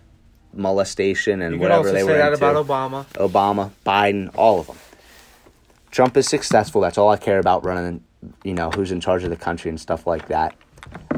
molestation 0.54 1.42
and 1.42 1.56
You 1.56 1.60
whatever 1.60 1.88
also 1.88 1.92
they 1.92 2.00
say 2.00 2.06
were 2.06 2.16
that 2.16 2.32
into. 2.32 2.46
about 2.46 2.66
Obama. 2.66 3.04
Obama, 3.14 3.70
Biden, 3.84 4.30
all 4.34 4.60
of 4.60 4.68
them. 4.68 4.78
Trump 5.90 6.16
is 6.16 6.26
successful. 6.26 6.80
That's 6.80 6.96
all 6.96 7.10
I 7.10 7.18
care 7.18 7.38
about 7.38 7.64
running, 7.64 8.04
you 8.44 8.54
know, 8.54 8.70
who's 8.70 8.92
in 8.92 9.00
charge 9.00 9.24
of 9.24 9.30
the 9.30 9.36
country 9.36 9.68
and 9.68 9.80
stuff 9.80 10.06
like 10.06 10.28
that. 10.28 10.54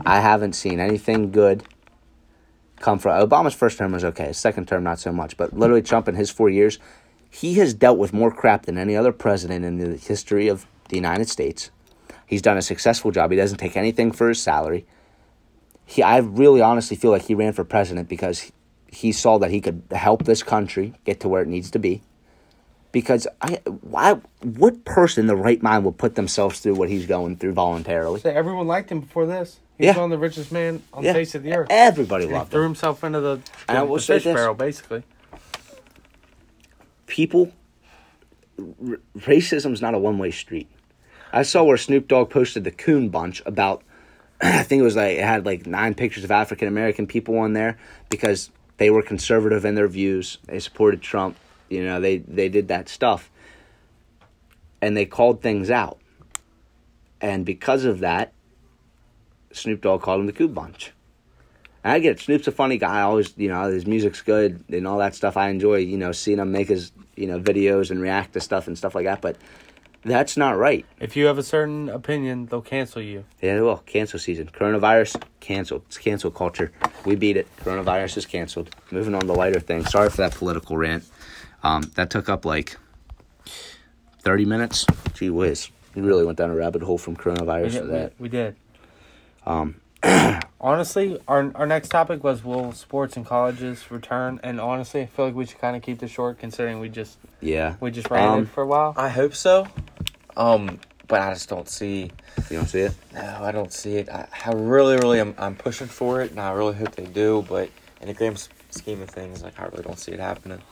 I 0.06 0.20
haven't 0.20 0.54
seen 0.54 0.80
anything 0.80 1.30
good 1.30 1.62
come 2.80 2.98
from 2.98 3.28
Obama's 3.28 3.54
first 3.54 3.78
term 3.78 3.92
was 3.92 4.04
okay. 4.04 4.26
His 4.26 4.38
second 4.38 4.68
term 4.68 4.84
not 4.84 4.98
so 4.98 5.12
much, 5.12 5.36
but 5.36 5.52
literally 5.52 5.82
Trump 5.82 6.08
in 6.08 6.14
his 6.14 6.30
4 6.30 6.48
years, 6.48 6.78
he 7.30 7.54
has 7.54 7.74
dealt 7.74 7.98
with 7.98 8.12
more 8.12 8.30
crap 8.30 8.66
than 8.66 8.78
any 8.78 8.96
other 8.96 9.12
president 9.12 9.64
in 9.64 9.78
the 9.78 9.96
history 9.96 10.48
of 10.48 10.66
the 10.88 10.96
United 10.96 11.28
States. 11.28 11.70
He's 12.26 12.42
done 12.42 12.56
a 12.56 12.62
successful 12.62 13.10
job. 13.10 13.30
He 13.30 13.36
doesn't 13.36 13.58
take 13.58 13.76
anything 13.76 14.12
for 14.12 14.28
his 14.28 14.40
salary. 14.40 14.86
He 15.84 16.02
I 16.02 16.18
really 16.18 16.60
honestly 16.60 16.96
feel 16.96 17.10
like 17.10 17.22
he 17.22 17.34
ran 17.34 17.52
for 17.52 17.64
president 17.64 18.08
because 18.08 18.40
he, 18.40 18.52
he 18.88 19.12
saw 19.12 19.38
that 19.38 19.50
he 19.50 19.60
could 19.60 19.82
help 19.90 20.24
this 20.24 20.42
country 20.42 20.94
get 21.04 21.20
to 21.20 21.28
where 21.28 21.42
it 21.42 21.48
needs 21.48 21.70
to 21.70 21.78
be 21.78 22.02
because 22.92 23.26
I 23.42 23.60
why 23.82 24.14
what 24.42 24.84
person 24.84 25.22
in 25.22 25.26
the 25.26 25.36
right 25.36 25.62
mind 25.62 25.84
would 25.84 25.98
put 25.98 26.14
themselves 26.14 26.60
through 26.60 26.74
what 26.74 26.88
he's 26.88 27.06
going 27.06 27.36
through 27.36 27.52
voluntarily? 27.52 28.20
So 28.20 28.30
everyone 28.30 28.66
liked 28.66 28.90
him 28.90 29.00
before 29.00 29.26
this. 29.26 29.58
He 29.76 29.84
Yeah. 29.84 29.90
was 29.96 30.04
of 30.04 30.10
the 30.10 30.18
richest 30.18 30.50
man 30.50 30.82
on 30.92 31.04
Yeah. 31.04 31.12
the 31.12 31.18
face 31.20 31.34
of 31.34 31.42
the 31.42 31.52
earth. 31.54 31.68
Everybody 31.70 32.26
He 32.26 32.32
loved 32.32 32.50
threw 32.50 32.62
him. 32.62 32.68
himself 32.70 33.04
into 33.04 33.20
the, 33.20 33.40
the, 33.68 33.84
will 33.84 33.96
the 33.96 34.00
say 34.02 34.14
fish 34.16 34.24
this. 34.24 34.34
barrel, 34.34 34.54
basically. 34.54 35.02
People, 37.06 37.52
r- 38.58 38.98
racism's 39.16 39.80
not 39.80 39.94
a 39.94 39.98
one 39.98 40.18
way 40.18 40.30
street. 40.30 40.68
I 41.32 41.42
saw 41.42 41.62
where 41.64 41.76
Snoop 41.76 42.08
Dogg 42.08 42.30
posted 42.30 42.64
the 42.64 42.70
Coon 42.70 43.08
Bunch 43.08 43.42
about. 43.46 43.82
I 44.40 44.62
think 44.62 44.80
it 44.80 44.84
was 44.84 44.96
like 44.96 45.18
it 45.18 45.24
had 45.24 45.44
like 45.46 45.66
nine 45.66 45.94
pictures 45.94 46.24
of 46.24 46.30
African 46.30 46.68
American 46.68 47.06
people 47.06 47.38
on 47.38 47.52
there 47.52 47.78
because 48.08 48.50
they 48.78 48.90
were 48.90 49.02
conservative 49.02 49.64
in 49.64 49.74
their 49.74 49.88
views. 49.88 50.38
They 50.46 50.58
supported 50.58 51.02
Trump. 51.02 51.36
You 51.68 51.84
know, 51.84 52.00
they 52.00 52.18
they 52.18 52.48
did 52.48 52.68
that 52.68 52.88
stuff, 52.88 53.30
and 54.80 54.96
they 54.96 55.06
called 55.06 55.42
things 55.42 55.70
out. 55.70 55.98
And 57.20 57.44
because 57.44 57.84
of 57.84 58.00
that, 58.00 58.32
Snoop 59.52 59.80
Dogg 59.80 60.02
called 60.02 60.20
him 60.20 60.26
the 60.26 60.32
Coon 60.32 60.52
Bunch. 60.52 60.92
And 61.84 61.92
I 61.92 61.98
get 61.98 62.12
it. 62.12 62.20
Snoop's 62.20 62.46
a 62.46 62.52
funny 62.52 62.78
guy. 62.78 62.98
I 62.98 63.02
always, 63.02 63.32
you 63.36 63.48
know, 63.48 63.70
his 63.70 63.86
music's 63.86 64.22
good 64.22 64.64
and 64.68 64.86
all 64.86 64.98
that 64.98 65.14
stuff. 65.14 65.36
I 65.36 65.48
enjoy, 65.48 65.76
you 65.76 65.96
know, 65.96 66.12
seeing 66.12 66.38
him 66.38 66.52
make 66.52 66.68
his, 66.68 66.92
you 67.16 67.26
know, 67.26 67.40
videos 67.40 67.90
and 67.90 68.00
react 68.00 68.34
to 68.34 68.40
stuff 68.40 68.66
and 68.66 68.76
stuff 68.76 68.94
like 68.94 69.04
that. 69.06 69.20
But 69.20 69.36
that's 70.04 70.36
not 70.36 70.56
right. 70.56 70.86
If 71.00 71.16
you 71.16 71.26
have 71.26 71.38
a 71.38 71.42
certain 71.42 71.88
opinion, 71.88 72.46
they'll 72.46 72.62
cancel 72.62 73.02
you. 73.02 73.24
Yeah, 73.40 73.60
well, 73.60 73.78
cancel 73.78 74.18
season. 74.18 74.48
Coronavirus, 74.48 75.22
canceled. 75.40 75.82
It's 75.86 75.98
cancel 75.98 76.30
culture. 76.30 76.72
We 77.04 77.16
beat 77.16 77.36
it. 77.36 77.48
Coronavirus 77.58 78.18
is 78.18 78.26
canceled. 78.26 78.74
Moving 78.90 79.14
on 79.14 79.22
to 79.22 79.32
lighter 79.32 79.60
things. 79.60 79.90
Sorry 79.90 80.10
for 80.10 80.18
that 80.18 80.34
political 80.34 80.76
rant. 80.76 81.04
Um, 81.68 81.82
that 81.96 82.08
took 82.08 82.30
up 82.30 82.46
like 82.46 82.78
30 84.20 84.46
minutes. 84.46 84.86
Gee 85.12 85.28
whiz. 85.28 85.68
We 85.94 86.00
really 86.00 86.24
went 86.24 86.38
down 86.38 86.50
a 86.50 86.54
rabbit 86.54 86.82
hole 86.82 86.96
from 86.96 87.14
We 87.14 87.18
coronavirus 87.22 87.72
did. 87.72 87.80
to 87.80 87.86
that. 87.88 88.12
We, 88.18 88.22
we 88.24 88.28
did. 88.30 88.56
Um, 89.44 89.80
honestly, 90.60 91.20
our 91.28 91.50
our 91.54 91.66
next 91.66 91.88
topic 91.88 92.24
was 92.24 92.42
will 92.42 92.72
sports 92.72 93.16
and 93.16 93.26
colleges 93.26 93.90
return? 93.90 94.40
And 94.42 94.60
honestly, 94.60 95.02
I 95.02 95.06
feel 95.06 95.26
like 95.26 95.34
we 95.34 95.44
should 95.44 95.58
kind 95.58 95.76
of 95.76 95.82
keep 95.82 95.98
this 95.98 96.10
short, 96.10 96.38
considering 96.38 96.80
we 96.80 96.88
just 96.88 97.18
yeah. 97.40 97.74
we 97.80 97.90
just 97.90 98.10
ran 98.10 98.28
Um, 98.28 98.42
it 98.44 98.48
for 98.48 98.62
a 98.62 98.66
while. 98.66 98.94
I 98.96 99.10
hope 99.10 99.34
so. 99.34 99.66
Um, 100.38 100.78
but 101.06 101.20
I 101.20 101.34
just 101.34 101.50
don't 101.50 101.68
see. 101.68 102.10
You 102.48 102.56
don't 102.58 102.66
see 102.66 102.80
it? 102.80 102.94
No, 103.12 103.38
I 103.42 103.52
don't 103.52 103.72
see 103.72 103.96
it. 103.96 104.08
I, 104.08 104.26
I 104.46 104.52
really, 104.52 104.96
really, 104.96 105.20
am. 105.20 105.34
I'm 105.36 105.56
pushing 105.56 105.88
for 105.88 106.22
it, 106.22 106.30
and 106.30 106.40
I 106.40 106.52
really 106.52 106.74
hope 106.76 106.94
they 106.94 107.06
do. 107.06 107.44
But 107.46 107.68
in 108.00 108.06
the 108.08 108.14
grand 108.14 108.48
scheme 108.70 109.02
of 109.02 109.10
things, 109.10 109.42
like 109.42 109.58
I 109.60 109.64
really 109.64 109.82
don't 109.82 109.98
see 109.98 110.12
it 110.12 110.20
happening. 110.20 110.62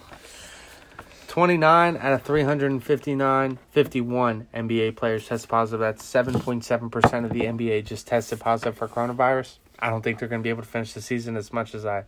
29 1.37 1.99
out 1.99 2.15
of 2.15 2.23
359, 2.23 3.59
51 3.71 4.49
NBA 4.55 4.97
players 4.97 5.27
tested 5.27 5.51
positive. 5.51 5.81
That's 5.81 6.03
7.7% 6.03 7.25
of 7.27 7.31
the 7.31 7.41
NBA 7.41 7.85
just 7.85 8.07
tested 8.07 8.41
positive 8.41 8.75
for 8.75 8.89
coronavirus. 8.89 9.59
I 9.79 9.91
don't 9.91 10.01
think 10.01 10.19
they're 10.19 10.31
going 10.31 10.41
to 10.41 10.43
be 10.43 10.49
able 10.49 10.63
to 10.63 10.69
finish 10.69 10.95
the 10.95 11.03
season 11.03 11.37
as 11.37 11.53
much 11.53 11.75
as 11.75 11.85
I 11.85 12.05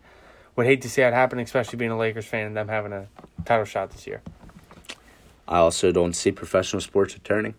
would 0.56 0.64
hate 0.64 0.80
to 0.80 0.88
see 0.88 1.02
that 1.02 1.12
happen, 1.12 1.38
especially 1.40 1.76
being 1.76 1.90
a 1.90 1.98
Lakers 1.98 2.24
fan 2.24 2.46
and 2.46 2.56
them 2.56 2.68
having 2.68 2.94
a 2.94 3.06
title 3.44 3.66
shot 3.66 3.90
this 3.90 4.06
year. 4.06 4.22
I 5.46 5.58
also 5.58 5.92
don't 5.92 6.14
see 6.14 6.32
professional 6.32 6.80
sports 6.80 7.12
returning 7.12 7.54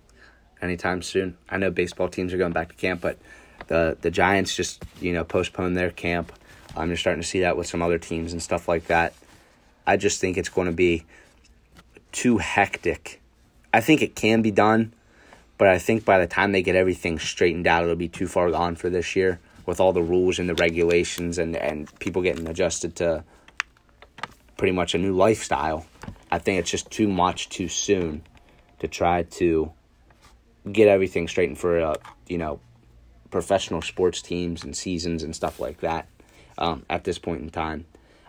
anytime 0.63 1.03
soon. 1.03 1.37
I 1.51 1.57
know 1.57 1.69
baseball 1.69 2.09
teams 2.09 2.33
are 2.33 2.39
going 2.39 2.51
back 2.51 2.69
to 2.69 2.75
camp, 2.75 2.99
but 2.99 3.19
the 3.67 3.95
the 4.01 4.09
Giants 4.09 4.55
just 4.55 4.83
you 4.99 5.13
know 5.13 5.23
postponed 5.23 5.77
their 5.77 5.91
camp. 5.91 6.33
Um, 6.75 6.87
you're 6.87 6.97
starting 6.97 7.21
to 7.21 7.27
see 7.27 7.41
that 7.41 7.57
with 7.57 7.67
some 7.67 7.83
other 7.83 7.99
teams 7.99 8.33
and 8.33 8.41
stuff 8.41 8.67
like 8.67 8.87
that. 8.87 9.13
I 9.85 9.97
just 9.97 10.19
think 10.19 10.35
it's 10.35 10.49
going 10.49 10.65
to 10.65 10.73
be 10.73 11.05
too 12.11 12.37
hectic. 12.37 13.21
I 13.73 13.81
think 13.81 14.01
it 14.01 14.15
can 14.15 14.41
be 14.41 14.51
done, 14.51 14.93
but 15.57 15.67
I 15.67 15.77
think 15.77 16.05
by 16.05 16.19
the 16.19 16.27
time 16.27 16.51
they 16.51 16.61
get 16.61 16.75
everything 16.75 17.19
straightened 17.19 17.67
out, 17.67 17.83
it'll 17.83 17.95
be 17.95 18.07
too 18.07 18.27
far 18.27 18.49
gone 18.49 18.75
for 18.75 18.89
this 18.89 19.15
year 19.15 19.39
with 19.65 19.79
all 19.79 19.93
the 19.93 20.01
rules 20.01 20.39
and 20.39 20.49
the 20.49 20.55
regulations 20.55 21.37
and 21.37 21.55
and 21.55 21.87
people 21.99 22.21
getting 22.21 22.47
adjusted 22.47 22.95
to 22.97 23.23
pretty 24.57 24.73
much 24.73 24.95
a 24.95 24.97
new 24.97 25.15
lifestyle. 25.15 25.85
I 26.31 26.39
think 26.39 26.59
it's 26.59 26.71
just 26.71 26.89
too 26.89 27.07
much 27.07 27.49
too 27.49 27.67
soon 27.67 28.23
to 28.79 28.87
try 28.87 29.23
to 29.23 29.71
get 30.71 30.87
everything 30.87 31.27
straightened 31.27 31.59
for 31.59 31.79
uh, 31.79 31.95
you 32.27 32.37
know 32.37 32.59
professional 33.29 33.81
sports 33.81 34.21
teams 34.21 34.63
and 34.63 34.75
seasons 34.75 35.23
and 35.23 35.35
stuff 35.35 35.59
like 35.59 35.81
that. 35.81 36.07
Um, 36.57 36.85
at 36.89 37.03
this 37.03 37.19
point 37.19 37.41
in 37.41 37.49
time, 37.51 37.85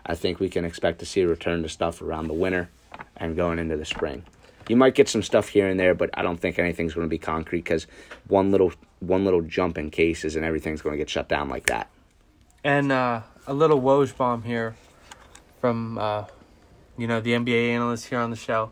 I 0.06 0.14
think 0.14 0.38
we 0.38 0.48
can 0.48 0.64
expect 0.64 1.00
to 1.00 1.06
see 1.06 1.22
a 1.22 1.28
return 1.28 1.62
to 1.62 1.68
stuff 1.68 2.00
around 2.02 2.28
the 2.28 2.34
winter 2.34 2.68
and 3.16 3.37
going 3.37 3.59
into 3.59 3.76
the 3.76 3.85
spring. 3.85 4.24
You 4.68 4.76
might 4.76 4.94
get 4.94 5.09
some 5.09 5.22
stuff 5.22 5.48
here 5.48 5.68
and 5.68 5.81
there, 5.81 5.94
but 5.94 6.11
I 6.14 6.22
don't 6.22 6.38
think 6.38 6.59
anything's 6.59 6.94
going 6.94 7.07
to 7.07 7.11
be 7.11 7.18
concrete 7.18 7.64
because 7.64 7.87
one 8.29 8.50
little 8.50 8.72
one 9.00 9.24
little 9.24 9.42
jump 9.42 9.79
in 9.79 9.90
cases 9.90 10.37
and 10.37 10.44
everything's 10.44 10.83
going 10.83 10.92
to 10.92 10.98
get 10.98 11.09
shut 11.09 11.29
down 11.29 11.48
like 11.48 11.66
that. 11.66 11.88
And 12.62 12.92
uh, 12.92 13.22
a 13.46 13.55
little 13.55 13.81
Woj 13.81 14.16
bomb 14.16 14.42
here 14.42 14.76
from, 15.61 15.98
uh, 15.98 16.24
you 16.96 17.07
know, 17.07 17.20
the 17.20 17.33
NBA 17.33 17.70
analyst 17.70 18.09
here 18.09 18.18
on 18.18 18.31
the 18.31 18.37
show. 18.37 18.70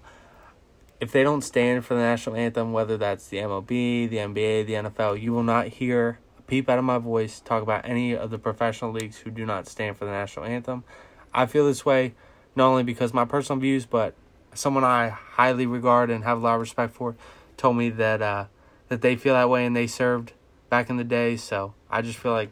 If 1.00 1.12
they 1.12 1.22
don't 1.22 1.42
stand 1.42 1.84
for 1.84 1.94
the 1.94 2.00
national 2.00 2.36
anthem, 2.36 2.72
whether 2.72 2.96
that's 2.96 3.28
the 3.28 3.38
MLB, 3.38 4.10
the 4.10 4.16
NBA, 4.16 4.66
the 4.66 4.72
NFL, 4.74 5.20
you 5.20 5.32
will 5.32 5.44
not 5.44 5.68
hear 5.68 6.18
a 6.38 6.42
peep 6.42 6.68
out 6.68 6.78
of 6.78 6.84
my 6.84 6.98
voice 6.98 7.40
talk 7.40 7.62
about 7.62 7.88
any 7.88 8.14
of 8.16 8.30
the 8.30 8.38
professional 8.38 8.92
leagues 8.92 9.18
who 9.18 9.30
do 9.30 9.46
not 9.46 9.66
stand 9.66 9.96
for 9.96 10.04
the 10.04 10.10
national 10.10 10.44
anthem. 10.44 10.84
I 11.32 11.46
feel 11.46 11.66
this 11.66 11.84
way 11.86 12.14
not 12.58 12.68
only 12.68 12.82
because 12.82 13.14
my 13.14 13.24
personal 13.24 13.58
views, 13.58 13.86
but 13.86 14.14
someone 14.52 14.84
I 14.84 15.08
highly 15.08 15.64
regard 15.64 16.10
and 16.10 16.24
have 16.24 16.38
a 16.38 16.40
lot 16.40 16.54
of 16.56 16.60
respect 16.60 16.92
for 16.92 17.14
told 17.56 17.76
me 17.76 17.88
that 17.90 18.20
uh, 18.20 18.44
that 18.88 19.00
they 19.00 19.16
feel 19.16 19.34
that 19.34 19.48
way 19.48 19.64
and 19.64 19.74
they 19.74 19.86
served 19.86 20.32
back 20.68 20.90
in 20.90 20.96
the 20.98 21.04
day. 21.04 21.36
So 21.36 21.72
I 21.90 22.02
just 22.02 22.18
feel 22.18 22.32
like 22.32 22.50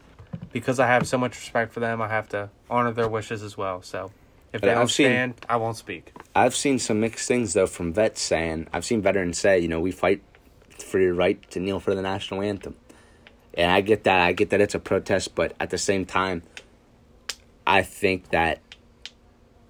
because 0.53 0.81
I 0.81 0.87
have 0.87 1.07
so 1.07 1.19
much 1.19 1.33
respect 1.33 1.73
for 1.73 1.81
them, 1.81 2.01
I 2.01 2.09
have 2.09 2.29
to 2.31 2.49
honor 2.71 2.93
their 2.93 3.09
wishes 3.09 3.43
as 3.43 3.57
well. 3.59 3.83
So 3.83 4.13
if 4.53 4.61
they 4.63 4.71
I've 4.71 4.77
don't 4.79 4.89
seen- 4.89 5.07
stand, 5.07 5.35
I 5.49 5.57
won't 5.57 5.77
speak. 5.77 6.13
I've 6.35 6.55
seen 6.55 6.79
some 6.79 7.01
mixed 7.01 7.27
things 7.29 7.53
though 7.53 7.67
from 7.67 7.93
vets 7.93 8.23
saying 8.23 8.69
I've 8.73 8.85
seen 8.85 9.03
veterans 9.03 9.39
say, 9.39 9.59
you 9.59 9.69
know, 9.69 9.81
we 9.81 9.91
fight 9.91 10.23
for 10.79 11.01
your 11.01 11.15
right 11.15 11.39
to 11.51 11.61
kneel 11.61 11.81
for 11.81 11.95
the 11.95 12.03
national 12.03 12.43
anthem. 12.43 12.77
And 13.55 13.73
I 13.73 13.81
get 13.81 14.05
that. 14.05 14.21
I 14.21 14.33
get 14.33 14.51
that 14.51 14.61
it's 14.61 14.75
a 14.75 14.79
protest, 14.79 15.35
but 15.35 15.55
at 15.59 15.71
the 15.71 15.79
same 15.79 16.05
time, 16.05 16.43
I 17.67 17.83
think 17.83 18.29
that 18.31 18.61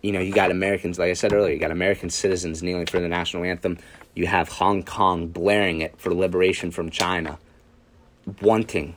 you 0.06 0.12
know, 0.12 0.20
you 0.20 0.32
got 0.32 0.52
Americans, 0.52 1.00
like 1.00 1.10
I 1.10 1.14
said 1.14 1.32
earlier, 1.32 1.52
you 1.52 1.58
got 1.58 1.72
American 1.72 2.10
citizens 2.10 2.62
kneeling 2.62 2.86
for 2.86 3.00
the 3.00 3.08
national 3.08 3.42
anthem. 3.42 3.76
You 4.14 4.28
have 4.28 4.48
Hong 4.48 4.84
Kong 4.84 5.26
blaring 5.26 5.80
it 5.80 5.98
for 5.98 6.14
liberation 6.14 6.70
from 6.70 6.90
China, 6.90 7.38
wanting, 8.40 8.94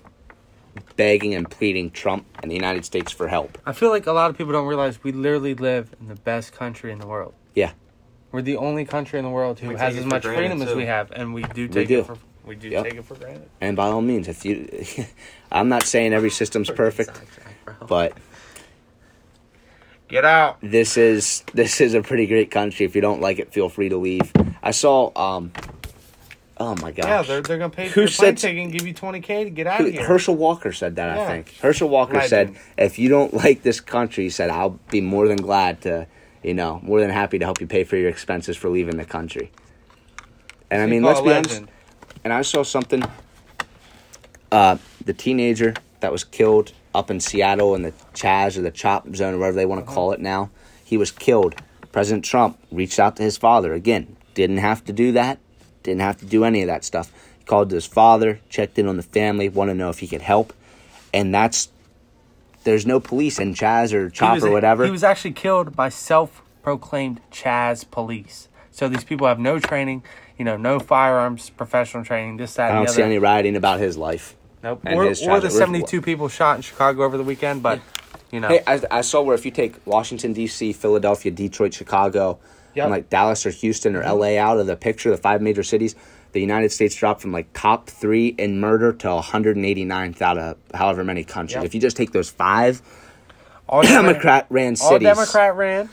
begging, 0.96 1.34
and 1.34 1.50
pleading 1.50 1.90
Trump 1.90 2.26
and 2.44 2.52
the 2.52 2.56
United 2.56 2.86
States 2.86 3.12
for 3.12 3.28
help. 3.28 3.58
I 3.66 3.74
feel 3.74 3.90
like 3.90 4.06
a 4.06 4.12
lot 4.12 4.30
of 4.30 4.38
people 4.38 4.54
don't 4.54 4.68
realize 4.68 5.04
we 5.04 5.12
literally 5.12 5.56
live 5.56 5.96
in 6.00 6.10
the 6.10 6.16
best 6.16 6.54
country 6.54 6.92
in 6.92 7.00
the 7.00 7.08
world. 7.08 7.34
Yeah. 7.56 7.72
We're 8.32 8.44
the 8.44 8.58
only 8.58 8.86
country 8.86 9.18
in 9.18 9.26
the 9.26 9.32
world 9.32 9.60
who 9.60 9.70
We 9.70 9.76
has 9.78 9.98
as 9.98 10.06
much 10.06 10.22
granted, 10.22 10.38
freedom 10.42 10.62
as 10.62 10.76
we 10.76 10.86
have, 10.86 11.10
and 11.12 11.34
we 11.34 11.42
do 11.42 11.68
take 11.68 11.88
do. 11.88 12.00
it 12.02 12.06
for 12.06 12.18
we 12.46 12.56
do 12.56 12.70
Yep. 12.70 12.84
take 12.84 12.96
it 12.96 13.06
for 13.06 13.16
granted. 13.16 13.50
And 13.62 13.76
by 13.76 13.88
all 13.88 14.02
means, 14.02 14.28
if 14.28 14.46
you, 14.46 14.70
I'm 15.52 15.70
not 15.70 15.84
saying 15.84 16.14
every 16.14 16.30
system's 16.30 16.70
perfect, 16.70 17.12
but 17.88 18.14
Get 20.10 20.26
out. 20.26 20.58
this 20.62 20.98
is 20.98 21.44
this 21.54 21.80
is 21.80 21.94
a 21.94 22.02
pretty 22.02 22.26
great 22.28 22.50
country. 22.52 22.86
If 22.86 22.96
you 22.96 23.02
don't 23.02 23.22
like 23.22 23.40
it, 23.40 23.54
feel 23.54 23.70
free 23.70 23.90
to 23.90 23.98
leave. 23.98 24.32
I 24.64 24.72
saw, 24.72 25.12
um, 25.16 25.52
oh 26.58 26.76
my 26.82 26.92
gosh, 26.92 27.06
Yeah, 27.06 27.22
they're 27.22 27.42
they're 27.42 27.58
gonna 27.60 27.70
pay 27.70 27.88
for 27.90 28.00
your 28.02 28.10
plane 28.10 28.36
ticket 28.36 28.64
and 28.64 28.72
give 28.72 28.88
you 28.88 28.94
twenty 28.94 29.22
k 29.22 29.44
to 29.44 29.50
get 29.52 29.68
out 29.68 29.82
of 29.82 29.86
Who- 29.86 29.92
here. 29.94 30.04
Herschel 30.06 30.36
Walker 30.36 30.72
said 30.74 30.96
that. 30.96 31.18
I 31.18 31.28
think 31.28 31.56
Herschel 31.62 31.90
Walker 31.90 32.16
Legend. 32.16 32.30
said, 32.30 32.56
"If 32.78 32.98
you 32.98 33.08
don't 33.10 33.34
like 33.36 33.62
this 33.62 33.80
country, 33.80 34.24
he 34.26 34.30
said 34.32 34.50
I'll 34.50 34.80
be 34.90 35.00
more 35.00 35.28
than 35.28 35.38
glad 35.38 35.82
to, 35.82 36.08
you 36.44 36.56
know, 36.56 36.80
more 36.82 37.00
than 37.00 37.12
happy 37.12 37.38
to 37.38 37.46
help 37.46 37.62
you 37.62 37.68
pay 37.68 37.84
for 37.84 37.96
your 37.96 38.10
expenses 38.10 38.58
for 38.58 38.70
leaving 38.70 38.98
the 38.98 39.06
country." 39.06 39.52
And 40.72 40.82
I 40.82 40.88
mean, 40.88 41.04
let's 41.04 41.22
be 41.22 41.32
honest. 41.32 41.64
And 42.24 42.34
I 42.34 42.42
saw 42.42 42.64
something. 42.64 43.04
Uh, 44.52 44.78
the 45.06 45.14
teenager 45.14 45.76
that 46.00 46.12
was 46.12 46.24
killed 46.24 46.72
up 46.94 47.12
in 47.12 47.20
Seattle 47.20 47.76
in 47.76 47.84
the 47.84 47.92
Chaz 48.14 48.58
or 48.58 48.62
the 48.62 48.72
Chop 48.72 49.08
Zone 49.16 49.36
or 49.36 49.38
whatever 49.38 49.56
they 49.56 49.66
want 49.66 49.82
to 49.82 49.86
uh-huh. 49.86 49.96
call 49.96 50.12
it 50.12 50.20
now, 50.20 50.50
he 50.84 50.98
was 50.98 51.12
killed. 51.12 51.56
President 51.92 52.26
Trump 52.26 52.58
reached 52.72 53.00
out 53.00 53.16
to 53.18 53.24
his 53.24 53.38
father 53.38 53.74
again. 53.74 54.16
Didn't 54.34 54.58
have 54.58 54.84
to 54.86 54.94
do 54.94 55.12
that. 55.14 55.40
Didn't 55.84 56.02
have 56.02 56.18
to 56.20 56.26
do 56.26 56.44
any 56.44 56.62
of 56.62 56.68
that 56.68 56.84
stuff. 56.84 57.12
He 57.38 57.46
called 57.46 57.72
his 57.72 57.86
father, 57.86 58.40
checked 58.50 58.78
in 58.78 58.88
on 58.88 58.98
the 58.98 59.04
family, 59.04 59.50
wanted 59.50 59.74
to 59.74 59.78
know 59.80 59.90
if 59.90 60.00
he 60.00 60.08
could 60.08 60.22
help, 60.22 60.54
and 61.14 61.34
that's. 61.34 61.70
There's 62.66 62.86
no 62.86 63.00
police 63.00 63.40
in 63.40 63.54
Chaz 63.54 63.94
or 63.94 64.10
Chop 64.10 64.36
was- 64.36 64.44
or 64.44 64.52
whatever. 64.52 64.84
He 64.84 64.92
was 64.92 65.04
actually 65.04 65.32
killed 65.32 65.76
by 65.76 65.90
self-proclaimed 65.90 67.22
Chaz 67.32 67.90
police. 67.90 68.50
So 68.70 68.90
these 68.90 69.04
people 69.04 69.28
have 69.28 69.40
no 69.40 69.60
training, 69.60 70.04
you 70.38 70.46
know, 70.46 70.58
no 70.58 70.80
firearms, 70.80 71.50
professional 71.50 72.04
training. 72.04 72.38
This, 72.38 72.56
that, 72.56 72.72
I 72.72 72.76
don't 72.76 72.88
the 72.88 72.94
see 72.94 73.02
any 73.02 73.18
writing 73.18 73.56
about 73.56 73.80
his 73.80 73.98
life. 73.98 74.36
Nope. 74.64 74.82
and 74.86 74.96
Or, 74.96 75.04
or 75.06 75.40
the 75.40 75.48
Chaz- 75.48 75.52
72 75.52 76.02
people 76.02 76.28
shot 76.28 76.58
in 76.58 76.62
Chicago 76.62 77.04
over 77.04 77.18
the 77.18 77.24
weekend, 77.24 77.64
but 77.64 77.80
You 78.32 78.40
know, 78.42 78.48
Hey, 78.50 78.62
I, 78.68 78.82
I 78.92 79.02
saw 79.02 79.22
where 79.22 79.36
if 79.36 79.46
you 79.46 79.52
take 79.52 79.76
Washington 79.86 80.34
D.C., 80.34 80.74
Philadelphia, 80.74 81.32
Detroit, 81.32 81.74
Chicago, 81.74 82.40
Yep. 82.76 82.84
and 82.84 82.92
like 82.92 83.10
Dallas 83.10 83.46
or 83.46 83.50
Houston 83.50 83.96
or 83.96 84.04
L.A. 84.04 84.38
out 84.38 84.60
of 84.60 84.68
the 84.68 84.76
picture, 84.76 85.10
the 85.10 85.18
five 85.18 85.42
major 85.42 85.64
cities, 85.64 85.96
the 86.34 86.40
United 86.40 86.72
States 86.72 86.94
dropped 86.96 87.20
from 87.22 87.32
like 87.32 87.52
top 87.54 87.90
three 87.90 88.28
in 88.28 88.60
murder 88.60 88.94
to 88.94 89.08
189th 89.08 90.22
out 90.22 90.38
of 90.38 90.58
however 90.76 91.04
many 91.04 91.24
countries. 91.24 91.56
Yep. 91.56 91.66
If 91.66 91.74
you 91.74 91.82
just 91.82 91.98
take 91.98 92.12
those 92.12 92.30
five 92.30 92.82
all 93.68 93.82
Democrat 93.98 94.46
ran 94.50 94.76
cities. 94.76 94.82
all 94.84 94.90
cities 94.92 95.08
Democrat 95.08 95.56
ran, 95.56 95.90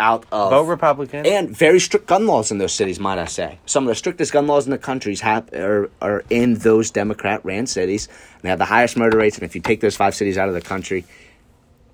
out 0.00 0.24
of 0.32 0.50
vote 0.50 0.64
Republican. 0.64 1.24
and 1.26 1.56
very 1.56 1.78
strict 1.78 2.06
gun 2.06 2.26
laws 2.26 2.50
in 2.50 2.58
those 2.58 2.72
cities, 2.72 2.98
might 2.98 3.18
I 3.18 3.26
say. 3.26 3.58
Some 3.66 3.84
of 3.84 3.88
the 3.88 3.94
strictest 3.94 4.32
gun 4.32 4.46
laws 4.46 4.66
in 4.66 4.70
the 4.70 4.78
countries 4.78 5.20
have 5.20 5.52
are, 5.54 5.90
are 6.00 6.24
in 6.28 6.54
those 6.54 6.90
Democrat 6.90 7.44
ran 7.44 7.66
cities. 7.66 8.08
And 8.34 8.42
they 8.42 8.48
have 8.48 8.58
the 8.58 8.64
highest 8.64 8.96
murder 8.96 9.18
rates. 9.18 9.36
And 9.36 9.44
if 9.44 9.54
you 9.54 9.60
take 9.60 9.80
those 9.80 9.96
five 9.96 10.14
cities 10.14 10.36
out 10.38 10.48
of 10.48 10.54
the 10.54 10.60
country, 10.60 11.04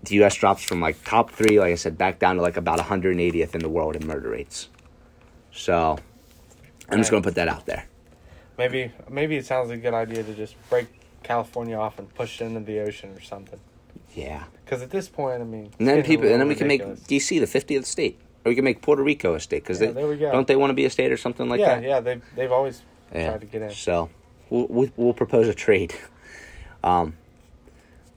the 0.05 0.15
U.S. 0.17 0.35
drops 0.37 0.63
from 0.63 0.81
like 0.81 1.03
top 1.05 1.31
three, 1.31 1.59
like 1.61 1.73
I 1.73 1.75
said, 1.75 1.99
back 1.99 2.19
down 2.19 2.37
to 2.37 2.43
like 2.43 2.57
about 2.57 2.79
180th 2.79 3.55
in 3.55 3.61
the 3.61 3.69
world 3.69 3.97
in 3.97 4.07
murder 4.07 4.31
rates. 4.31 4.69
So 5.53 5.99
I'm 6.89 6.99
just 6.99 7.11
going 7.11 7.23
to 7.23 7.27
put 7.27 7.35
that 7.35 7.49
out 7.49 7.67
there. 7.67 7.87
maybe 8.57 8.93
maybe 9.09 9.37
it 9.37 9.45
sounds 9.47 9.69
like 9.71 9.79
a 9.79 9.83
good 9.83 9.95
idea 9.95 10.23
to 10.23 10.35
just 10.35 10.55
break 10.71 10.87
California 11.23 11.77
off 11.77 11.99
and 11.99 12.13
push 12.15 12.41
it 12.41 12.45
into 12.45 12.61
the 12.61 12.81
ocean 12.81 13.11
or 13.11 13.21
something. 13.21 13.61
Yeah. 14.19 14.45
Because 14.65 14.83
at 14.83 14.91
this 14.91 15.09
point, 15.09 15.41
I 15.41 15.45
mean, 15.45 15.71
And 15.79 15.89
then 15.89 16.03
people, 16.03 16.25
and 16.27 16.41
then 16.41 16.49
we 16.49 16.55
little 16.55 16.59
can 16.59 16.69
make. 16.69 17.07
D.C. 17.07 17.39
the 17.39 17.47
50th 17.47 17.85
state, 17.87 18.19
or 18.45 18.51
we 18.51 18.55
can 18.55 18.65
make 18.65 18.83
Puerto 18.83 19.03
Rico 19.03 19.35
a 19.35 19.41
state 19.41 19.63
because 19.63 19.81
Yeah, 19.81 19.89
they 19.89 19.93
there 19.95 20.09
we 20.09 20.17
go. 20.17 20.31
don't 20.33 20.47
they 20.47 20.57
want 20.57 20.71
to 20.71 20.75
be 20.75 20.85
a 20.85 20.91
state 20.91 21.11
or 21.13 21.17
something 21.17 21.49
like 21.49 21.61
yeah, 21.61 21.77
that. 21.77 21.83
yeah, 21.83 21.89
yeah. 21.89 22.01
they've 22.01 22.23
they've 22.37 22.53
always 22.53 22.83
Yeah. 23.15 23.29
tried 23.31 23.41
to 23.41 23.47
get 23.47 23.63
in. 23.63 23.71
So 23.71 24.11
we'll, 24.51 24.67
we'll, 24.69 24.91
we'll 24.97 25.15
propose 25.15 25.49
a 25.49 25.55
trade. 25.55 25.95
Um, 26.85 27.17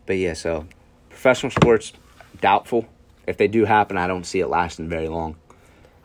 but 0.06 0.18
yeah, 0.18 0.34
so 0.34 0.68
professional 1.10 1.52
sports, 1.52 1.94
doubtful. 2.42 2.86
If 3.26 3.38
they 3.38 3.48
do 3.48 3.66
happen, 3.66 3.98
I 3.98 4.06
don't 4.06 4.24
see 4.24 4.40
it 4.40 4.48
lasting 4.50 4.88
very 4.88 5.08
long. 5.08 5.36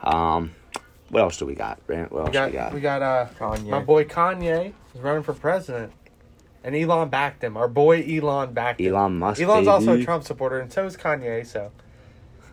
Um, 0.03 0.53
what 1.11 1.21
else 1.21 1.37
do 1.37 1.45
we 1.45 1.55
got, 1.55 1.87
Brant? 1.87 2.11
What 2.11 2.21
else 2.21 2.29
We 2.29 2.33
got 2.33 2.47
we 2.51 2.53
got? 2.57 2.75
we 2.75 2.81
got 2.81 3.03
uh 3.03 3.27
Kanye. 3.39 3.69
my 3.69 3.81
boy 3.81 4.05
Kanye 4.05 4.73
is 4.95 5.01
running 5.03 5.23
for 5.23 5.35
president, 5.35 5.93
and 6.67 6.75
Elon 6.77 7.09
backed 7.09 7.43
him. 7.43 7.57
Our 7.57 7.69
boy 7.69 8.03
Elon 8.07 8.53
backed 8.53 8.81
him. 8.81 8.95
Elon 8.95 9.19
Musk. 9.19 9.41
Elon's 9.41 9.69
also 9.69 9.95
a. 9.95 10.05
Trump 10.05 10.25
supporter, 10.25 10.59
and 10.61 10.71
so 10.71 10.85
is 10.85 10.97
Kanye. 10.99 11.47
So 11.47 11.71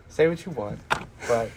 say 0.08 0.28
what 0.28 0.44
you 0.46 0.52
want, 0.52 0.78
but 1.28 1.50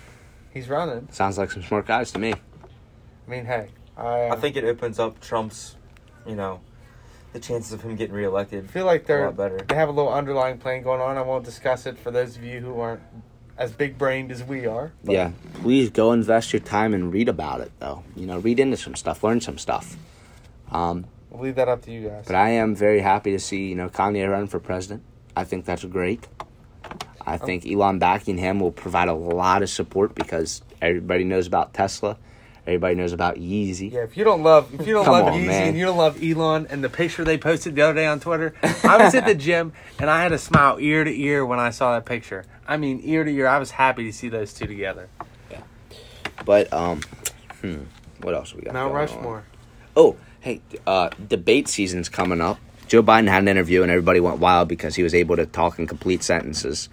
he's 0.53 0.67
running. 0.67 1.07
Sounds 1.11 1.37
like 1.37 1.51
some 1.51 1.63
smart 1.63 1.85
guys 1.85 2.11
to 2.11 2.19
me. 2.19 2.33
I 2.33 3.29
mean, 3.29 3.45
hey, 3.45 3.69
I, 3.95 4.29
I 4.29 4.35
think 4.35 4.55
it 4.57 4.63
opens 4.65 4.99
up 4.99 5.19
Trump's, 5.21 5.75
you 6.25 6.35
know, 6.35 6.59
the 7.33 7.39
chances 7.39 7.73
of 7.73 7.81
him 7.81 7.95
getting 7.95 8.15
reelected. 8.15 8.63
I 8.63 8.67
feel 8.67 8.85
like 8.85 9.05
they're 9.05 9.25
lot 9.25 9.37
better. 9.37 9.57
they 9.57 9.75
have 9.75 9.89
a 9.89 9.91
little 9.91 10.11
underlying 10.11 10.57
plan 10.57 10.81
going 10.81 11.01
on. 11.01 11.17
I 11.17 11.21
won't 11.21 11.45
discuss 11.45 11.85
it 11.85 11.97
for 11.97 12.09
those 12.09 12.37
of 12.37 12.43
you 12.43 12.59
who 12.61 12.79
aren't 12.79 13.01
as 13.57 13.71
big 13.73 13.97
brained 13.97 14.31
as 14.31 14.43
we 14.43 14.65
are. 14.65 14.91
but- 15.03 15.11
Yeah, 15.13 15.31
please 15.55 15.89
go 15.89 16.11
invest 16.13 16.53
your 16.53 16.59
time 16.61 16.93
and 16.93 17.11
read 17.13 17.27
about 17.29 17.59
it, 17.61 17.71
though. 17.79 18.03
You 18.15 18.25
know, 18.27 18.39
read 18.39 18.59
into 18.59 18.77
some 18.77 18.95
stuff, 18.95 19.23
learn 19.23 19.41
some 19.41 19.57
stuff. 19.57 19.95
Um, 20.71 21.05
We'll 21.29 21.43
leave 21.43 21.55
that 21.55 21.67
up 21.67 21.83
to 21.83 21.91
you 21.91 22.09
guys. 22.09 22.25
But 22.25 22.35
I 22.35 22.49
am 22.51 22.75
very 22.75 22.99
happy 22.99 23.31
to 23.31 23.39
see, 23.39 23.67
you 23.67 23.75
know, 23.75 23.89
Kanye 23.89 24.29
run 24.29 24.47
for 24.47 24.59
president. 24.59 25.03
I 25.35 25.43
think 25.43 25.65
that's 25.65 25.83
great. 25.83 26.27
I 27.25 27.37
think 27.37 27.65
Elon 27.67 27.99
backing 27.99 28.37
him 28.37 28.59
will 28.59 28.71
provide 28.71 29.09
a 29.09 29.13
lot 29.13 29.61
of 29.61 29.69
support 29.69 30.15
because 30.15 30.61
everybody 30.81 31.25
knows 31.25 31.45
about 31.45 31.73
Tesla. 31.73 32.17
Everybody 32.65 32.95
knows 32.95 33.13
about 33.13 33.35
Yeezy. 33.35 33.91
Yeah, 33.91 34.01
if 34.03 34.17
you 34.17 34.23
don't 34.23 34.43
love 34.43 34.73
if 34.73 34.85
you 34.87 34.93
don't 34.93 35.05
Come 35.05 35.13
love 35.13 35.25
on, 35.27 35.33
Yeezy 35.33 35.47
man. 35.47 35.67
and 35.69 35.77
you 35.77 35.85
don't 35.85 35.97
love 35.97 36.21
Elon 36.21 36.67
and 36.69 36.83
the 36.83 36.89
picture 36.89 37.23
they 37.23 37.37
posted 37.37 37.75
the 37.75 37.81
other 37.81 37.93
day 37.93 38.05
on 38.05 38.19
Twitter, 38.19 38.53
I 38.83 38.97
was 38.97 39.15
at 39.15 39.25
the 39.25 39.35
gym 39.47 39.73
and 39.99 40.09
I 40.09 40.21
had 40.21 40.31
a 40.33 40.37
smile 40.37 40.77
ear 40.79 41.03
to 41.03 41.11
ear 41.21 41.45
when 41.45 41.59
I 41.59 41.69
saw 41.69 41.93
that 41.93 42.05
picture. 42.05 42.45
I 42.67 42.75
mean, 42.77 42.99
ear 43.03 43.23
to 43.23 43.31
ear. 43.31 43.47
I 43.47 43.57
was 43.57 43.71
happy 43.71 44.03
to 44.05 44.11
see 44.11 44.27
those 44.27 44.53
two 44.53 44.65
together. 44.67 45.09
Yeah. 45.49 45.61
But 46.45 46.71
um, 46.73 47.01
hmm, 47.61 47.83
what 48.21 48.33
else 48.33 48.53
we 48.53 48.61
got? 48.61 48.73
Mount 48.73 48.91
going 48.93 49.07
on? 49.09 49.15
Rushmore. 49.15 49.43
Oh, 49.95 50.17
hey, 50.47 50.61
uh, 50.85 51.09
debate 51.27 51.67
season's 51.67 52.07
coming 52.07 52.39
up. 52.39 52.57
Joe 52.87 53.03
Biden 53.03 53.27
had 53.27 53.41
an 53.41 53.49
interview 53.49 53.81
and 53.81 53.91
everybody 53.91 54.21
went 54.21 54.39
wild 54.39 54.69
because 54.69 54.95
he 54.95 55.03
was 55.03 55.13
able 55.13 55.35
to 55.35 55.45
talk 55.45 55.77
in 55.77 55.87
complete 55.87 56.23
sentences. 56.23 56.87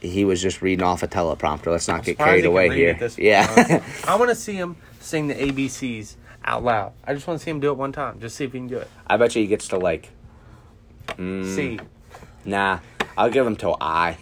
He 0.00 0.26
was 0.26 0.42
just 0.42 0.60
reading 0.60 0.84
off 0.84 1.02
a 1.02 1.08
teleprompter. 1.08 1.68
Let's 1.68 1.88
not 1.88 2.04
get 2.04 2.18
carried 2.18 2.44
away 2.44 2.68
here. 2.68 2.98
Yeah. 3.16 3.82
I 4.06 4.16
want 4.16 4.28
to 4.28 4.34
see 4.34 4.52
him 4.52 4.76
sing 5.00 5.28
the 5.28 5.34
ABCs 5.34 6.16
out 6.44 6.62
loud. 6.62 6.92
I 7.02 7.14
just 7.14 7.26
want 7.26 7.40
to 7.40 7.44
see 7.44 7.50
him 7.50 7.60
do 7.60 7.70
it 7.70 7.78
one 7.78 7.92
time. 7.92 8.20
Just 8.20 8.36
see 8.36 8.44
if 8.44 8.52
he 8.52 8.58
can 8.58 8.68
do 8.68 8.76
it. 8.76 8.90
I 9.06 9.16
bet 9.16 9.34
you 9.34 9.40
he 9.40 9.48
gets 9.48 9.68
to 9.68 9.78
like 9.78 10.10
mm, 11.08 11.54
See. 11.54 11.80
Nah, 12.44 12.80
I'll 13.16 13.30
give 13.30 13.46
him 13.46 13.56
till 13.56 13.76
I. 13.80 14.18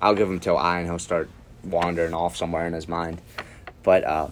I'll 0.00 0.14
give 0.14 0.30
him 0.30 0.38
till 0.38 0.56
I, 0.56 0.78
and 0.78 0.88
he'll 0.88 0.98
start 1.00 1.28
wandering 1.64 2.14
off 2.14 2.36
somewhere 2.36 2.66
in 2.66 2.72
his 2.72 2.88
mind. 2.88 3.20
But 3.82 4.04
uh, 4.04 4.28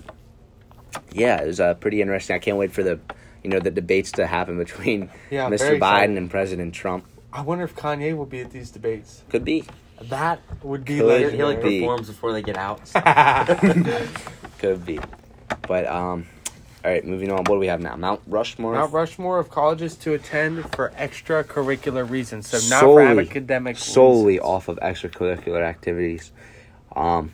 yeah, 1.12 1.40
it 1.42 1.46
was 1.46 1.60
uh, 1.60 1.74
pretty 1.74 2.00
interesting. 2.00 2.34
I 2.36 2.38
can't 2.38 2.56
wait 2.56 2.72
for 2.72 2.82
the, 2.82 2.98
you 3.42 3.50
know, 3.50 3.60
the 3.60 3.70
debates 3.70 4.12
to 4.12 4.26
happen 4.26 4.56
between 4.58 5.10
Yeah, 5.30 5.48
Mr. 5.50 5.78
Biden 5.78 6.16
and 6.16 6.30
President 6.30 6.74
Trump. 6.74 7.04
I 7.32 7.42
wonder 7.42 7.64
if 7.64 7.74
Kanye 7.76 8.16
will 8.16 8.26
be 8.26 8.40
at 8.40 8.50
these 8.50 8.70
debates. 8.70 9.22
Could 9.28 9.44
be, 9.44 9.64
That 10.02 10.40
would 10.62 10.84
be 10.84 10.98
Could 10.98 11.30
He, 11.32 11.36
he 11.36 11.44
like 11.44 11.62
be. 11.62 11.80
performs 11.80 12.08
before 12.08 12.32
they 12.32 12.42
get 12.42 12.56
out. 12.56 12.80
could 14.58 14.84
be. 14.86 14.98
But 15.66 15.86
um, 15.86 16.26
all 16.84 16.90
right, 16.90 17.04
moving 17.04 17.30
on. 17.30 17.38
What 17.38 17.48
do 17.56 17.58
we 17.58 17.66
have 17.66 17.80
now? 17.80 17.96
Mount 17.96 18.20
Rushmore. 18.26 18.72
Mount 18.72 18.92
Rushmore 18.92 19.38
of 19.38 19.50
colleges 19.50 19.94
to 19.96 20.14
attend 20.14 20.72
for 20.74 20.90
extracurricular 20.96 22.08
reasons. 22.08 22.48
So 22.48 22.56
not 22.70 22.80
Solely- 22.80 23.14
for 23.24 23.30
academic 23.30 23.76
solely 23.76 24.34
reasons. 24.34 24.46
off 24.48 24.68
of 24.68 24.78
extracurricular 24.78 25.62
activities. 25.62 26.32
Um, 26.96 27.32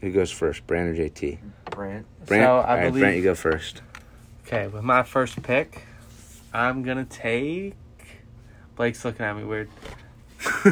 who 0.00 0.10
goes 0.12 0.30
first, 0.30 0.66
Brant 0.66 0.88
or 0.98 1.02
JT? 1.02 1.38
Brant. 1.70 2.06
Brant. 2.26 2.44
So, 2.44 2.56
I 2.56 2.58
all 2.58 2.62
right, 2.76 2.86
believe- 2.88 3.00
Brant, 3.02 3.16
you 3.16 3.22
go 3.22 3.34
first. 3.34 3.82
Okay, 4.46 4.66
with 4.66 4.82
my 4.82 5.02
first 5.02 5.42
pick, 5.42 5.84
I'm 6.52 6.82
gonna 6.82 7.04
take. 7.04 7.74
Blake's 8.76 9.04
looking 9.04 9.24
at 9.24 9.36
me 9.36 9.44
weird. 9.44 9.68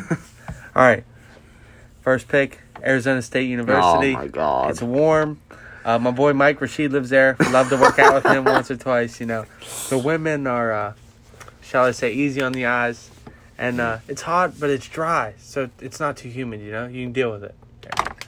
All 0.74 0.84
right, 0.84 1.04
first 2.00 2.26
pick, 2.28 2.60
Arizona 2.82 3.20
State 3.20 3.48
University. 3.48 4.14
Oh 4.14 4.18
my 4.18 4.26
God. 4.28 4.70
It's 4.70 4.80
warm. 4.80 5.40
Uh, 5.84 5.98
my 5.98 6.10
boy 6.10 6.32
Mike 6.32 6.60
Rashid 6.60 6.92
lives 6.92 7.10
there. 7.10 7.36
Love 7.50 7.68
to 7.68 7.76
work 7.76 7.98
out 7.98 8.14
with 8.14 8.32
him 8.32 8.44
once 8.46 8.70
or 8.70 8.76
twice. 8.76 9.20
You 9.20 9.26
know, 9.26 9.44
the 9.90 9.98
women 9.98 10.46
are, 10.46 10.72
uh, 10.72 10.92
shall 11.62 11.84
I 11.84 11.90
say, 11.90 12.12
easy 12.12 12.40
on 12.40 12.52
the 12.52 12.66
eyes, 12.66 13.10
and 13.58 13.80
uh, 13.80 13.98
it's 14.08 14.22
hot, 14.22 14.58
but 14.58 14.70
it's 14.70 14.88
dry, 14.88 15.34
so 15.38 15.68
it's 15.80 16.00
not 16.00 16.16
too 16.16 16.28
humid. 16.28 16.60
You 16.60 16.72
know, 16.72 16.86
you 16.86 17.04
can 17.04 17.12
deal 17.12 17.30
with 17.30 17.44
it. 17.44 17.54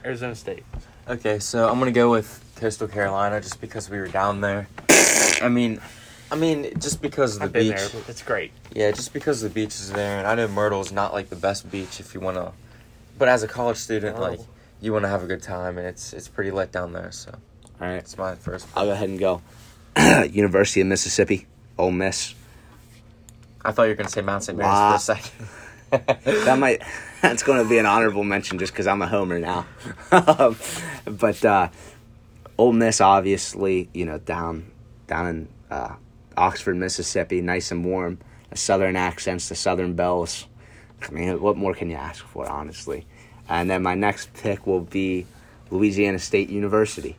Arizona 0.04 0.34
State. 0.34 0.64
Okay, 1.08 1.38
so 1.38 1.68
I'm 1.68 1.78
gonna 1.78 1.92
go 1.92 2.10
with 2.10 2.42
Coastal 2.60 2.88
Carolina 2.88 3.40
just 3.40 3.60
because 3.60 3.88
we 3.88 3.98
were 3.98 4.08
down 4.08 4.40
there. 4.42 4.68
I 5.42 5.48
mean, 5.48 5.80
I 6.30 6.36
mean, 6.36 6.78
just 6.78 7.00
because 7.00 7.34
of 7.36 7.40
the 7.40 7.44
I've 7.46 7.52
been 7.52 7.68
beach. 7.72 7.90
there. 7.92 8.02
It's 8.06 8.22
great. 8.22 8.52
Yeah, 8.74 8.90
just 8.90 9.12
because 9.14 9.40
the 9.40 9.48
beach 9.48 9.74
is 9.76 9.90
there, 9.92 10.18
and 10.18 10.26
I 10.26 10.34
know 10.34 10.46
Myrtle's 10.46 10.92
not 10.92 11.12
like 11.14 11.30
the 11.30 11.36
best 11.36 11.70
beach 11.70 11.98
if 12.00 12.14
you 12.14 12.20
wanna. 12.20 12.52
But 13.18 13.28
as 13.28 13.42
a 13.42 13.48
college 13.48 13.78
student, 13.78 14.16
No. 14.16 14.22
like 14.22 14.40
you 14.80 14.92
wanna 14.92 15.08
have 15.08 15.22
a 15.24 15.26
good 15.26 15.42
time, 15.42 15.78
and 15.78 15.86
it's 15.86 16.12
it's 16.12 16.28
pretty 16.28 16.50
lit 16.50 16.70
down 16.70 16.92
there. 16.92 17.10
So 17.12 17.30
All 17.80 17.86
right. 17.88 17.94
it's 17.96 18.16
my 18.18 18.34
first. 18.34 18.66
I'll 18.76 18.84
go 18.86 18.92
ahead 18.92 19.08
and 19.08 19.18
go. 19.18 19.40
University 20.30 20.82
of 20.82 20.86
Mississippi, 20.86 21.46
Ole 21.78 21.90
Miss. 21.92 22.34
I 23.64 23.72
thought 23.72 23.84
you 23.84 23.88
were 23.90 23.94
gonna 23.96 24.08
say 24.10 24.20
Mount 24.20 24.44
St. 24.44 24.56
Mary's 24.56 24.70
Wow. 24.70 24.90
for 24.90 24.96
a 24.96 24.98
second. 24.98 25.32
That 25.90 26.56
might. 26.60 26.82
That's 27.20 27.42
going 27.42 27.60
to 27.60 27.68
be 27.68 27.78
an 27.78 27.84
honorable 27.84 28.22
mention 28.22 28.60
just 28.60 28.72
because 28.72 28.86
I'm 28.86 29.02
a 29.02 29.08
homer 29.08 29.40
now. 29.40 29.66
Um, 30.12 30.56
but 31.04 31.44
uh, 31.44 31.68
Ole 32.60 32.74
Miss, 32.74 33.00
obviously, 33.00 33.88
you 33.94 34.04
know, 34.04 34.18
down 34.18 34.70
down 35.06 35.26
in 35.28 35.48
uh, 35.70 35.94
Oxford, 36.36 36.76
Mississippi, 36.76 37.40
nice 37.40 37.70
and 37.70 37.86
warm. 37.86 38.18
The 38.50 38.58
southern 38.58 38.96
accents, 38.96 39.48
the 39.48 39.54
southern 39.54 39.94
belles. 39.94 40.46
I 41.00 41.10
mean, 41.10 41.40
what 41.40 41.56
more 41.56 41.72
can 41.72 41.88
you 41.88 41.96
ask 41.96 42.22
for, 42.22 42.46
honestly? 42.46 43.06
And 43.48 43.70
then 43.70 43.82
my 43.82 43.94
next 43.94 44.34
pick 44.34 44.66
will 44.66 44.82
be 44.82 45.24
Louisiana 45.70 46.18
State 46.18 46.50
University, 46.50 47.16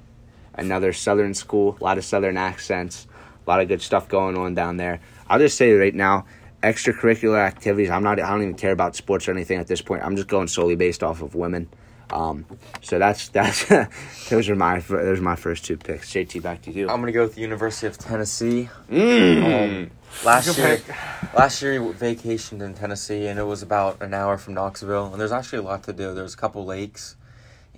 another 0.53 0.93
southern 0.93 1.33
school, 1.33 1.75
a 1.81 1.83
lot 1.83 1.97
of 1.97 2.05
southern 2.05 2.37
accents, 2.37 3.07
a 3.43 3.49
lot 3.49 3.61
of 3.61 3.67
good 3.67 3.81
stuff 3.81 4.07
going 4.07 4.37
on 4.37 4.53
down 4.53 4.77
there. 4.77 5.01
I'll 5.27 5.39
just 5.39 5.57
say 5.57 5.71
right 5.71 5.95
now, 5.95 6.27
extracurricular 6.61 7.39
activities. 7.39 7.89
I'm 7.89 8.03
not. 8.03 8.19
I 8.19 8.29
don't 8.29 8.43
even 8.43 8.53
care 8.53 8.73
about 8.73 8.95
sports 8.95 9.27
or 9.27 9.31
anything 9.31 9.57
at 9.57 9.65
this 9.65 9.81
point. 9.81 10.03
I'm 10.03 10.15
just 10.15 10.27
going 10.27 10.49
solely 10.49 10.75
based 10.75 11.01
off 11.01 11.23
of 11.23 11.33
women. 11.33 11.67
Um, 12.11 12.45
so 12.81 12.99
that's 12.99 13.29
that's 13.29 13.65
those 14.29 14.49
are 14.49 14.55
my 14.55 14.79
those 14.79 15.19
are 15.19 15.23
my 15.23 15.35
first 15.35 15.65
two 15.65 15.77
picks. 15.77 16.11
JT, 16.11 16.41
back 16.41 16.61
to 16.63 16.71
you. 16.71 16.89
I'm 16.89 16.99
gonna 16.99 17.11
go 17.11 17.23
with 17.23 17.35
the 17.35 17.41
University 17.41 17.87
of 17.87 17.97
Tennessee. 17.97 18.69
Mm. 18.89 19.63
Um, 19.63 19.91
last 20.25 20.57
year, 20.57 20.77
pick. 20.77 20.87
last 21.33 21.61
year 21.61 21.81
we 21.81 21.93
vacationed 21.93 22.61
in 22.61 22.73
Tennessee, 22.73 23.27
and 23.27 23.39
it 23.39 23.43
was 23.43 23.61
about 23.61 24.01
an 24.01 24.13
hour 24.13 24.37
from 24.37 24.53
Knoxville. 24.53 25.11
And 25.11 25.19
there's 25.21 25.31
actually 25.31 25.59
a 25.59 25.63
lot 25.63 25.83
to 25.83 25.93
do. 25.93 26.13
There's 26.13 26.33
a 26.33 26.37
couple 26.37 26.65
lakes, 26.65 27.15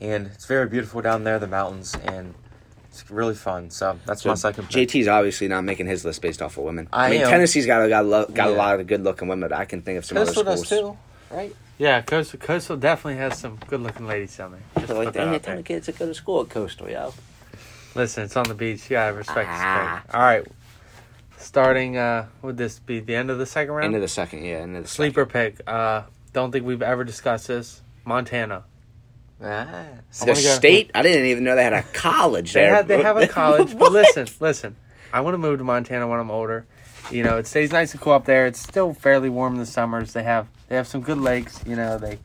and 0.01 0.27
it's 0.27 0.45
very 0.45 0.67
beautiful 0.67 1.01
down 1.01 1.23
there, 1.23 1.39
the 1.39 1.47
mountains, 1.47 1.95
and 2.05 2.33
it's 2.89 3.09
really 3.09 3.35
fun. 3.35 3.69
So 3.71 3.99
that's 4.05 4.23
my 4.25 4.35
second 4.35 4.69
pick. 4.69 4.89
JT's 4.89 5.07
obviously 5.07 5.47
not 5.47 5.63
making 5.63 5.87
his 5.87 6.05
list 6.05 6.21
based 6.21 6.41
off 6.41 6.57
of 6.57 6.63
women. 6.63 6.87
I, 6.93 7.07
I 7.07 7.09
mean, 7.09 7.21
am. 7.21 7.29
Tennessee's 7.29 7.65
got 7.65 7.83
a, 7.83 7.89
got 7.89 8.05
lo- 8.05 8.27
got 8.31 8.49
a 8.49 8.53
lot 8.53 8.79
of 8.79 8.87
good 8.87 9.03
looking 9.03 9.27
women, 9.27 9.49
but 9.49 9.57
I 9.57 9.65
can 9.65 9.81
think 9.81 9.97
of 9.97 10.05
some 10.05 10.17
Coastal 10.17 10.41
other 10.41 10.51
does 10.51 10.65
schools. 10.67 10.95
too. 10.95 10.97
Right? 11.33 11.55
Yeah, 11.77 12.01
Coastal 12.01 12.39
Coastal 12.39 12.77
definitely 12.77 13.17
has 13.19 13.37
some 13.39 13.57
good 13.67 13.81
looking 13.81 14.05
ladies 14.07 14.35
down 14.37 14.51
there. 14.51 14.61
Just 14.75 14.87
So, 14.87 14.97
like, 14.97 15.07
put 15.07 15.13
dang 15.15 15.29
that 15.31 15.35
out 15.35 15.43
tell 15.43 15.53
there. 15.55 15.63
the 15.63 15.67
kids 15.67 15.85
that 15.87 15.97
go 15.99 16.05
to 16.05 16.13
school 16.13 16.41
at 16.41 16.49
Coastal, 16.49 16.89
yo. 16.89 17.13
Listen, 17.95 18.23
it's 18.23 18.35
on 18.37 18.45
the 18.45 18.53
beach. 18.55 18.83
You 18.89 18.95
gotta 18.95 19.13
respect 19.13 19.49
the 19.49 19.55
Ah. 19.55 20.01
sport. 20.03 20.15
All 20.15 20.21
right. 20.21 20.47
Starting, 21.37 21.97
uh, 21.97 22.27
would 22.41 22.57
this 22.57 22.79
be 22.79 22.99
the 22.99 23.15
end 23.15 23.29
of 23.29 23.37
the 23.37 23.45
second 23.45 23.73
round? 23.73 23.87
Into 23.87 23.99
the 23.99 24.07
second, 24.07 24.43
yeah, 24.45 24.63
into 24.63 24.81
the 24.81 24.87
Sleeper 24.87 25.25
pick. 25.25 25.59
Uh, 25.67 26.03
don't 26.31 26.51
think 26.51 26.65
we've 26.65 26.81
ever 26.81 27.03
discussed 27.03 27.47
this. 27.47 27.81
Montana. 28.05 28.63
Ah. 29.43 29.65
wanna 29.65 30.01
The 30.19 30.25
go- 30.25 30.33
state? 30.35 30.91
I 30.95 31.01
didn't 31.01 31.25
even 31.25 31.43
know 31.43 31.55
they 31.55 31.63
had 31.63 31.73
a 31.73 31.83
college 31.93 32.53
They 32.53 32.61
there. 32.61 32.75
have 32.75 32.87
they 32.87 33.01
have 33.01 33.17
a 33.17 33.27
college, 33.41 33.71
but 33.71 33.79
What? 33.81 33.91
listen, 33.91 34.27
listen. 34.39 34.75
I 35.11 35.19
want 35.21 35.33
to 35.33 35.37
move 35.37 35.57
to 35.59 35.63
Montana 35.63 36.07
when 36.07 36.19
I'm 36.19 36.31
older. 36.31 36.65
You 37.11 37.23
know, 37.23 37.37
it 37.37 37.45
stays 37.47 37.71
nice 37.71 37.91
and 37.91 37.99
cool 38.01 38.13
up 38.13 38.25
there. 38.25 38.45
It's 38.47 38.59
still 38.59 38.93
fairly 38.93 39.29
warm 39.29 39.53
in 39.53 39.59
the 39.59 39.65
summers. 39.65 40.13
They 40.13 40.23
have 40.23 40.47
they 40.73 40.77
have 40.77 40.87
some 40.87 41.01
good 41.01 41.19
lakes. 41.19 41.61
You 41.67 41.75
know, 41.75 41.99
they, 41.99 42.17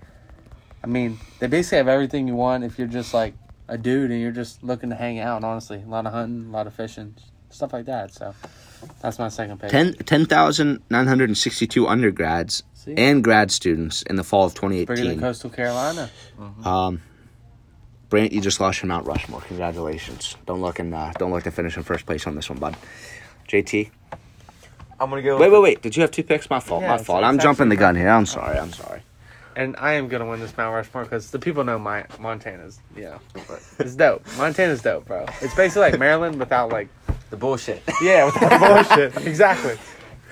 I 0.83 0.87
mean, 0.87 1.19
they 1.39 1.49
basically 1.49 1.77
have 1.77 1.89
everything 1.89 2.27
you 2.27 2.35
want 2.35 2.65
if 2.65 2.79
you're 2.79 2.89
just 2.89 3.13
like 3.13 3.35
a 3.69 3.77
dude 3.77 4.11
and 4.11 4.23
you're 4.23 4.33
just 4.33 4.63
looking 4.63 4.89
to 4.89 4.97
hang 4.97 5.19
out. 5.19 5.45
Honestly, 5.45 5.83
a 5.83 5.87
lot 5.87 6.07
of 6.07 6.15
hunting, 6.15 6.49
a 6.49 6.51
lot 6.51 6.67
of 6.67 6.73
fishing, 6.73 7.15
stuff 7.51 7.75
like 7.75 7.85
that. 7.85 8.11
So 8.15 8.35
that's 9.03 9.19
my 9.19 9.29
second 9.29 9.61
pick. 9.61 9.69
10 9.71 9.97
undergrads 11.89 12.63
See? 12.73 12.95
and 12.97 13.23
grad 13.23 13.51
students 13.51 14.01
in 14.01 14.17
the 14.17 14.25
fall 14.25 14.47
of 14.47 14.55
Bigger 14.55 14.71
than 14.71 14.87
2018. 14.87 15.21
Coastal 15.21 15.51
Carolina. 15.51 16.11
Um, 16.65 17.03
Brant, 18.09 18.33
you 18.33 18.41
just 18.41 18.63
lost 18.63 18.81
your 18.81 18.89
Mount 18.89 19.07
Rushmore. 19.07 19.43
Congratulations. 19.43 20.39
Don't 20.47 20.63
look 20.63 20.81
in, 20.81 20.95
uh, 20.95 21.13
don't 21.19 21.33
look 21.33 21.45
to 21.45 21.51
finish 21.51 21.77
in 21.77 21.83
first 21.83 22.07
place 22.07 22.27
on 22.27 22.35
this 22.35 22.49
one, 22.49 22.59
bud. 22.59 22.79
JT. 23.47 23.91
I'm 25.01 25.11
gonna 25.11 25.23
go. 25.23 25.39
Wait, 25.39 25.51
wait, 25.51 25.63
wait. 25.63 25.83
Did 25.83 25.97
you 25.97 26.03
have 26.03 26.11
two 26.11 26.23
picks? 26.23 26.49
My 26.51 26.61
fault. 26.61 26.83
Yeah, 26.83 26.97
my 26.97 26.99
fault. 27.03 27.25
I'm 27.25 27.39
jumping 27.39 27.69
the 27.69 27.77
gun 27.77 27.95
here. 27.97 28.09
I'm 28.09 28.27
sorry. 28.27 28.59
I'm 28.59 28.73
sorry. 28.73 29.03
And 29.57 29.75
I 29.79 29.95
am 29.95 30.09
gonna 30.09 30.27
win 30.27 30.41
this 30.41 30.57
Mount 30.57 30.75
Rushmore 30.75 31.05
because 31.05 31.31
the 31.31 31.39
people 31.39 31.65
know 31.65 31.79
my 31.79 32.05
Montana's. 32.21 32.79
You 32.97 33.03
know, 33.05 33.21
it's 33.79 33.95
dope. 33.95 34.25
Montana's 34.37 34.83
dope, 34.83 35.07
bro. 35.07 35.27
It's 35.41 35.55
basically 35.55 35.91
like 35.91 35.99
Maryland 35.99 36.39
without 36.39 36.71
like 36.71 36.89
the 37.31 37.37
bullshit. 37.37 37.83
Yeah, 38.03 38.27
without 38.27 38.87
bullshit. 38.87 39.17
Exactly. 39.27 39.77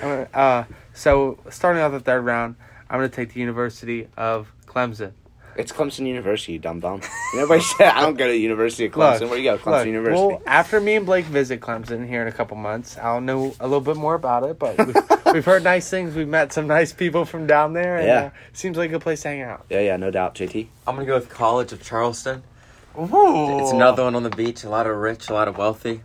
Gonna- 0.01 0.29
Uh, 0.35 0.65
so 0.95 1.39
starting 1.51 1.83
out 1.83 1.91
the 1.91 2.01
third 2.01 2.23
round, 2.25 2.57
I'm 2.89 2.99
going 3.01 3.11
to 3.11 3.15
take 3.17 3.35
the 3.35 3.41
University 3.41 4.09
of 4.17 4.51
Clemson. 4.67 5.13
It's 5.59 5.73
Clemson 5.73 6.07
University, 6.07 6.53
you 6.55 6.59
dumb 6.59 6.81
dumb. 6.81 7.01
Everybody 7.35 7.61
said 7.79 7.89
I 7.89 8.03
don't 8.03 8.17
go 8.17 8.27
to 8.27 8.33
the 8.33 8.39
University 8.39 8.85
of 8.87 8.93
Clemson. 8.93 9.21
Look, 9.23 9.31
Where 9.31 9.39
you 9.39 9.45
go? 9.45 9.57
Clemson 9.59 9.79
Look, 9.79 9.87
University. 9.87 10.27
Well, 10.27 10.43
after 10.47 10.81
me 10.81 10.97
and 10.97 11.07
Blake 11.07 11.25
visit 11.25 11.61
Clemson 11.61 12.07
here 12.07 12.21
in 12.23 12.29
a 12.29 12.33
couple 12.33 12.57
months, 12.59 12.99
I'll 12.99 13.21
know 13.23 13.55
a 13.59 13.67
little 13.67 13.81
bit 13.81 13.97
more 13.97 14.15
about 14.15 14.43
it. 14.45 14.59
But 14.59 14.77
we've, 14.87 14.97
we've 15.35 15.45
heard 15.45 15.65
nice 15.65 15.89
things. 15.89 16.15
We've 16.15 16.29
met 16.29 16.53
some 16.53 16.67
nice 16.67 16.93
people 16.93 17.25
from 17.25 17.47
down 17.47 17.73
there. 17.73 17.97
And, 17.97 18.07
Yeah. 18.07 18.21
uh, 18.27 18.31
seems 18.53 18.77
like 18.77 18.91
a 18.91 18.93
good 18.93 19.01
place 19.01 19.23
to 19.23 19.29
hang 19.29 19.43
out. 19.43 19.65
yeah, 19.71 19.81
yeah, 19.81 19.97
no 19.97 20.11
doubt. 20.11 20.35
JT. 20.35 20.67
I'm 20.87 20.95
gonna 20.95 21.07
go 21.07 21.15
with 21.15 21.31
College 21.31 21.73
of 21.73 21.83
Charleston. 21.83 22.43
Ooh. 22.99 23.61
It's 23.61 23.73
another 23.73 24.05
one 24.05 24.15
on 24.15 24.23
the 24.25 24.31
beach. 24.31 24.63
A 24.65 24.69
lot 24.69 24.87
of 24.87 24.97
rich, 24.97 25.29
a 25.31 25.33
lot 25.35 25.49
of 25.49 25.57
wealthy, 25.57 26.03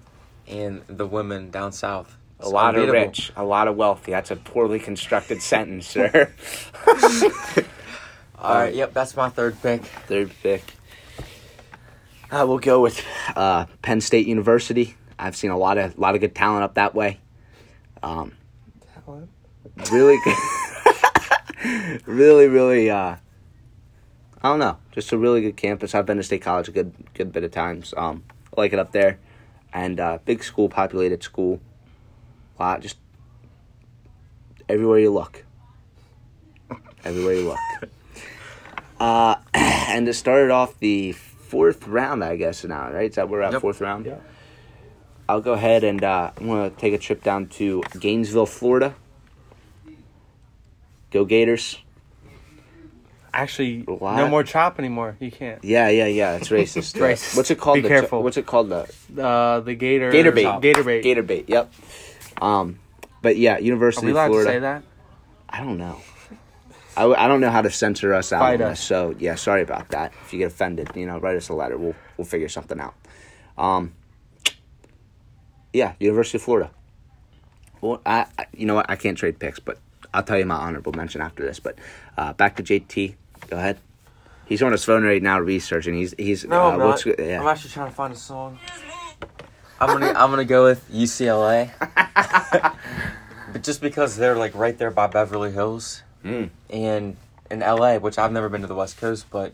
and 0.47 0.81
the 0.87 1.05
women 1.05 1.49
down 1.51 1.71
south. 1.73 2.15
A 2.39 2.43
It's 2.43 2.51
lot 2.51 2.75
of 2.75 2.89
rich, 2.89 3.31
a 3.35 3.43
lot 3.43 3.67
of 3.67 3.75
wealthy. 3.75 4.11
That's 4.11 4.31
a 4.31 4.35
poorly 4.35 4.79
constructed 4.79 5.41
sentence, 5.41 5.87
sir. 5.87 6.31
All 8.41 8.55
right, 8.55 8.73
yep, 8.73 8.91
that's 8.91 9.15
my 9.15 9.29
third 9.29 9.61
pick. 9.61 9.85
Third 9.85 10.31
pick. 10.41 10.63
Uh, 12.31 12.43
we'll 12.47 12.57
go 12.57 12.81
with 12.81 13.05
uh, 13.35 13.67
Penn 13.83 14.01
State 14.01 14.25
University. 14.25 14.95
I've 15.19 15.35
seen 15.35 15.51
a 15.51 15.57
lot 15.57 15.77
of 15.77 15.99
lot 15.99 16.15
of 16.15 16.21
good 16.21 16.33
talent 16.33 16.63
up 16.63 16.73
that 16.73 16.95
way. 16.95 17.19
Um, 18.01 18.31
really 19.91 20.17
good. 20.23 20.37
really, 22.07 22.47
really. 22.47 22.89
Uh, 22.89 23.17
I 24.41 24.49
don't 24.49 24.57
know. 24.57 24.77
Just 24.91 25.11
a 25.11 25.19
really 25.19 25.41
good 25.41 25.55
campus. 25.55 25.93
I've 25.93 26.07
been 26.07 26.17
to 26.17 26.23
State 26.23 26.41
College 26.41 26.67
a 26.67 26.71
good 26.71 26.93
good 27.13 27.31
bit 27.31 27.43
of 27.43 27.51
times. 27.51 27.93
Um, 27.95 28.23
I 28.57 28.61
like 28.61 28.73
it 28.73 28.79
up 28.79 28.91
there, 28.91 29.19
and 29.71 29.99
uh, 29.99 30.17
big 30.25 30.43
school, 30.43 30.67
populated 30.67 31.21
school. 31.21 31.61
Lot 32.59 32.81
just 32.81 32.97
everywhere 34.67 34.97
you 34.97 35.11
look. 35.11 35.45
Everywhere 37.05 37.33
you 37.35 37.49
look. 37.49 37.91
Uh, 39.01 39.35
and 39.55 40.05
to 40.05 40.13
start 40.13 40.51
off 40.51 40.77
the 40.79 41.11
fourth 41.13 41.87
round, 41.87 42.23
I 42.23 42.35
guess 42.35 42.63
now, 42.63 42.91
right? 42.91 43.09
Is 43.09 43.15
that 43.15 43.29
we're 43.29 43.41
at 43.41 43.51
Yep. 43.53 43.61
fourth 43.61 43.81
round? 43.81 44.05
Yeah. 44.05 44.17
I'll 45.27 45.41
go 45.41 45.53
ahead 45.53 45.83
and 45.83 46.03
uh, 46.03 46.31
I'm 46.37 46.47
gonna 46.47 46.69
take 46.69 46.93
a 46.93 46.97
trip 46.99 47.23
down 47.23 47.47
to 47.57 47.81
Gainesville, 47.99 48.45
Florida. 48.45 48.93
Go 51.09 51.25
Gators! 51.25 51.77
Actually, 53.33 53.85
no 53.87 54.27
more 54.27 54.43
chop 54.43 54.77
anymore. 54.77 55.15
You 55.19 55.31
can't. 55.31 55.63
Yeah, 55.63 55.87
yeah, 55.87 56.05
yeah. 56.05 56.35
It's 56.35 56.49
racist. 56.57 56.99
Racist. 56.99 57.35
What's 57.37 57.49
it 57.49 57.57
called? 57.57 57.75
Be 57.77 57.81
The- 57.81 57.87
careful. 57.87 58.21
What's 58.23 58.37
it 58.37 58.45
called? 58.45 58.69
The 58.69 58.87
Uh, 59.17 59.61
the 59.61 59.73
Gator. 59.73 60.11
Gator 60.11 60.31
bait. 60.33 60.61
Gator 60.61 60.83
bait. 60.83 61.01
Gator 61.01 61.23
bait. 61.23 61.45
Yep. 61.47 61.73
Um, 62.41 62.79
but 63.21 63.37
yeah, 63.37 63.55
Are 63.55 63.59
University 63.61 64.07
we 64.07 64.11
of 64.11 64.27
Florida. 64.27 64.49
to 64.49 64.55
say 64.55 64.59
that? 64.59 64.83
I 65.49 65.63
don't 65.63 65.77
know. 65.77 65.97
I, 66.97 67.05
I 67.05 67.27
don't 67.27 67.39
know 67.39 67.49
how 67.49 67.61
to 67.61 67.71
censor 67.71 68.13
us 68.13 68.33
out 68.33 68.59
us. 68.61 68.79
so 68.79 69.15
yeah, 69.17 69.35
sorry 69.35 69.61
about 69.61 69.89
that. 69.89 70.13
If 70.25 70.33
you 70.33 70.39
get 70.39 70.47
offended, 70.47 70.89
you 70.95 71.05
know, 71.05 71.19
write 71.19 71.37
us 71.37 71.49
a 71.49 71.53
letter. 71.53 71.77
We'll 71.77 71.95
we'll 72.17 72.25
figure 72.25 72.49
something 72.49 72.79
out. 72.79 72.95
Um, 73.57 73.93
yeah, 75.73 75.93
University 75.99 76.37
of 76.37 76.43
Florida. 76.43 76.71
Well, 77.79 78.01
I, 78.05 78.25
I 78.37 78.45
you 78.53 78.65
know 78.65 78.75
what? 78.75 78.89
I 78.89 78.95
can't 78.95 79.17
trade 79.17 79.39
picks, 79.39 79.59
but 79.59 79.79
I'll 80.13 80.23
tell 80.23 80.37
you 80.37 80.45
my 80.45 80.55
honorable 80.55 80.91
mention 80.93 81.21
after 81.21 81.43
this. 81.43 81.59
But 81.59 81.77
uh, 82.17 82.33
back 82.33 82.57
to 82.57 82.63
JT. 82.63 83.15
Go 83.47 83.57
ahead. 83.57 83.79
He's 84.45 84.61
on 84.61 84.73
his 84.73 84.83
phone 84.83 85.03
right 85.03 85.23
now 85.23 85.39
researching. 85.39 85.95
He's 85.95 86.13
he's 86.17 86.43
No, 86.45 86.65
uh, 86.65 86.71
I'm 86.71 86.79
not. 86.79 87.05
yeah. 87.05 87.39
I'm 87.39 87.47
actually 87.47 87.71
trying 87.71 87.89
to 87.89 87.95
find 87.95 88.13
a 88.13 88.17
song. 88.17 88.59
I'm 89.79 89.87
gonna 89.87 90.13
I'm 90.15 90.29
gonna 90.29 90.45
go 90.45 90.65
with 90.65 90.91
UCLA, 90.91 91.71
but 93.53 93.63
just 93.63 93.81
because 93.81 94.17
they're 94.17 94.35
like 94.35 94.53
right 94.53 94.77
there 94.77 94.91
by 94.91 95.07
Beverly 95.07 95.51
Hills 95.51 96.03
Mm. 96.23 96.49
and 96.69 97.17
in 97.49 97.59
LA, 97.59 97.97
which 97.97 98.17
I've 98.17 98.31
never 98.31 98.47
been 98.49 98.61
to 98.61 98.67
the 98.67 98.75
West 98.75 98.97
Coast, 98.97 99.25
but 99.31 99.53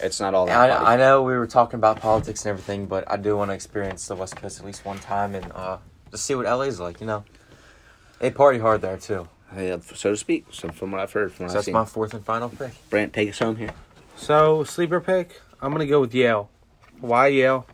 It's 0.00 0.18
not 0.20 0.34
all 0.34 0.46
that. 0.46 0.70
I, 0.70 0.94
I 0.94 0.96
know 0.96 1.22
we 1.22 1.34
were 1.34 1.46
talking 1.46 1.78
about 1.78 2.00
politics 2.00 2.44
and 2.44 2.50
everything, 2.50 2.86
but 2.86 3.04
I 3.10 3.16
do 3.16 3.36
want 3.36 3.50
to 3.50 3.54
experience 3.54 4.06
the 4.08 4.14
West 4.16 4.36
Coast 4.36 4.58
at 4.60 4.66
least 4.66 4.84
one 4.84 4.98
time 4.98 5.34
and 5.34 5.50
uh, 5.54 5.78
just 6.10 6.24
see 6.24 6.34
what 6.34 6.44
LA's 6.46 6.80
like. 6.80 7.00
You 7.00 7.06
know, 7.06 7.24
they 8.18 8.30
party 8.30 8.58
hard 8.58 8.80
there 8.82 8.96
too. 8.98 9.28
Yeah, 9.56 9.76
so 9.94 10.10
to 10.10 10.16
speak. 10.16 10.46
So 10.50 10.68
from 10.70 10.90
what 10.90 11.00
I've 11.00 11.12
heard, 11.12 11.32
from 11.32 11.44
what 11.46 11.50
So 11.52 11.58
I've 11.58 11.58
that's 11.58 11.64
seen. 11.66 11.74
my 11.74 11.84
fourth 11.84 12.12
and 12.14 12.24
final 12.24 12.48
pick. 12.48 12.72
Brant, 12.90 13.12
take 13.12 13.28
us 13.30 13.38
home 13.38 13.56
here. 13.56 13.70
So 14.16 14.64
sleeper 14.64 15.00
pick, 15.00 15.40
I'm 15.62 15.70
gonna 15.72 15.86
go 15.86 16.00
with 16.00 16.14
Yale. 16.14 16.50
Why 17.00 17.28
Yale? 17.28 17.66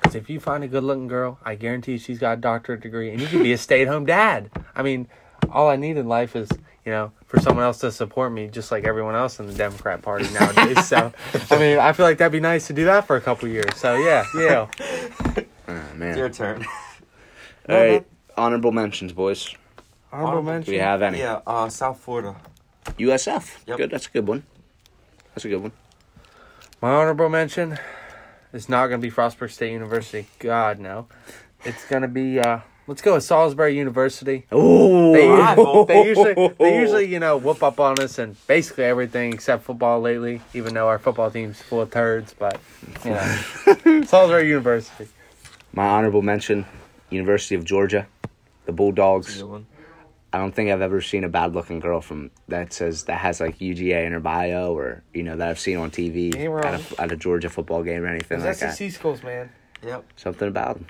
Because 0.00 0.14
if 0.16 0.28
you 0.28 0.40
find 0.40 0.64
a 0.64 0.68
good-looking 0.68 1.06
girl, 1.06 1.38
I 1.44 1.54
guarantee 1.54 1.96
she's 1.96 2.18
got 2.18 2.32
a 2.38 2.40
doctorate 2.40 2.80
degree, 2.80 3.10
and 3.12 3.20
you 3.20 3.28
can 3.28 3.42
be 3.42 3.52
a 3.52 3.58
stay-at-home 3.58 4.04
dad. 4.06 4.50
I 4.74 4.82
mean, 4.82 5.06
all 5.50 5.68
I 5.70 5.76
need 5.76 5.96
in 5.96 6.08
life 6.08 6.34
is, 6.34 6.50
you 6.84 6.90
know, 6.90 7.12
for 7.32 7.40
someone 7.40 7.64
else 7.64 7.78
to 7.78 7.90
support 7.90 8.30
me, 8.30 8.46
just 8.48 8.70
like 8.70 8.84
everyone 8.84 9.14
else 9.14 9.40
in 9.40 9.46
the 9.46 9.54
Democrat 9.54 10.02
Party 10.02 10.26
nowadays. 10.34 10.86
so, 10.86 11.10
I 11.50 11.58
mean, 11.58 11.78
I 11.78 11.94
feel 11.94 12.04
like 12.04 12.18
that'd 12.18 12.30
be 12.30 12.40
nice 12.40 12.66
to 12.66 12.74
do 12.74 12.84
that 12.84 13.06
for 13.06 13.16
a 13.16 13.22
couple 13.22 13.48
years. 13.48 13.74
So 13.76 13.96
yeah, 13.96 14.26
yeah. 14.36 14.68
Oh, 15.66 15.82
man. 15.96 16.18
Your 16.18 16.28
turn. 16.28 16.66
All 17.70 17.76
right, 17.76 18.06
honorable 18.36 18.70
mentions, 18.70 19.14
boys. 19.14 19.48
Honorable 20.12 20.28
Honorable- 20.28 20.42
Do 20.42 20.52
mention. 20.52 20.72
we 20.74 20.78
have 20.80 21.00
any? 21.00 21.18
yeah, 21.20 21.40
uh, 21.46 21.70
South 21.70 22.00
Florida. 22.00 22.36
USF. 22.98 23.66
Yep. 23.66 23.78
Good. 23.78 23.90
That's 23.90 24.06
a 24.08 24.10
good 24.10 24.26
one. 24.26 24.44
That's 25.34 25.46
a 25.46 25.48
good 25.48 25.62
one. 25.62 25.72
My 26.82 26.90
honorable 26.90 27.30
mention 27.30 27.78
is 28.52 28.68
not 28.68 28.88
going 28.88 29.00
to 29.00 29.06
be 29.08 29.10
Frostburg 29.10 29.50
State 29.52 29.72
University. 29.72 30.26
God 30.38 30.80
no, 30.80 31.06
it's 31.64 31.86
going 31.86 32.02
to 32.02 32.08
be. 32.08 32.40
uh 32.40 32.58
Let's 32.88 33.00
go 33.00 33.14
with 33.14 33.22
Salisbury 33.22 33.76
University. 33.76 34.44
Oh, 34.50 35.12
They, 35.12 35.28
they 35.94 36.06
usually 36.08 36.34
they 36.58 36.80
usually 36.80 37.04
you 37.06 37.20
know 37.20 37.36
whoop 37.36 37.62
up 37.62 37.78
on 37.78 38.00
us 38.00 38.18
and 38.18 38.36
basically 38.46 38.84
everything 38.84 39.32
except 39.32 39.64
football 39.64 40.00
lately. 40.00 40.40
Even 40.52 40.74
though 40.74 40.88
our 40.88 40.98
football 40.98 41.30
team's 41.30 41.62
full 41.62 41.80
of 41.80 41.90
turds, 41.90 42.34
but 42.36 42.60
you 43.04 43.10
know, 43.10 44.02
Salisbury 44.04 44.48
University. 44.48 45.08
my 45.72 45.86
honorable 45.86 46.22
mention: 46.22 46.66
University 47.10 47.54
of 47.54 47.64
Georgia, 47.64 48.06
the 48.66 48.72
Bulldogs. 48.72 49.42
I 50.34 50.38
don't 50.38 50.54
think 50.54 50.70
I've 50.70 50.80
ever 50.80 51.02
seen 51.02 51.24
a 51.24 51.28
bad-looking 51.28 51.78
girl 51.78 52.00
from 52.00 52.30
that 52.48 52.72
says 52.72 53.04
that 53.04 53.18
has 53.18 53.38
like 53.38 53.58
UGA 53.58 54.06
in 54.06 54.12
her 54.12 54.20
bio, 54.20 54.72
or 54.74 55.04
you 55.14 55.22
know 55.22 55.36
that 55.36 55.48
I've 55.48 55.60
seen 55.60 55.76
on 55.76 55.90
TV 55.90 56.34
at 56.64 56.80
a, 56.80 57.02
at 57.02 57.12
a 57.12 57.16
Georgia 57.16 57.48
football 57.50 57.82
game 57.82 58.02
or 58.02 58.06
anything 58.08 58.40
like 58.40 58.58
that. 58.58 58.74
SEC 58.74 58.90
schools, 58.90 59.22
man. 59.22 59.50
Yep. 59.84 60.04
Something 60.16 60.48
about 60.48 60.76
them. 60.76 60.86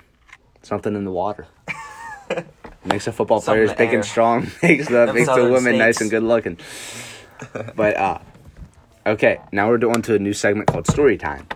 Something 0.63 0.95
in 0.95 1.05
the 1.05 1.11
water. 1.11 1.47
makes 2.85 3.05
the 3.05 3.11
football 3.11 3.39
Something 3.41 3.65
players 3.65 3.69
the 3.71 3.75
big 3.77 3.93
and 3.93 4.03
strong. 4.05 4.41
makes 4.63 4.87
the 4.87 5.05
Them 5.05 5.15
makes 5.15 5.27
the 5.27 5.35
southern 5.35 5.51
women 5.53 5.77
nice 5.77 5.95
states. 5.97 6.01
and 6.01 6.09
good 6.11 6.23
looking. 6.23 6.57
but 7.75 7.97
uh, 7.97 8.19
okay, 9.05 9.39
now 9.51 9.67
we're 9.69 9.77
doing 9.77 10.01
to 10.03 10.15
a 10.15 10.19
new 10.19 10.33
segment 10.33 10.67
called 10.67 10.87
Story 10.87 11.17
Time. 11.17 11.47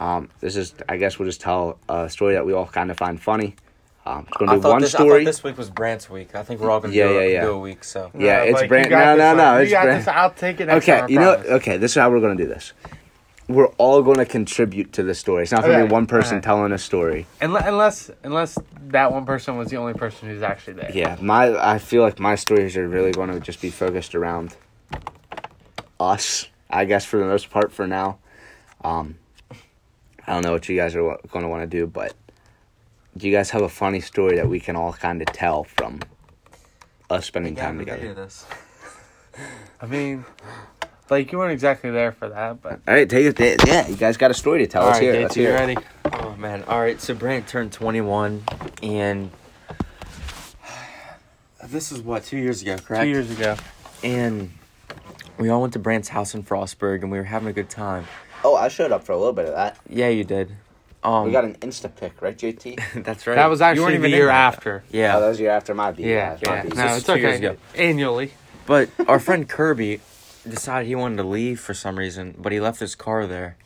Um, 0.00 0.30
this 0.40 0.56
is, 0.56 0.74
I 0.88 0.96
guess, 0.96 1.18
we'll 1.18 1.28
just 1.28 1.40
tell 1.40 1.78
a 1.88 2.08
story 2.10 2.34
that 2.34 2.44
we 2.44 2.52
all 2.52 2.66
kind 2.66 2.90
of 2.90 2.96
find 2.98 3.20
funny. 3.20 3.54
Um, 4.04 4.24
it's 4.26 4.36
gonna 4.36 4.52
I 4.52 4.54
do 4.56 4.62
thought, 4.62 4.70
one 4.72 4.80
this, 4.80 4.94
I 4.96 4.98
story. 4.98 5.20
thought 5.24 5.28
this 5.28 5.44
week 5.44 5.56
was 5.56 5.70
Brant's 5.70 6.10
week. 6.10 6.34
I 6.34 6.42
think 6.42 6.60
we're 6.60 6.70
all 6.72 6.80
gonna 6.80 6.92
Yeah, 6.92 7.06
do, 7.08 7.14
yeah, 7.14 7.20
a, 7.20 7.32
yeah. 7.34 7.40
do 7.42 7.50
a 7.52 7.58
week. 7.60 7.84
So 7.84 8.10
Yeah, 8.18 8.40
it's 8.42 8.52
Blake, 8.54 8.62
you 8.62 8.68
Brant- 8.68 8.90
no, 8.90 9.14
no, 9.16 9.34
no, 9.36 9.56
You 9.58 9.62
it's 9.62 9.72
Brant- 9.72 10.08
I'll 10.08 10.30
take 10.32 10.60
it. 10.60 10.66
Next 10.66 10.84
Okay, 10.88 11.00
time, 11.00 11.08
you 11.10 11.20
know, 11.20 11.34
okay, 11.34 11.76
this 11.76 11.92
is 11.92 12.00
how 12.00 12.10
we're 12.10 12.20
gonna 12.20 12.34
do 12.34 12.48
this. 12.48 12.72
We're 13.52 13.66
all 13.76 14.02
gonna 14.02 14.24
contribute 14.24 14.92
to 14.94 15.02
the 15.02 15.14
story. 15.14 15.42
It's 15.42 15.52
not 15.52 15.62
gonna 15.62 15.74
Okay, 15.74 15.86
be 15.86 15.92
one 15.92 16.06
person 16.06 16.34
alright. 16.36 16.44
telling 16.44 16.72
a 16.72 16.78
story. 16.78 17.26
Unless, 17.40 17.66
unless 17.66 18.10
unless 18.22 18.58
that 18.88 19.12
one 19.12 19.26
person 19.26 19.56
was 19.58 19.68
the 19.68 19.76
only 19.76 19.92
person 19.94 20.28
who's 20.28 20.42
actually 20.42 20.74
there. 20.74 20.90
Yeah, 20.92 21.18
my 21.20 21.54
I 21.58 21.78
feel 21.78 22.02
like 22.02 22.18
my 22.18 22.34
stories 22.34 22.76
are 22.76 22.88
really 22.88 23.12
going 23.12 23.30
to 23.30 23.40
just 23.40 23.60
be 23.60 23.70
focused 23.70 24.14
around 24.14 24.56
us. 26.00 26.48
I 26.70 26.86
guess 26.86 27.04
for 27.04 27.18
the 27.18 27.26
most 27.26 27.50
part 27.50 27.72
for 27.72 27.86
now. 27.86 28.18
Um, 28.82 29.18
I 30.26 30.32
don't 30.32 30.42
know 30.42 30.52
what 30.52 30.68
you 30.68 30.76
guys 30.76 30.96
are 30.96 31.18
going 31.30 31.42
to 31.42 31.48
want 31.48 31.62
to 31.62 31.66
do, 31.66 31.86
but 31.86 32.14
do 33.16 33.28
you 33.28 33.36
guys 33.36 33.50
have 33.50 33.62
a 33.62 33.68
funny 33.68 34.00
story 34.00 34.36
that 34.36 34.48
we 34.48 34.60
can 34.60 34.76
all 34.76 34.92
kind 34.94 35.20
of 35.20 35.26
tell 35.28 35.64
from 35.64 36.00
us 37.10 37.26
spending 37.26 37.54
time 37.54 37.78
together? 37.78 38.28
I 39.80 39.86
mean, 39.86 40.24
like 41.12 41.30
you 41.30 41.38
weren't 41.38 41.52
exactly 41.52 41.90
there 41.90 42.12
for 42.12 42.28
that, 42.28 42.60
but 42.62 42.80
All 42.88 42.94
right, 42.94 43.08
take 43.08 43.38
it. 43.38 43.66
Yeah, 43.66 43.86
you 43.88 43.96
guys 43.96 44.16
got 44.16 44.30
a 44.30 44.34
story 44.34 44.60
to 44.60 44.66
tell. 44.66 44.82
all 44.82 44.88
Let's 44.88 44.98
right, 45.00 45.04
hear 45.04 45.14
it. 45.14 45.22
Let's 45.22 45.36
you 45.36 45.46
hear 45.46 45.54
ready? 45.54 45.76
Oh 46.12 46.34
man! 46.36 46.64
All 46.64 46.80
right, 46.80 47.00
so 47.00 47.14
Brant 47.14 47.46
turned 47.46 47.72
21, 47.72 48.42
and 48.82 49.30
this 51.68 51.92
is 51.92 52.00
what 52.00 52.24
two 52.24 52.38
years 52.38 52.62
ago, 52.62 52.76
correct? 52.78 53.02
Two 53.04 53.08
years 53.08 53.30
ago. 53.30 53.56
And 54.02 54.50
we 55.38 55.48
all 55.48 55.60
went 55.60 55.72
to 55.74 55.78
Brant's 55.78 56.08
house 56.08 56.34
in 56.34 56.42
Frostburg, 56.42 57.02
and 57.02 57.10
we 57.12 57.18
were 57.18 57.24
having 57.24 57.48
a 57.48 57.52
good 57.52 57.70
time. 57.70 58.06
Oh, 58.44 58.56
I 58.56 58.68
showed 58.68 58.90
up 58.90 59.04
for 59.04 59.12
a 59.12 59.16
little 59.16 59.32
bit 59.32 59.44
of 59.46 59.52
that. 59.54 59.78
Yeah, 59.88 60.08
you 60.08 60.24
did. 60.24 60.50
Um, 61.04 61.26
We 61.26 61.32
got 61.32 61.44
an 61.44 61.54
Insta 61.56 61.94
pic, 61.94 62.20
right, 62.20 62.36
JT? 62.36 63.04
that's 63.04 63.26
right. 63.26 63.34
That 63.36 63.46
was 63.50 63.60
You 63.60 63.64
weren't 63.66 63.78
actually 63.78 63.94
even 63.94 64.00
the 64.02 64.06
in 64.08 64.14
year 64.14 64.26
that. 64.26 64.54
after. 64.54 64.84
Yeah, 64.90 65.16
Oh, 65.16 65.20
that 65.20 65.28
was 65.28 65.36
the 65.38 65.44
year 65.44 65.52
after 65.52 65.74
my 65.74 65.92
beat. 65.92 66.06
Yeah, 66.06 66.34
it's 66.34 66.46
my 66.46 66.54
yeah. 66.56 66.62
beat. 66.62 66.74
No, 66.76 66.82
This 66.82 66.90
it's 66.92 67.08
is 67.08 67.14
two 67.14 67.20
years 67.20 67.36
okay. 67.36 67.46
ago. 67.46 67.56
Annually. 67.76 68.32
But 68.66 68.88
our 69.08 69.18
friend 69.20 69.48
Kirby 69.48 70.00
decided 70.48 70.86
he 70.88 70.94
wanted 70.94 71.16
to 71.16 71.24
leave 71.24 71.60
for 71.60 71.74
some 71.74 71.98
reason, 71.98 72.34
but 72.38 72.52
he 72.52 72.60
left 72.60 72.80
his 72.80 72.94
car 72.94 73.26
there. 73.26 73.56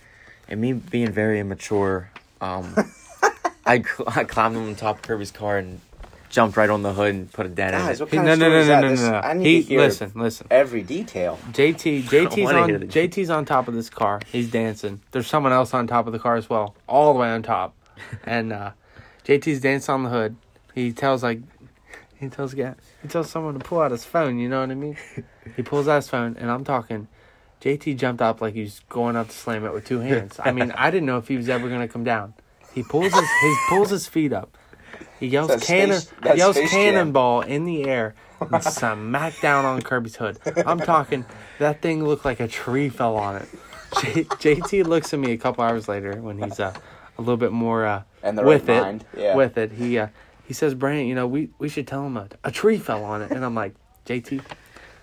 And 0.49 0.61
me 0.61 0.73
being 0.75 1.11
very 1.11 1.41
immature, 1.41 2.11
um, 2.41 2.75
I, 3.67 3.83
cl- 3.83 4.09
I 4.09 4.25
climbed 4.25 4.57
on 4.57 4.75
top 4.77 4.97
of 4.97 5.03
Kirby's 5.03 5.33
car 5.33 5.59
and 5.59 5.81
jumped 6.29 6.57
right 6.57 6.71
on 6.71 6.83
the 6.83 6.93
hood 6.93 7.15
and 7.15 7.33
put 7.33 7.47
a 7.47 7.49
dent 7.49 7.73
Guys, 7.73 8.01
in 8.01 8.05
what 8.07 8.09
it. 8.09 8.11
He, 8.13 8.17
kind 8.19 8.27
no, 8.27 8.33
of 8.35 8.39
no, 8.39 8.45
story 8.47 8.53
no, 8.53 8.61
is 8.61 8.67
no, 8.69 8.75
that? 8.75 8.81
no, 8.83 8.89
This- 8.91 9.01
no. 9.01 9.15
I 9.15 9.33
need 9.33 9.45
He 9.47 9.63
to 9.63 9.69
hear 9.69 9.81
listen, 9.81 10.13
listen. 10.15 10.47
every 10.51 10.83
detail. 10.83 11.39
JT, 11.53 12.03
JT's 12.05 12.53
on 12.53 12.69
hear 12.69 12.79
the- 12.79 12.87
JT's 12.87 13.31
on 13.31 13.45
top 13.45 13.67
of 13.69 13.75
this 13.75 13.91
car. 13.91 14.21
He's 14.31 14.51
dancing. 14.51 15.01
There's 15.13 15.27
someone 15.27 15.53
else 15.53 15.73
on 15.75 15.87
top 15.87 16.07
of 16.07 16.13
the 16.13 16.19
car 16.19 16.37
as 16.37 16.49
well, 16.51 16.75
all 16.89 17.13
the 17.13 17.19
way 17.21 17.29
on 17.29 17.43
top. 17.43 17.75
And 18.25 18.53
uh, 18.53 18.73
JT's 19.25 19.61
dancing 19.61 19.93
on 19.95 20.03
the 20.05 20.11
hood. 20.11 20.37
He 20.75 20.93
tells 20.93 21.23
like 21.23 21.41
he 22.19 22.29
tells 22.29 22.55
guy 22.55 22.75
he 23.03 23.09
tells 23.09 23.31
someone 23.31 23.55
to 23.55 23.61
pull 23.61 23.81
out 23.81 23.91
his 23.91 24.05
phone. 24.05 24.39
You 24.39 24.49
know 24.49 24.61
what 24.61 24.71
I 24.71 24.75
mean? 24.75 24.97
he 25.57 25.63
pulls 25.63 25.89
out 25.89 25.97
his 25.97 26.09
phone, 26.09 26.37
and 26.39 26.51
I'm 26.51 26.65
talking. 26.65 27.09
JT 27.61 27.97
jumped 27.97 28.21
up 28.21 28.41
like 28.43 28.53
he 28.55 28.61
was 28.63 28.81
going 28.91 29.17
up 29.17 29.29
to 29.29 29.35
slam 29.35 29.65
it 29.65 29.73
with 29.73 29.87
two 29.87 30.01
hands. 30.01 30.39
I 30.45 30.53
mean, 30.53 30.73
I 30.73 30.91
didn't 30.91 31.07
know 31.07 31.17
if 31.19 31.27
he 31.29 31.37
was 31.39 31.49
ever 31.49 31.69
gonna 31.69 31.89
come 31.89 32.05
down. 32.05 32.35
He 32.75 32.83
pulls 32.83 33.13
his 33.15 33.25
he 33.43 33.57
pulls 33.69 33.91
his 33.91 34.07
feet 34.07 34.33
up. 34.33 34.57
He 35.19 35.27
yells 35.29 35.49
That's 35.49 35.67
cannon 35.67 36.01
Space- 36.01 36.13
that's 36.23 36.39
yells 36.39 36.57
Space 36.57 36.71
Jam. 36.71 36.81
cannonball 36.95 37.41
in 37.41 37.65
the 37.65 37.85
air 37.85 38.15
and 38.41 38.63
smack 38.63 39.41
down 39.41 39.65
on 39.65 39.81
Kirby's 39.81 40.17
hood. 40.17 40.39
I'm 40.67 40.79
talking 40.79 41.25
that 41.59 41.81
thing 41.81 42.05
looked 42.05 42.25
like 42.27 42.41
a 42.41 42.47
tree 42.49 42.91
fell 42.91 43.17
on 43.17 43.37
it. 43.37 43.49
J- 44.03 44.25
JT 44.25 44.85
looks 44.87 45.15
at 45.15 45.19
me 45.19 45.33
a 45.33 45.39
couple 45.39 45.65
hours 45.65 45.89
later 45.89 46.21
when 46.21 46.39
he's 46.39 46.61
uh, 46.61 46.75
a 47.17 47.21
little 47.23 47.39
bit 47.39 47.53
more 47.53 47.87
uh, 47.87 48.03
And 48.23 48.37
the 48.37 48.43
with 48.43 48.69
right 48.69 48.77
it. 48.77 48.81
mind, 48.83 49.05
yeah. 49.17 49.35
With 49.35 49.57
it, 49.57 49.73
he 49.73 49.99
uh, 49.99 50.09
he 50.47 50.55
says, 50.55 50.75
"Brant, 50.75 51.07
you 51.07 51.15
know, 51.15 51.27
we, 51.27 51.51
we 51.59 51.69
should 51.69 51.87
tell 51.87 52.05
him 52.07 52.17
a, 52.17 52.29
a 52.45 52.51
tree 52.51 52.79
fell 52.79 53.05
on 53.05 53.23
it." 53.23 53.31
And 53.31 53.45
I'm 53.45 53.55
like, 53.55 53.75
"JT, 54.07 54.43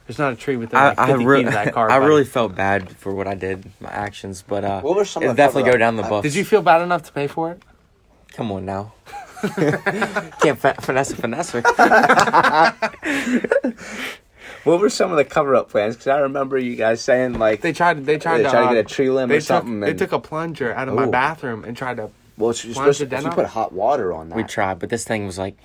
there's 0.07 0.19
not 0.19 0.33
a 0.33 0.35
tree 0.35 0.55
within 0.57 0.77
I, 0.79 0.89
like 0.89 0.99
I, 0.99 1.07
50 1.07 1.25
re- 1.25 1.39
feet 1.41 1.47
of 1.47 1.53
that 1.53 1.73
car." 1.77 1.91
I 1.91 1.99
buddy." 1.99 2.09
really 2.09 2.25
felt 2.25 2.55
bad 2.55 2.95
for 2.97 3.13
what 3.13 3.27
I 3.27 3.35
did, 3.35 3.65
my 3.79 3.89
actions, 3.89 4.43
but 4.47 4.63
uh, 4.63 4.81
What 4.81 4.95
were 4.95 5.05
some 5.05 5.23
of 5.23 5.25
it'll 5.25 5.33
the 5.33 5.37
definitely 5.37 5.63
cover-up? 5.63 5.75
go 5.75 5.79
down 5.79 5.95
the 5.97 6.03
Uh, 6.03 6.09
buff. 6.09 6.23
Did 6.23 6.35
you 6.35 6.45
feel 6.45 6.61
bad 6.61 6.81
enough 6.81 7.03
to 7.03 7.11
pay 7.11 7.27
for 7.27 7.51
it? 7.51 7.61
Come 8.33 8.51
on 8.51 8.65
now. 8.65 8.93
Can't 10.41 10.57
fa- 10.57 10.75
finesse 10.81 11.11
a 11.11 11.15
finesse. 11.17 11.53
What 14.63 14.79
were 14.79 14.89
some 14.89 15.11
of 15.11 15.17
the 15.17 15.25
cover 15.25 15.55
up 15.55 15.69
plans? 15.69 15.95
Because 15.95 16.07
I 16.07 16.19
remember 16.19 16.57
you 16.57 16.77
guys 16.77 17.01
saying 17.01 17.33
like 17.33 17.59
They 17.59 17.73
tried. 17.73 18.05
They 18.05 18.17
tried 18.17 18.37
they 18.37 18.43
to, 18.43 18.49
tried 18.49 18.61
to 18.61 18.67
uh, 18.67 18.73
get 18.75 18.85
a 18.85 18.87
tree 18.87 19.09
limb 19.09 19.27
they 19.27 19.37
or 19.37 19.41
something. 19.41 19.81
Took, 19.81 19.85
they 19.85 19.89
and, 19.89 19.99
took 19.99 20.11
a 20.13 20.19
plunger 20.19 20.73
out 20.73 20.87
of 20.87 20.93
my 20.95 21.05
bathroom 21.05 21.65
and 21.65 21.75
tried 21.75 21.97
to. 21.97 22.11
Well, 22.37 22.49
it's 22.49 22.63
you're 22.65 22.73
supposed 22.73 22.99
to, 22.99 23.21
you 23.21 23.29
put 23.29 23.45
hot 23.45 23.73
water 23.73 24.13
on 24.13 24.29
that. 24.29 24.35
we 24.35 24.43
tried, 24.43 24.79
but 24.79 24.89
this 24.89 25.03
thing 25.03 25.25
was 25.25 25.37
like 25.37 25.55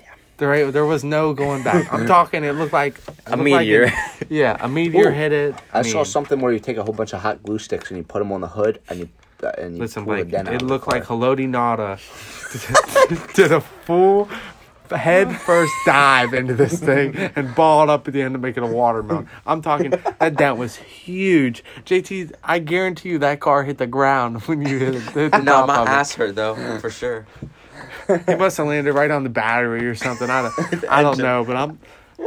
yeah. 0.00 0.06
There, 0.38 0.70
there 0.72 0.86
was 0.86 1.04
no 1.04 1.32
going 1.32 1.62
back. 1.62 1.92
I'm 1.92 2.06
talking. 2.16 2.44
It 2.44 2.52
looked 2.52 2.72
like 2.72 2.96
it 2.98 3.12
a 3.26 3.30
looked 3.30 3.42
meteor. 3.42 3.86
Like 3.86 3.94
it- 4.22 4.30
yeah, 4.30 4.56
a 4.60 4.68
meteor 4.78 5.08
Ooh. 5.08 5.12
hit 5.12 5.32
it. 5.32 5.54
I 5.72 5.82
saw 5.82 5.98
mean, 5.98 6.04
something 6.06 6.40
where 6.40 6.52
you 6.52 6.58
take 6.60 6.76
a 6.76 6.82
whole 6.82 6.94
bunch 6.94 7.12
of 7.12 7.20
hot 7.22 7.42
glue 7.42 7.58
sticks 7.58 7.90
and 7.90 7.98
you 7.98 8.04
put 8.04 8.18
them 8.18 8.32
on 8.32 8.40
the 8.40 8.48
hood 8.48 8.80
and 8.88 8.98
you 9.00 9.08
uh, 9.42 9.52
and 9.58 9.74
you 9.76 9.82
Listen, 9.82 10.04
pull 10.04 10.16
the 10.16 10.22
Blake, 10.24 10.32
dent 10.32 10.48
out 10.48 10.54
it 10.54 10.58
the 10.60 10.64
looked 10.66 10.88
like 10.88 11.04
car. 11.04 11.16
Haloti 11.16 11.46
Ngata 11.48 13.34
did 13.34 13.52
a 13.52 13.60
full 13.60 14.28
head 14.90 15.34
first 15.36 15.72
dive 15.84 16.32
into 16.34 16.54
this 16.54 16.78
thing 16.80 17.16
and 17.16 17.54
balled 17.54 17.90
up 17.90 18.06
at 18.08 18.14
the 18.14 18.22
end 18.22 18.34
to 18.34 18.38
make 18.38 18.56
it 18.56 18.62
a 18.62 18.66
watermelon. 18.66 19.28
I'm 19.46 19.60
talking 19.62 19.90
that 20.18 20.36
dent 20.36 20.56
was 20.56 20.76
huge. 20.76 21.62
JT, 21.84 22.32
I 22.42 22.58
guarantee 22.58 23.10
you 23.10 23.18
that 23.18 23.40
car 23.40 23.64
hit 23.64 23.78
the 23.78 23.86
ground 23.86 24.42
when 24.46 24.62
you 24.62 24.78
hit, 24.78 24.94
it- 24.96 25.02
hit 25.02 25.32
the 25.32 25.38
no, 25.42 25.52
top 25.52 25.68
my 25.68 25.76
of 25.82 25.88
ass 25.88 26.14
hurt 26.14 26.34
though, 26.34 26.54
for 26.78 26.90
sure. 26.90 27.26
it. 28.08 28.22
It 28.26 28.38
must 28.38 28.56
have 28.56 28.66
landed 28.66 28.92
right 28.94 29.10
on 29.10 29.22
the 29.24 29.30
battery 29.30 29.86
or 29.86 29.94
something. 29.94 30.28
I 30.30 30.42
don't, 30.42 30.84
I 30.90 31.02
don't 31.02 31.18
know, 31.18 31.44
but 31.44 31.56
I'm. 31.56 31.78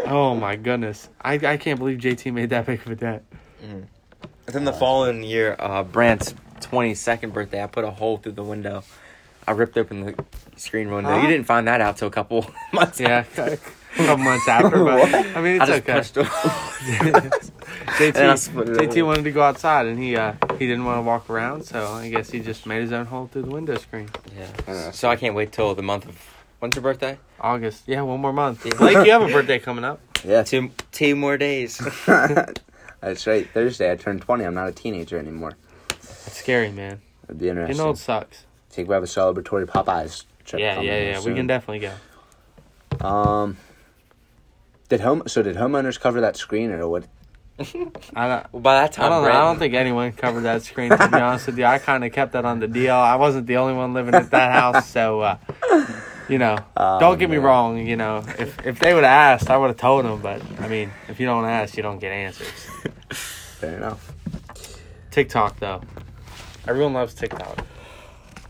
Oh 0.06 0.36
my 0.36 0.56
goodness, 0.56 1.10
I 1.22 1.34
I 1.36 1.58
can't 1.58 1.78
believe 1.80 2.00
JT 2.00 2.32
made 2.34 2.52
that 2.52 2.66
big 2.66 2.80
of 2.80 2.88
a 2.88 2.96
dent. 2.96 3.24
And 3.62 3.88
then 4.46 4.64
the 4.66 4.74
following 4.74 5.24
year, 5.24 5.56
uh, 5.60 5.84
Brant's 5.84 6.34
22nd 6.62 7.34
birthday, 7.34 7.62
I 7.64 7.68
put 7.68 7.84
a 7.84 7.92
hole 7.92 8.18
through 8.18 8.34
the 8.34 8.44
window. 8.44 8.84
I 9.52 9.54
ripped 9.54 9.78
open 9.78 10.06
the 10.06 10.16
screen 10.56 10.90
window. 10.90 11.10
Huh? 11.12 11.22
You 11.22 11.28
didn't 11.28 11.46
find 11.46 11.68
that 11.68 11.82
out 11.82 11.98
till 11.98 12.08
a 12.08 12.12
couple 12.12 12.50
months. 12.74 13.02
Yeah, 13.02 13.26
a 13.38 13.58
couple 13.98 14.24
months 14.24 14.48
after, 14.48 14.82
but 14.86 15.14
I 15.36 15.42
mean 15.42 15.62
I 15.62 15.66
it's 15.66 15.86
just 15.86 15.90
okay. 15.90 15.94
punched 15.94 16.18
a 16.18 16.24
JT, 18.00 18.16
I 18.16 18.36
split 18.36 18.68
JT 18.70 19.06
wanted 19.06 19.24
to 19.26 19.32
go 19.32 19.42
outside 19.42 19.88
and 19.88 20.00
he 20.02 20.16
uh, 20.16 20.34
he 20.58 20.68
didn't 20.68 20.86
want 20.86 21.00
to 21.00 21.02
walk 21.02 21.30
around, 21.30 21.64
so 21.64 21.86
I 21.86 22.10
guess 22.10 22.30
he 22.32 22.40
just 22.40 22.66
made 22.66 22.82
his 22.82 22.94
own 22.94 23.06
hole 23.08 23.28
through 23.28 23.42
the 23.44 23.52
window 23.52 23.76
screen. 23.78 24.10
Yeah. 24.38 24.92
So 24.92 25.10
I 25.10 25.18
can't 25.18 25.36
wait 25.36 25.52
till 25.52 25.76
the 25.76 25.82
month 25.84 26.06
of. 26.08 26.18
When's 26.60 26.76
your 26.76 26.84
birthday? 26.84 27.18
August, 27.42 27.84
yeah, 27.88 28.02
one 28.04 28.22
more 28.22 28.32
month. 28.32 28.66
Yeah. 28.66 28.76
Blake, 28.78 29.06
you 29.06 29.12
have 29.12 29.24
a 29.24 29.28
birthday 29.34 29.60
coming 29.60 29.84
up. 29.84 30.00
yeah. 30.24 30.44
Two 30.44 30.72
two 30.94 31.16
more 31.16 31.38
days. 31.38 31.78
That's 32.06 33.26
right. 33.28 33.50
Thursday 33.54 33.92
I 33.92 33.96
turned 33.98 34.22
twenty. 34.22 34.46
I'm 34.46 34.54
not 34.54 34.70
a 34.70 34.72
teenager 34.72 35.18
anymore. 35.18 35.54
It's 35.90 36.38
scary, 36.38 36.72
man. 36.72 37.02
It'd 37.26 37.40
be 37.40 37.50
interesting. 37.50 37.76
Getting 37.76 37.88
old 37.88 37.98
sucks. 37.98 38.46
Think 38.72 38.88
we 38.88 38.94
have 38.94 39.04
a 39.04 39.08
celebratory 39.08 39.66
Popeyes 39.66 40.26
trip. 40.46 40.60
Yeah, 40.60 40.76
coming 40.76 40.88
yeah, 40.88 41.00
here 41.00 41.12
yeah. 41.12 41.24
We 41.24 41.34
can 41.34 41.48
definitely 41.48 41.88
go. 43.00 43.06
Um. 43.06 43.58
Did 44.90 45.00
home 45.00 45.24
so 45.28 45.42
did 45.42 45.56
homeowners 45.56 45.98
cover 45.98 46.20
that 46.20 46.36
screen 46.36 46.70
or 46.72 46.86
what? 46.90 47.06
I 47.60 47.64
don't, 48.28 48.64
by 48.64 48.82
that 48.82 49.00
I 49.00 49.08
don't, 49.08 49.24
know. 49.24 49.30
I 49.30 49.42
don't 49.42 49.60
think 49.60 49.74
anyone 49.74 50.12
covered 50.12 50.42
that 50.42 50.64
screen. 50.64 50.90
To 50.90 50.98
be 51.10 51.18
honest 51.18 51.46
with 51.46 51.58
you, 51.58 51.66
I 51.66 51.78
kind 51.78 52.04
of 52.04 52.12
kept 52.12 52.34
that 52.34 52.44
on 52.44 52.60
the 52.60 52.68
DL. 52.68 52.90
I 52.90 53.16
wasn't 53.16 53.48
the 53.48 53.58
only 53.58 53.74
one 53.74 53.94
living 53.94 54.16
at 54.16 54.32
that 54.32 54.52
house, 54.52 54.90
so 54.90 55.22
uh, 55.22 55.38
you 56.28 56.40
know. 56.40 56.58
Oh, 56.76 57.00
don't 57.00 57.20
get 57.20 57.30
me 57.30 57.38
man. 57.38 57.46
wrong. 57.46 57.88
You 57.88 57.96
know, 57.96 58.24
if 58.38 58.66
if 58.66 58.80
they 58.80 58.94
would 58.94 59.04
have 59.04 59.40
asked, 59.42 59.50
I 59.50 59.58
would 59.58 59.68
have 59.68 59.78
told 59.78 60.04
them. 60.06 60.22
But 60.22 60.42
I 60.60 60.68
mean, 60.68 60.92
if 61.08 61.20
you 61.20 61.26
don't 61.26 61.46
ask, 61.46 61.78
you 61.78 61.84
don't 61.84 62.00
get 62.00 62.12
answers. 62.12 62.48
Fair 63.10 63.78
enough. 63.78 64.14
TikTok 65.12 65.60
though, 65.60 65.82
everyone 66.68 66.94
loves 66.94 67.14
TikTok. 67.14 67.66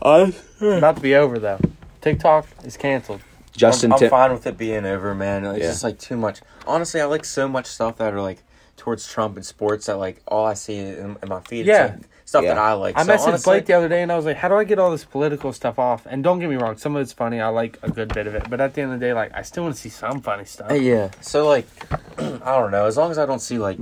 About 0.02 0.96
to 0.96 1.00
be 1.02 1.14
over 1.14 1.38
though. 1.38 1.58
TikTok 2.00 2.46
is 2.64 2.76
canceled. 2.76 3.20
Justin 3.52 3.90
I'm, 3.92 3.94
I'm 3.94 3.98
Tim- 4.00 4.10
fine 4.10 4.32
with 4.32 4.46
it 4.46 4.56
being 4.58 4.84
over, 4.86 5.14
man. 5.14 5.44
It's 5.44 5.58
Yeah. 5.60 5.66
just 5.68 5.84
like 5.84 5.98
too 5.98 6.16
much. 6.16 6.40
Honestly, 6.66 7.00
I 7.00 7.04
like 7.04 7.24
so 7.24 7.46
much 7.48 7.66
stuff 7.66 7.98
that 7.98 8.12
are 8.14 8.20
like 8.22 8.42
towards 8.76 9.06
Trump 9.06 9.36
and 9.36 9.44
sports 9.46 9.86
that 9.86 9.98
like 9.98 10.22
all 10.26 10.44
I 10.46 10.54
see 10.54 10.76
in, 10.78 11.16
in 11.22 11.28
my 11.28 11.40
feed. 11.40 11.66
Yeah. 11.66 11.84
is 11.84 11.90
like 12.00 12.08
stuff 12.24 12.42
Yeah. 12.44 12.54
that 12.54 12.58
I 12.58 12.72
like. 12.72 12.96
I 12.98 13.04
so 13.04 13.12
messaged 13.12 13.26
honestly, 13.28 13.50
Blake 13.52 13.66
the 13.66 13.74
other 13.74 13.88
day 13.88 14.02
and 14.02 14.10
I 14.10 14.16
was 14.16 14.24
like, 14.24 14.36
"How 14.38 14.48
do 14.48 14.56
I 14.56 14.64
get 14.64 14.78
all 14.78 14.90
this 14.90 15.04
political 15.04 15.52
stuff 15.52 15.78
off?" 15.78 16.06
And 16.06 16.24
don't 16.24 16.40
get 16.40 16.48
me 16.48 16.56
wrong, 16.56 16.76
some 16.78 16.96
of 16.96 17.02
it's 17.02 17.12
funny. 17.12 17.40
I 17.40 17.48
like 17.48 17.78
a 17.82 17.90
good 17.90 18.12
bit 18.12 18.26
of 18.26 18.34
it, 18.34 18.48
but 18.50 18.60
at 18.60 18.74
the 18.74 18.80
end 18.82 18.92
of 18.94 18.98
the 19.00 19.06
day, 19.06 19.12
like 19.12 19.32
I 19.34 19.42
still 19.42 19.64
want 19.64 19.74
to 19.76 19.80
see 19.80 19.90
some 19.90 20.20
funny 20.22 20.46
stuff. 20.46 20.70
Uh, 20.70 20.74
yeah. 20.74 21.10
So 21.20 21.46
like, 21.46 21.66
I 22.18 22.58
don't 22.58 22.70
know. 22.70 22.86
As 22.86 22.96
long 22.96 23.10
as 23.10 23.18
I 23.18 23.26
don't 23.26 23.40
see 23.40 23.58
like 23.58 23.78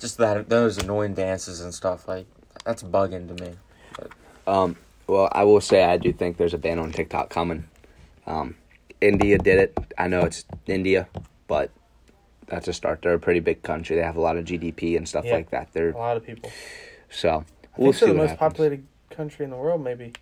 just 0.00 0.18
that 0.18 0.48
those 0.48 0.76
annoying 0.78 1.14
dances 1.14 1.60
and 1.60 1.72
stuff, 1.72 2.06
like 2.08 2.26
that's 2.64 2.82
bugging 2.82 3.34
to 3.34 3.44
me. 3.44 3.52
Um, 4.46 4.76
well, 5.08 5.28
I 5.32 5.44
will 5.44 5.60
say 5.60 5.82
I 5.84 5.96
do 5.96 6.12
think 6.12 6.36
there's 6.36 6.54
a 6.54 6.58
ban 6.58 6.78
on 6.78 6.92
TikTok 6.92 7.30
coming. 7.30 7.64
Um, 8.26 8.56
India 9.00 9.38
did 9.38 9.58
it. 9.58 9.78
I 9.96 10.06
know 10.08 10.20
it's 10.20 10.44
India, 10.66 11.08
but 11.46 11.70
that's 12.46 12.68
a 12.68 12.72
start. 12.72 13.00
They're 13.02 13.14
a 13.14 13.18
pretty 13.18 13.40
big 13.40 13.62
country. 13.62 13.96
They 13.96 14.02
have 14.02 14.16
a 14.16 14.20
lot 14.20 14.36
of 14.36 14.44
GDP 14.44 14.96
and 14.96 15.08
stuff 15.08 15.24
Yeah. 15.24 15.34
like 15.34 15.50
that. 15.50 15.68
They're 15.72 15.90
A 15.90 15.96
lot 15.96 16.16
of 16.16 16.24
people. 16.24 16.50
so 17.10 17.28
I 17.30 17.44
we'll 17.78 17.92
think 17.92 17.94
see 17.94 18.04
they're 18.06 18.14
the 18.14 18.18
most 18.20 18.30
happens. 18.30 18.38
populated 18.52 18.86
country 19.10 19.44
in 19.44 19.50
the 19.50 19.56
world, 19.56 19.82
maybe. 19.82 20.12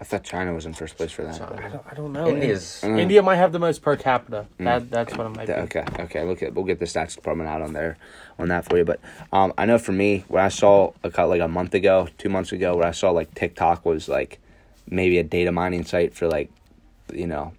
I 0.00 0.04
thought 0.04 0.22
China 0.22 0.54
was 0.54 0.64
in 0.64 0.74
first 0.74 0.96
place 0.96 1.10
for 1.10 1.24
that. 1.24 1.36
China. 1.38 1.56
I 1.60 1.68
don't, 1.68 1.86
I 1.90 1.94
don't 1.94 2.12
know. 2.12 2.28
India's- 2.28 2.84
In- 2.84 2.98
India 3.00 3.20
might 3.20 3.36
have 3.36 3.50
the 3.50 3.58
most 3.58 3.82
per 3.82 3.96
capita. 3.96 4.46
That 4.58 4.90
that's 4.90 5.16
what 5.16 5.26
it 5.26 5.30
might 5.36 5.46
be. 5.48 5.52
Okay, 5.52 5.84
okay. 6.00 6.22
Look 6.24 6.40
at 6.42 6.54
we'll 6.54 6.64
get 6.64 6.78
the 6.78 6.84
stats 6.84 7.16
department 7.16 7.48
out 7.50 7.62
on 7.62 7.72
there 7.72 7.96
on 8.38 8.46
that 8.48 8.64
for 8.64 8.76
you. 8.78 8.84
But 8.84 9.00
um, 9.32 9.52
I 9.58 9.66
know 9.66 9.76
for 9.78 9.90
me, 9.92 10.24
when 10.28 10.44
I 10.44 10.48
saw 10.50 10.92
a 11.02 11.26
like 11.26 11.40
a 11.40 11.48
month 11.48 11.74
ago, 11.74 12.08
two 12.16 12.28
months 12.28 12.52
ago, 12.52 12.76
where 12.76 12.86
I 12.86 12.92
saw 12.92 13.10
like 13.10 13.34
TikTok 13.34 13.84
was 13.84 14.08
like 14.08 14.38
maybe 14.88 15.18
a 15.18 15.24
data 15.24 15.50
mining 15.50 15.84
site 15.84 16.14
for 16.14 16.28
like, 16.28 16.50
you 17.12 17.26
know, 17.26 17.52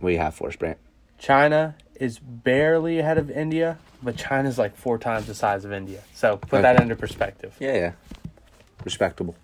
what 0.00 0.10
do 0.10 0.12
you 0.14 0.18
have 0.20 0.34
for 0.34 0.48
us, 0.48 0.56
Brant? 0.56 0.78
China 1.18 1.76
is 1.94 2.18
barely 2.18 2.98
ahead 2.98 3.18
of 3.18 3.30
India, 3.30 3.78
but 4.02 4.16
China's 4.16 4.58
like 4.58 4.74
four 4.76 4.98
times 4.98 5.26
the 5.26 5.34
size 5.34 5.64
of 5.64 5.72
India. 5.72 6.02
So 6.12 6.38
put 6.38 6.54
Okay. 6.54 6.62
that 6.62 6.82
into 6.82 6.96
perspective. 6.96 7.54
Yeah, 7.60 7.74
yeah, 7.74 7.92
respectable. 8.84 9.36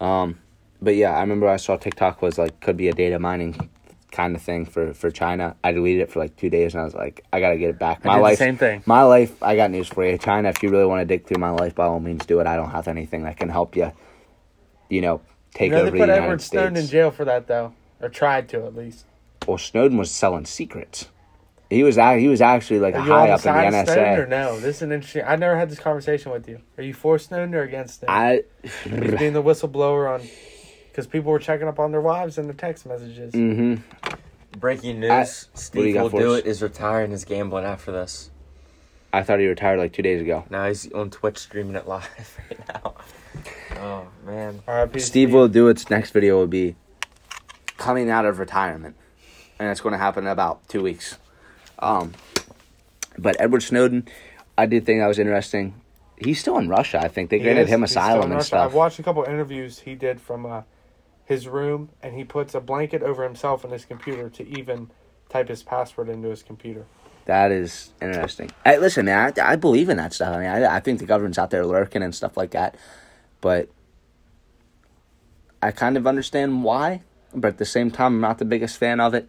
Um, 0.00 0.38
but 0.80 0.94
yeah, 0.96 1.16
I 1.16 1.20
remember 1.20 1.48
I 1.48 1.56
saw 1.56 1.76
TikTok 1.76 2.22
was 2.22 2.38
like 2.38 2.60
could 2.60 2.76
be 2.76 2.88
a 2.88 2.92
data 2.92 3.18
mining 3.18 3.70
kind 4.10 4.34
of 4.34 4.42
thing 4.42 4.64
for 4.64 4.94
for 4.94 5.10
China. 5.10 5.54
I 5.62 5.72
deleted 5.72 6.02
it 6.02 6.10
for 6.10 6.18
like 6.20 6.36
two 6.36 6.48
days, 6.50 6.74
and 6.74 6.80
I 6.80 6.84
was 6.84 6.94
like, 6.94 7.24
I 7.32 7.40
gotta 7.40 7.56
get 7.58 7.70
it 7.70 7.78
back. 7.78 8.00
I 8.04 8.08
My 8.08 8.14
did 8.14 8.18
the 8.18 8.22
life, 8.22 8.38
same 8.38 8.56
thing. 8.56 8.82
My 8.86 9.02
life. 9.02 9.42
I 9.42 9.56
got 9.56 9.70
news 9.70 9.88
for 9.88 10.04
you, 10.04 10.16
China. 10.18 10.48
If 10.48 10.62
you 10.62 10.70
really 10.70 10.86
want 10.86 11.00
to 11.00 11.04
dig 11.04 11.26
through 11.26 11.40
my 11.40 11.50
life, 11.50 11.74
by 11.74 11.84
all 11.86 12.00
means, 12.00 12.24
do 12.26 12.40
it. 12.40 12.46
I 12.46 12.56
don't 12.56 12.70
have 12.70 12.88
anything 12.88 13.22
that 13.24 13.36
can 13.36 13.48
help 13.48 13.76
you. 13.76 13.92
You 14.88 15.02
know, 15.02 15.20
take 15.52 15.66
You 15.70 15.76
know, 15.76 15.82
over 15.82 15.90
they 15.90 15.90
the 15.90 15.98
put 15.98 16.08
United 16.08 16.22
Edward 16.24 16.42
Snowden 16.42 16.76
in 16.76 16.86
jail 16.86 17.10
for 17.10 17.24
that 17.26 17.46
though, 17.46 17.74
or 18.00 18.08
tried 18.08 18.48
to 18.50 18.64
at 18.64 18.74
least. 18.74 19.04
Well, 19.46 19.58
Snowden 19.58 19.98
was 19.98 20.10
selling 20.10 20.44
secrets. 20.46 21.08
He 21.70 21.82
was 21.82 21.98
ac- 21.98 22.20
he 22.20 22.28
was 22.28 22.40
actually 22.40 22.80
like 22.80 22.94
Are 22.94 23.00
a 23.00 23.04
you 23.04 23.10
high 23.12 23.28
up 23.30 23.44
in 23.44 23.52
the 23.52 23.60
NSA. 23.60 23.80
of 23.82 23.86
Snowden 23.88 24.18
or 24.20 24.26
NSA. 24.26 24.28
no? 24.30 24.60
This 24.60 24.76
is 24.76 24.82
an 24.82 24.92
interesting. 24.92 25.22
I 25.26 25.36
never 25.36 25.54
had 25.58 25.68
this 25.70 25.78
conversation 25.78 26.32
with 26.32 26.48
you. 26.48 26.60
Are 26.78 26.82
you 26.82 26.94
for 26.94 27.18
Snowden 27.18 27.54
or 27.54 27.60
against 27.62 28.00
Snowden? 28.00 28.14
I 28.16 28.42
He's 29.06 29.18
being 29.18 29.34
the 29.34 29.42
whistleblower 29.42 30.08
on 30.18 30.26
because 30.90 31.06
people 31.06 31.30
were 31.32 31.38
checking 31.38 31.68
up 31.68 31.78
on 31.78 31.92
their 31.92 32.00
wives 32.00 32.38
in 32.38 32.46
the 32.46 32.54
text 32.54 32.86
messages. 32.86 33.34
hmm 33.34 33.76
Breaking 34.58 35.00
news: 35.00 35.10
what 35.52 35.72
do 35.72 35.80
you 35.82 35.92
Steve 35.92 35.94
will 36.02 36.08
do 36.08 36.32
us? 36.34 36.38
it. 36.40 36.46
Is 36.46 36.62
retiring 36.62 37.10
his 37.12 37.24
gambling 37.24 37.64
after 37.64 37.92
this. 37.92 38.30
I 39.12 39.22
thought 39.22 39.38
he 39.38 39.46
retired 39.46 39.78
like 39.78 39.92
two 39.92 40.02
days 40.02 40.20
ago. 40.20 40.44
Now 40.50 40.66
he's 40.66 40.90
on 40.92 41.10
Twitch 41.10 41.38
streaming 41.38 41.76
it 41.76 41.86
live 41.86 42.38
right 42.50 42.68
now. 42.84 42.94
Oh 43.76 44.08
man. 44.26 44.60
R.I.P. 44.66 44.98
Steve 45.00 45.32
will 45.32 45.48
do 45.48 45.68
its 45.68 45.88
next 45.90 46.10
video 46.10 46.36
will 46.38 46.46
be 46.46 46.76
coming 47.76 48.10
out 48.10 48.24
of 48.24 48.38
retirement, 48.38 48.96
and 49.58 49.70
it's 49.70 49.80
going 49.80 49.92
to 49.92 49.98
happen 49.98 50.24
in 50.24 50.30
about 50.30 50.66
two 50.68 50.82
weeks. 50.82 51.18
Um, 51.78 52.12
but 53.16 53.36
Edward 53.40 53.62
Snowden, 53.62 54.08
I 54.56 54.66
did 54.66 54.84
think 54.84 55.00
that 55.00 55.06
was 55.06 55.18
interesting. 55.18 55.74
He's 56.16 56.40
still 56.40 56.58
in 56.58 56.68
Russia. 56.68 56.98
I 57.00 57.08
think 57.08 57.30
they 57.30 57.38
granted 57.38 57.68
him 57.68 57.80
He's 57.82 57.90
still 57.90 58.02
in 58.02 58.06
asylum 58.08 58.22
and 58.24 58.32
Russia. 58.34 58.46
stuff. 58.46 58.66
I've 58.66 58.74
watched 58.74 58.98
a 58.98 59.02
couple 59.04 59.22
interviews 59.24 59.78
he 59.80 59.94
did 59.94 60.20
from 60.20 60.44
uh, 60.46 60.62
his 61.28 61.46
room, 61.46 61.90
and 62.02 62.14
he 62.14 62.24
puts 62.24 62.54
a 62.54 62.60
blanket 62.60 63.02
over 63.02 63.22
himself 63.22 63.62
and 63.62 63.70
his 63.70 63.84
computer 63.84 64.30
to 64.30 64.48
even 64.48 64.90
type 65.28 65.48
his 65.48 65.62
password 65.62 66.08
into 66.08 66.28
his 66.30 66.42
computer. 66.42 66.86
That 67.26 67.52
is 67.52 67.90
interesting. 68.00 68.50
Hey, 68.64 68.78
listen, 68.78 69.04
man, 69.04 69.34
I, 69.38 69.52
I 69.52 69.56
believe 69.56 69.90
in 69.90 69.98
that 69.98 70.14
stuff. 70.14 70.34
I 70.34 70.38
mean, 70.38 70.48
I, 70.48 70.76
I 70.76 70.80
think 70.80 71.00
the 71.00 71.04
government's 71.04 71.36
out 71.36 71.50
there 71.50 71.66
lurking 71.66 72.02
and 72.02 72.14
stuff 72.14 72.38
like 72.38 72.52
that, 72.52 72.76
but 73.42 73.68
I 75.60 75.70
kind 75.70 75.98
of 75.98 76.06
understand 76.06 76.64
why. 76.64 77.02
But 77.34 77.48
at 77.48 77.58
the 77.58 77.66
same 77.66 77.90
time, 77.90 78.14
I'm 78.14 78.20
not 78.22 78.38
the 78.38 78.46
biggest 78.46 78.78
fan 78.78 78.98
of 78.98 79.12
it. 79.12 79.28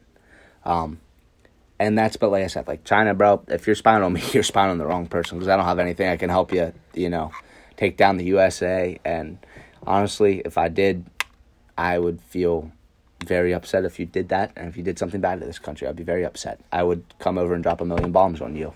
Um, 0.64 1.02
and 1.80 1.98
that's, 1.98 2.16
but 2.16 2.32
like 2.32 2.46
I 2.46 2.48
said, 2.48 2.66
like 2.66 2.86
China, 2.86 3.14
bro, 3.14 3.44
if 3.50 3.68
you're 3.68 3.76
spying 3.76 4.04
on 4.04 4.14
me, 4.14 4.24
you're 4.32 4.44
spying 4.44 4.72
on 4.72 4.78
the 4.78 4.86
wrong 4.86 5.06
person 5.06 5.38
because 5.38 5.50
I 5.50 5.58
don't 5.58 5.66
have 5.66 5.80
anything 5.80 6.08
I 6.08 6.16
can 6.16 6.30
help 6.30 6.54
you, 6.54 6.72
you 6.94 7.10
know, 7.10 7.32
take 7.76 7.98
down 7.98 8.16
the 8.16 8.26
USA. 8.26 8.98
And 9.04 9.38
honestly, 9.86 10.42
if 10.46 10.58
I 10.58 10.70
did, 10.70 11.06
I 11.80 11.98
would 11.98 12.22
feel 12.22 12.72
very 13.26 13.54
upset 13.54 13.86
if 13.86 14.00
you 14.00 14.06
did 14.06 14.28
that. 14.30 14.52
And 14.58 14.68
if 14.68 14.76
you 14.78 14.84
did 14.84 15.00
something 15.00 15.22
bad 15.22 15.40
to 15.40 15.46
this 15.46 15.60
country, 15.60 15.88
I'd 15.88 15.96
be 15.96 16.04
very 16.04 16.26
upset. 16.26 16.60
I 16.72 16.84
would 16.84 17.04
come 17.20 17.38
over 17.38 17.54
and 17.54 17.64
drop 17.64 17.80
a 17.82 17.86
million 17.86 18.12
bombs 18.12 18.42
on 18.42 18.56
you. 18.56 18.74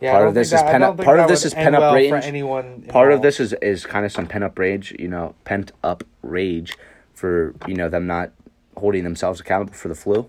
Yeah, 0.00 0.12
Part 0.12 0.28
of 0.28 0.34
this 0.34 0.48
is 0.48 0.60
that- 0.60 0.70
pen 0.70 0.82
up- 0.82 0.98
part 0.98 1.20
of 1.20 1.28
this 1.28 1.44
is 1.44 1.54
end 1.54 1.64
pen 1.64 1.74
up 1.76 1.80
well 1.80 1.94
rage. 1.94 2.88
Part 2.88 3.12
of 3.12 3.22
this 3.22 3.40
is, 3.40 3.52
is 3.54 3.86
kind 3.86 4.04
of 4.04 4.12
some 4.12 4.26
pent 4.26 4.44
up 4.44 4.58
rage, 4.58 4.94
you 4.98 5.08
know, 5.08 5.34
pent 5.44 5.72
up 5.82 6.04
rage 6.22 6.76
for, 7.14 7.54
you 7.66 7.74
know, 7.74 7.88
them 7.88 8.06
not 8.06 8.30
holding 8.76 9.04
themselves 9.04 9.40
accountable 9.40 9.72
for 9.72 9.88
the 9.88 9.94
flu, 9.94 10.28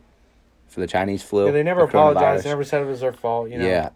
for 0.68 0.80
the 0.80 0.88
Chinese 0.88 1.22
flu. 1.24 1.48
Yeah, 1.48 1.52
they 1.52 1.64
never 1.64 1.82
the 1.82 1.88
apologized. 1.88 2.46
They 2.46 2.50
never 2.50 2.64
said 2.64 2.82
it 2.82 2.86
was 2.86 3.02
their 3.02 3.12
fault. 3.12 3.50
You 3.50 3.58
know? 3.58 3.68
Yeah. 3.68 3.90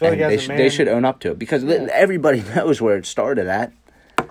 Like 0.00 0.18
they, 0.18 0.38
should, 0.38 0.56
they 0.56 0.68
should 0.70 0.88
own 0.88 1.04
up 1.04 1.20
to 1.20 1.30
it 1.32 1.38
because 1.38 1.62
li- 1.62 1.88
everybody 1.92 2.40
knows 2.56 2.80
where 2.80 2.96
it 2.96 3.04
started 3.06 3.46
at. 3.48 3.72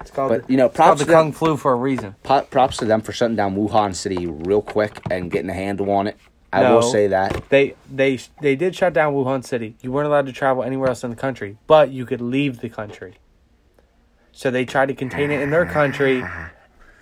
It's 0.01 0.11
called 0.11 0.29
But, 0.29 0.49
you 0.49 0.57
know, 0.57 0.65
it's 0.67 0.75
called 0.75 0.97
props 0.97 0.99
the 0.99 1.05
to 1.05 1.11
them. 1.11 1.23
kung 1.25 1.31
flu 1.31 1.57
for 1.57 1.71
a 1.71 1.75
reason. 1.75 2.15
Props 2.23 2.77
to 2.77 2.85
them 2.85 3.01
for 3.01 3.11
shutting 3.11 3.35
down 3.35 3.55
Wuhan 3.55 3.95
City 3.95 4.27
real 4.27 4.61
quick 4.61 4.99
and 5.09 5.31
getting 5.31 5.49
a 5.49 5.53
handle 5.53 5.89
on 5.91 6.07
it. 6.07 6.17
I 6.53 6.69
will 6.73 6.81
say 6.81 7.07
that. 7.07 7.49
They 7.49 7.75
they 7.89 8.19
they 8.41 8.57
did 8.57 8.75
shut 8.75 8.93
down 8.93 9.13
Wuhan 9.13 9.45
City. 9.45 9.75
You 9.81 9.91
weren't 9.91 10.07
allowed 10.07 10.25
to 10.25 10.33
travel 10.33 10.63
anywhere 10.63 10.89
else 10.89 11.01
in 11.03 11.09
the 11.09 11.15
country, 11.15 11.57
but 11.65 11.91
you 11.91 12.05
could 12.05 12.19
leave 12.19 12.59
the 12.59 12.67
country. 12.67 13.15
So 14.33 14.51
they 14.51 14.65
tried 14.65 14.87
to 14.87 14.93
contain 14.93 15.31
it 15.31 15.39
in 15.41 15.49
their 15.49 15.65
country, 15.65 16.23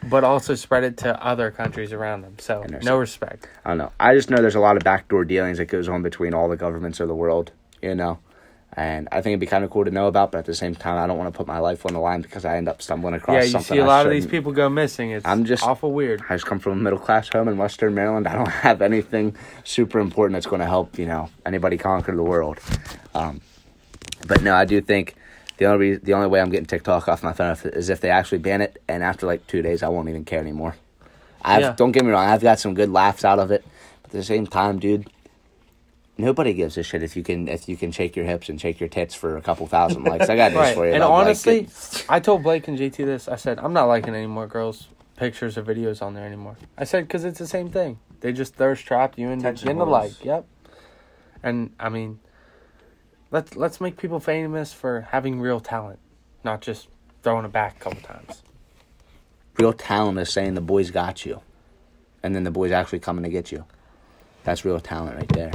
but 0.03 0.23
also 0.23 0.53
spread 0.53 0.83
it 0.83 0.97
to 0.97 1.23
other 1.23 1.49
countries 1.49 1.91
around 1.93 2.21
them. 2.21 2.35
So 2.37 2.63
no 2.83 2.97
respect. 2.97 3.47
I 3.65 3.69
don't 3.69 3.79
know. 3.79 3.91
I 3.99 4.13
just 4.13 4.29
know 4.29 4.37
there's 4.37 4.55
a 4.55 4.59
lot 4.59 4.77
of 4.77 4.83
backdoor 4.83 5.25
dealings 5.25 5.57
that 5.57 5.65
goes 5.65 5.89
on 5.89 6.03
between 6.03 6.33
all 6.35 6.47
the 6.47 6.57
governments 6.57 6.99
of 6.99 7.07
the 7.07 7.15
world, 7.15 7.51
you 7.81 7.95
know. 7.95 8.19
And 8.73 9.07
I 9.11 9.15
think 9.21 9.33
it'd 9.33 9.39
be 9.39 9.47
kind 9.47 9.63
of 9.63 9.71
cool 9.71 9.83
to 9.83 9.91
know 9.91 10.07
about, 10.07 10.31
but 10.31 10.37
at 10.37 10.45
the 10.45 10.53
same 10.53 10.75
time, 10.75 10.97
I 11.03 11.07
don't 11.07 11.17
want 11.17 11.33
to 11.33 11.35
put 11.37 11.47
my 11.47 11.57
life 11.57 11.85
on 11.87 11.93
the 11.93 11.99
line 11.99 12.21
because 12.21 12.45
I 12.45 12.55
end 12.55 12.69
up 12.69 12.81
stumbling 12.83 13.15
across 13.15 13.33
yeah, 13.35 13.41
you 13.43 13.49
something. 13.49 13.75
see 13.75 13.79
a 13.79 13.83
I 13.83 13.87
lot 13.87 14.05
of 14.05 14.11
these 14.11 14.27
people 14.27 14.51
go 14.51 14.69
missing. 14.69 15.09
It's 15.11 15.25
I'm 15.25 15.43
just- 15.45 15.63
awful 15.63 15.91
weird. 15.91 16.21
I 16.29 16.35
just 16.35 16.45
come 16.45 16.59
from 16.59 16.73
a 16.73 16.75
middle 16.75 16.99
class 16.99 17.27
home 17.29 17.47
in 17.47 17.57
Western 17.57 17.95
Maryland. 17.95 18.27
I 18.27 18.35
don't 18.35 18.47
have 18.67 18.81
anything 18.81 19.35
super 19.63 19.99
important 19.99 20.35
that's 20.35 20.45
going 20.45 20.61
to 20.61 20.67
help, 20.67 20.99
you 20.99 21.07
know, 21.07 21.29
anybody 21.45 21.77
conquer 21.77 22.15
the 22.15 22.23
world. 22.23 22.59
Um, 23.15 23.41
but 24.27 24.43
no, 24.43 24.53
I 24.53 24.65
do 24.65 24.81
think 24.81 25.15
the 25.57 25.65
only 25.65 25.91
re- 25.91 25.97
the 25.97 26.13
only 26.13 26.27
way 26.27 26.39
I'm 26.39 26.49
getting 26.51 26.67
TikTok 26.67 27.07
off 27.09 27.23
my 27.23 27.33
phone 27.33 27.57
is 27.73 27.89
if 27.89 28.01
they 28.01 28.11
actually 28.11 28.37
ban 28.37 28.61
it, 28.61 28.81
and 28.87 29.03
after 29.03 29.25
like 29.25 29.45
two 29.47 29.61
days, 29.63 29.81
I 29.83 29.87
won't 29.89 30.09
even 30.09 30.23
care 30.25 30.39
anymore. 30.39 30.75
I've, 31.41 31.61
Yeah. 31.61 31.73
Don't 31.75 31.91
get 31.91 32.05
me 32.05 32.11
wrong, 32.11 32.27
I've 32.29 32.41
got 32.41 32.59
some 32.59 32.75
good 32.75 32.89
laughs 32.91 33.25
out 33.25 33.39
of 33.39 33.49
it, 33.51 33.65
but 34.03 34.09
at 34.11 34.17
the 34.17 34.23
same 34.23 34.45
time, 34.45 34.77
dude. 34.79 35.09
Nobody 36.19 36.53
gives 36.53 36.77
a 36.77 36.83
shit 36.83 37.01
if 37.01 37.15
you 37.15 37.23
can 37.23 37.47
if 37.47 37.69
you 37.69 37.77
can 37.77 37.91
shake 37.91 38.15
your 38.17 38.25
hips 38.25 38.49
and 38.49 38.59
shake 38.59 38.79
your 38.79 38.89
tits 38.89 39.15
for 39.15 39.37
a 39.37 39.41
couple 39.41 39.65
thousand 39.67 40.03
likes. 40.03 40.29
I 40.29 40.35
got 40.35 40.51
news 40.51 40.59
Right. 40.59 40.75
for 40.75 40.85
you. 40.85 40.91
And 40.93 40.99
dog. 41.01 41.09
Like, 41.11 41.19
honestly, 41.21 41.59
it- 41.61 42.05
I 42.09 42.19
told 42.19 42.43
Blake 42.43 42.67
and 42.67 42.77
JT 42.77 42.97
this. 43.05 43.27
I 43.29 43.37
said, 43.37 43.57
I'm 43.57 43.71
not 43.73 43.85
liking 43.85 44.13
any 44.13 44.27
more 44.27 44.45
girls' 44.45 44.87
pictures 45.15 45.57
or 45.57 45.63
videos 45.63 46.01
on 46.01 46.13
there 46.13 46.25
anymore. 46.25 46.57
I 46.77 46.83
said, 46.83 47.07
because 47.07 47.23
it's 47.23 47.39
the 47.39 47.47
same 47.47 47.69
thing. 47.71 47.99
They 48.19 48.33
just 48.33 48.53
thirst 48.55 48.85
trap 48.85 49.17
you 49.17 49.29
into 49.29 49.47
Attention 49.47 49.67
getting 49.67 49.81
a 49.81 49.85
like. 49.85 50.23
Yep. 50.25 50.45
And, 51.41 51.71
I 51.79 51.87
mean, 51.87 52.19
let's, 53.31 53.55
let's 53.55 53.79
make 53.79 53.95
people 53.95 54.19
famous 54.19 54.73
for 54.73 55.07
having 55.11 55.39
real 55.39 55.61
talent, 55.61 55.99
not 56.43 56.59
just 56.59 56.89
throwing 57.23 57.45
it 57.45 57.51
back 57.53 57.77
a 57.77 57.79
couple 57.79 58.01
times. 58.01 58.43
real 59.57 59.71
talent 59.71 60.19
is 60.19 60.29
saying 60.33 60.55
the 60.55 60.61
boys 60.61 60.91
got 60.91 61.25
you, 61.25 61.39
and 62.23 62.35
then 62.35 62.43
the 62.43 62.51
boys 62.51 62.71
actually 62.73 62.99
coming 62.99 63.23
to 63.23 63.29
get 63.29 63.53
you. 63.53 63.63
That's 64.43 64.65
real 64.65 64.81
talent 64.81 65.15
right 65.15 65.29
there. 65.29 65.51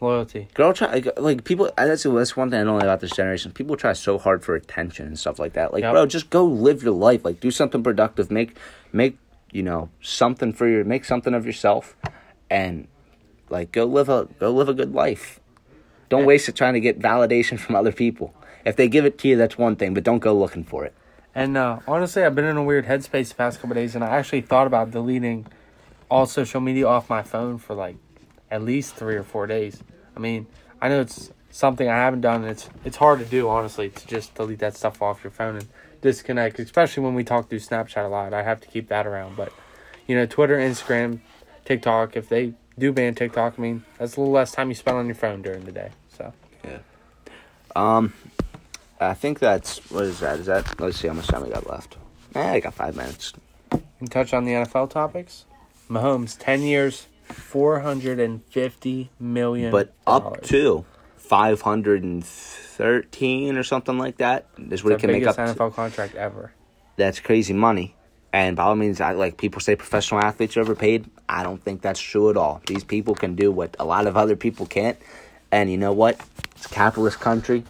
Loyalty. 0.00 0.48
Girl, 0.54 0.72
try 0.72 0.92
like, 0.92 1.18
like 1.18 1.44
people. 1.44 1.70
That's 1.76 2.04
that's 2.04 2.36
one 2.36 2.50
thing 2.50 2.60
I 2.60 2.64
don't 2.64 2.74
like 2.74 2.84
about 2.84 3.00
this 3.00 3.10
generation. 3.12 3.50
People 3.50 3.76
try 3.76 3.92
so 3.94 4.16
hard 4.18 4.44
for 4.44 4.54
attention 4.54 5.06
and 5.06 5.18
stuff 5.18 5.38
like 5.38 5.54
that. 5.54 5.72
Like, 5.72 5.82
Yep. 5.82 5.92
bro, 5.92 6.06
just 6.06 6.30
go 6.30 6.44
live 6.44 6.82
your 6.84 6.92
life. 6.92 7.24
Like, 7.24 7.40
do 7.40 7.50
something 7.50 7.82
productive. 7.82 8.30
Make 8.30 8.56
make 8.92 9.18
you 9.50 9.62
know 9.62 9.90
something 10.00 10.52
for 10.52 10.68
your 10.68 10.84
make 10.84 11.04
something 11.04 11.34
of 11.34 11.44
yourself, 11.44 11.96
and 12.48 12.86
like 13.50 13.72
go 13.72 13.84
live 13.84 14.08
a 14.08 14.28
go 14.38 14.52
live 14.52 14.68
a 14.68 14.74
good 14.74 14.94
life. 14.94 15.40
Don't 16.08 16.24
waste 16.24 16.48
it 16.48 16.54
trying 16.54 16.74
to 16.74 16.80
get 16.80 17.00
validation 17.00 17.58
from 17.64 17.74
other 17.74 17.92
people. 17.92 18.34
If 18.64 18.76
they 18.76 18.88
give 18.88 19.04
it 19.04 19.18
to 19.18 19.28
you, 19.28 19.36
that's 19.36 19.58
one 19.58 19.76
thing, 19.76 19.94
but 19.94 20.04
don't 20.04 20.18
go 20.20 20.32
looking 20.34 20.64
for 20.64 20.84
it. 20.84 20.94
And 21.34 21.56
uh, 21.56 21.80
honestly, 21.86 22.24
I've 22.24 22.34
been 22.34 22.44
in 22.44 22.56
a 22.56 22.64
weird 22.64 22.86
headspace 22.86 23.28
the 23.30 23.34
past 23.34 23.60
couple 23.60 23.74
days, 23.74 23.94
and 23.94 24.02
I 24.04 24.08
actually 24.16 24.40
thought 24.42 24.66
about 24.66 24.90
deleting 24.90 25.46
all 26.10 26.26
social 26.26 26.60
media 26.60 26.86
off 26.86 27.10
my 27.10 27.22
phone 27.22 27.58
for 27.58 27.74
like 27.74 27.96
at 28.50 28.62
least 28.62 28.94
three 28.94 29.16
or 29.16 29.22
four 29.22 29.46
days. 29.46 29.82
I 30.16 30.20
mean, 30.20 30.46
I 30.80 30.88
know 30.88 31.00
it's 31.00 31.30
something 31.50 31.88
I 31.88 31.96
haven't 31.96 32.20
done. 32.20 32.42
And 32.42 32.50
it's 32.50 32.68
it's 32.84 32.96
hard 32.96 33.18
to 33.18 33.24
do, 33.24 33.48
honestly, 33.48 33.88
to 33.90 34.06
just 34.06 34.34
delete 34.34 34.60
that 34.60 34.76
stuff 34.76 35.02
off 35.02 35.24
your 35.24 35.30
phone 35.30 35.56
and 35.56 35.68
disconnect. 36.00 36.58
Especially 36.58 37.02
when 37.02 37.14
we 37.14 37.24
talk 37.24 37.48
through 37.48 37.60
Snapchat 37.60 38.04
a 38.04 38.08
lot, 38.08 38.32
I 38.32 38.42
have 38.42 38.60
to 38.60 38.68
keep 38.68 38.88
that 38.88 39.06
around. 39.06 39.36
But 39.36 39.52
you 40.06 40.14
know, 40.14 40.26
Twitter, 40.26 40.56
Instagram, 40.56 41.20
TikTok, 41.64 42.16
if 42.16 42.28
they 42.28 42.54
do 42.78 42.92
ban 42.92 43.14
TikTok, 43.14 43.54
I 43.58 43.60
mean, 43.62 43.84
that's 43.98 44.16
a 44.16 44.20
little 44.20 44.32
less 44.32 44.52
time 44.52 44.68
you 44.68 44.74
spend 44.74 44.96
on 44.96 45.06
your 45.06 45.14
phone 45.14 45.42
during 45.42 45.64
the 45.64 45.72
day. 45.72 45.90
So 46.16 46.32
yeah. 46.64 46.78
Um, 47.76 48.12
I 49.00 49.14
think 49.14 49.38
that's 49.38 49.78
what 49.90 50.04
is 50.04 50.20
that? 50.20 50.38
Is 50.40 50.46
that? 50.46 50.80
Let's 50.80 50.98
see 50.98 51.08
how 51.08 51.14
much 51.14 51.26
time 51.26 51.42
we 51.42 51.50
got 51.50 51.68
left. 51.68 51.96
Eh, 52.34 52.52
I 52.54 52.60
got 52.60 52.74
five 52.74 52.96
minutes. 52.96 53.32
and 53.70 54.10
touch 54.10 54.32
on 54.32 54.44
the 54.44 54.52
NFL 54.52 54.90
topics. 54.90 55.44
Mahomes, 55.88 56.36
ten 56.38 56.62
years, 56.62 57.06
four 57.32 57.80
hundred 57.80 58.20
and 58.20 58.44
fifty 58.44 59.10
million. 59.18 59.70
But 59.70 59.92
up 60.06 60.42
to 60.44 60.84
five 61.16 61.60
hundred 61.60 62.02
and 62.02 62.24
thirteen 62.24 63.56
or 63.56 63.62
something 63.62 63.98
like 63.98 64.18
that 64.18 64.46
is 64.70 64.82
what 64.82 64.90
the 64.90 64.94
it 64.96 65.00
can 65.00 65.10
make 65.12 65.26
up. 65.26 65.36
biggest 65.36 65.56
to. 65.56 65.64
NFL 65.64 65.74
contract 65.74 66.14
ever. 66.14 66.52
That's 66.96 67.20
crazy 67.20 67.52
money. 67.52 67.94
And 68.32 68.56
by 68.56 68.64
all 68.64 68.76
means, 68.76 69.00
I 69.00 69.12
like 69.12 69.38
people 69.38 69.60
say 69.60 69.74
professional 69.76 70.20
athletes 70.20 70.56
are 70.56 70.60
overpaid. 70.60 71.08
I 71.28 71.42
don't 71.42 71.62
think 71.62 71.80
that's 71.80 72.00
true 72.00 72.28
at 72.30 72.36
all. 72.36 72.60
These 72.66 72.84
people 72.84 73.14
can 73.14 73.34
do 73.34 73.50
what 73.50 73.74
a 73.78 73.84
lot 73.84 74.06
of 74.06 74.16
other 74.16 74.36
people 74.36 74.66
can't. 74.66 74.98
And 75.50 75.70
you 75.70 75.78
know 75.78 75.92
what? 75.92 76.20
It's 76.56 76.66
a 76.66 76.68
capitalist 76.68 77.20
country. 77.20 77.64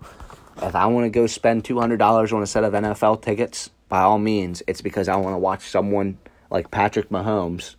If 0.61 0.75
I 0.75 0.87
want 0.87 1.05
to 1.05 1.11
go 1.11 1.27
spend 1.29 1.65
two 1.65 1.79
hundred 1.79 1.99
dollars 1.99 2.33
on 2.33 2.43
a 2.43 2.47
set 2.47 2.65
of 2.65 2.73
NFL 2.73 3.23
tickets, 3.23 3.71
by 3.89 4.01
all 4.01 4.19
means, 4.19 4.63
it's 4.67 4.81
because 4.81 5.09
I 5.09 5.17
want 5.17 5.35
to 5.35 5.39
watch 5.39 5.69
someone 5.69 6.19
like 6.51 6.71
Patrick 6.71 7.11
Mahomes 7.11 7.77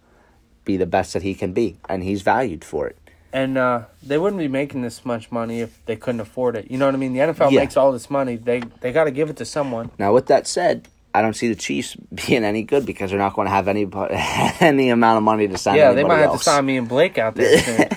be 0.69 0.77
the 0.77 0.85
best 0.97 1.13
that 1.13 1.23
he 1.23 1.33
can 1.33 1.51
be, 1.53 1.77
and 1.89 2.03
he's 2.03 2.21
valued 2.21 2.63
for 2.63 2.87
it. 2.87 2.95
And 3.33 3.57
uh, 3.57 3.85
they 4.03 4.17
wouldn't 4.17 4.39
be 4.39 4.47
making 4.47 4.81
this 4.81 5.03
much 5.05 5.31
money 5.31 5.61
if 5.61 5.71
they 5.85 5.95
couldn't 5.95 6.21
afford 6.21 6.55
it. 6.55 6.69
You 6.71 6.77
know 6.77 6.85
what 6.85 6.95
I 6.95 6.97
mean? 6.97 7.13
The 7.13 7.19
NFL 7.19 7.51
Yeah. 7.51 7.59
makes 7.61 7.77
all 7.77 7.91
this 7.91 8.09
money. 8.09 8.35
They 8.37 8.59
they 8.81 8.91
got 8.91 9.05
to 9.05 9.11
give 9.11 9.29
it 9.29 9.37
to 9.37 9.45
someone. 9.45 9.89
Now, 9.99 10.13
with 10.13 10.27
that 10.27 10.47
said, 10.47 10.87
I 11.13 11.21
don't 11.23 11.35
see 11.35 11.47
the 11.47 11.55
Chiefs 11.55 11.95
being 12.27 12.43
any 12.43 12.63
good 12.63 12.85
because 12.85 13.09
they're 13.09 13.19
not 13.27 13.33
going 13.35 13.47
to 13.47 13.51
have 13.53 13.67
any 13.67 13.87
any 14.61 14.89
amount 14.89 15.17
of 15.17 15.23
money 15.23 15.47
to 15.47 15.57
sign. 15.57 15.75
yeah, 15.77 15.91
they 15.93 16.03
might 16.03 16.19
have 16.19 16.33
to 16.33 16.39
sign 16.39 16.65
me 16.65 16.77
and 16.77 16.87
Blake 16.89 17.17
out 17.17 17.35
there. 17.35 17.89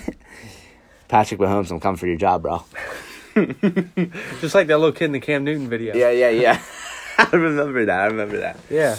Patrick 1.09 1.41
Mahomes 1.41 1.71
will 1.71 1.81
come 1.81 1.97
for 1.97 2.07
your 2.07 2.17
job, 2.17 2.43
bro. 2.43 2.65
Just 4.41 4.55
like 4.55 4.67
that 4.69 4.79
little 4.79 4.93
kid 4.93 5.07
in 5.07 5.13
the 5.13 5.21
Cam 5.21 5.45
Newton 5.45 5.69
video. 5.69 5.95
Yeah, 5.95 6.11
yeah, 6.11 6.31
yeah. 6.31 6.63
I 7.19 7.29
remember 7.33 7.85
that. 7.87 8.01
I 8.01 8.07
remember 8.07 8.39
that. 8.41 8.59
Yeah. 8.71 8.97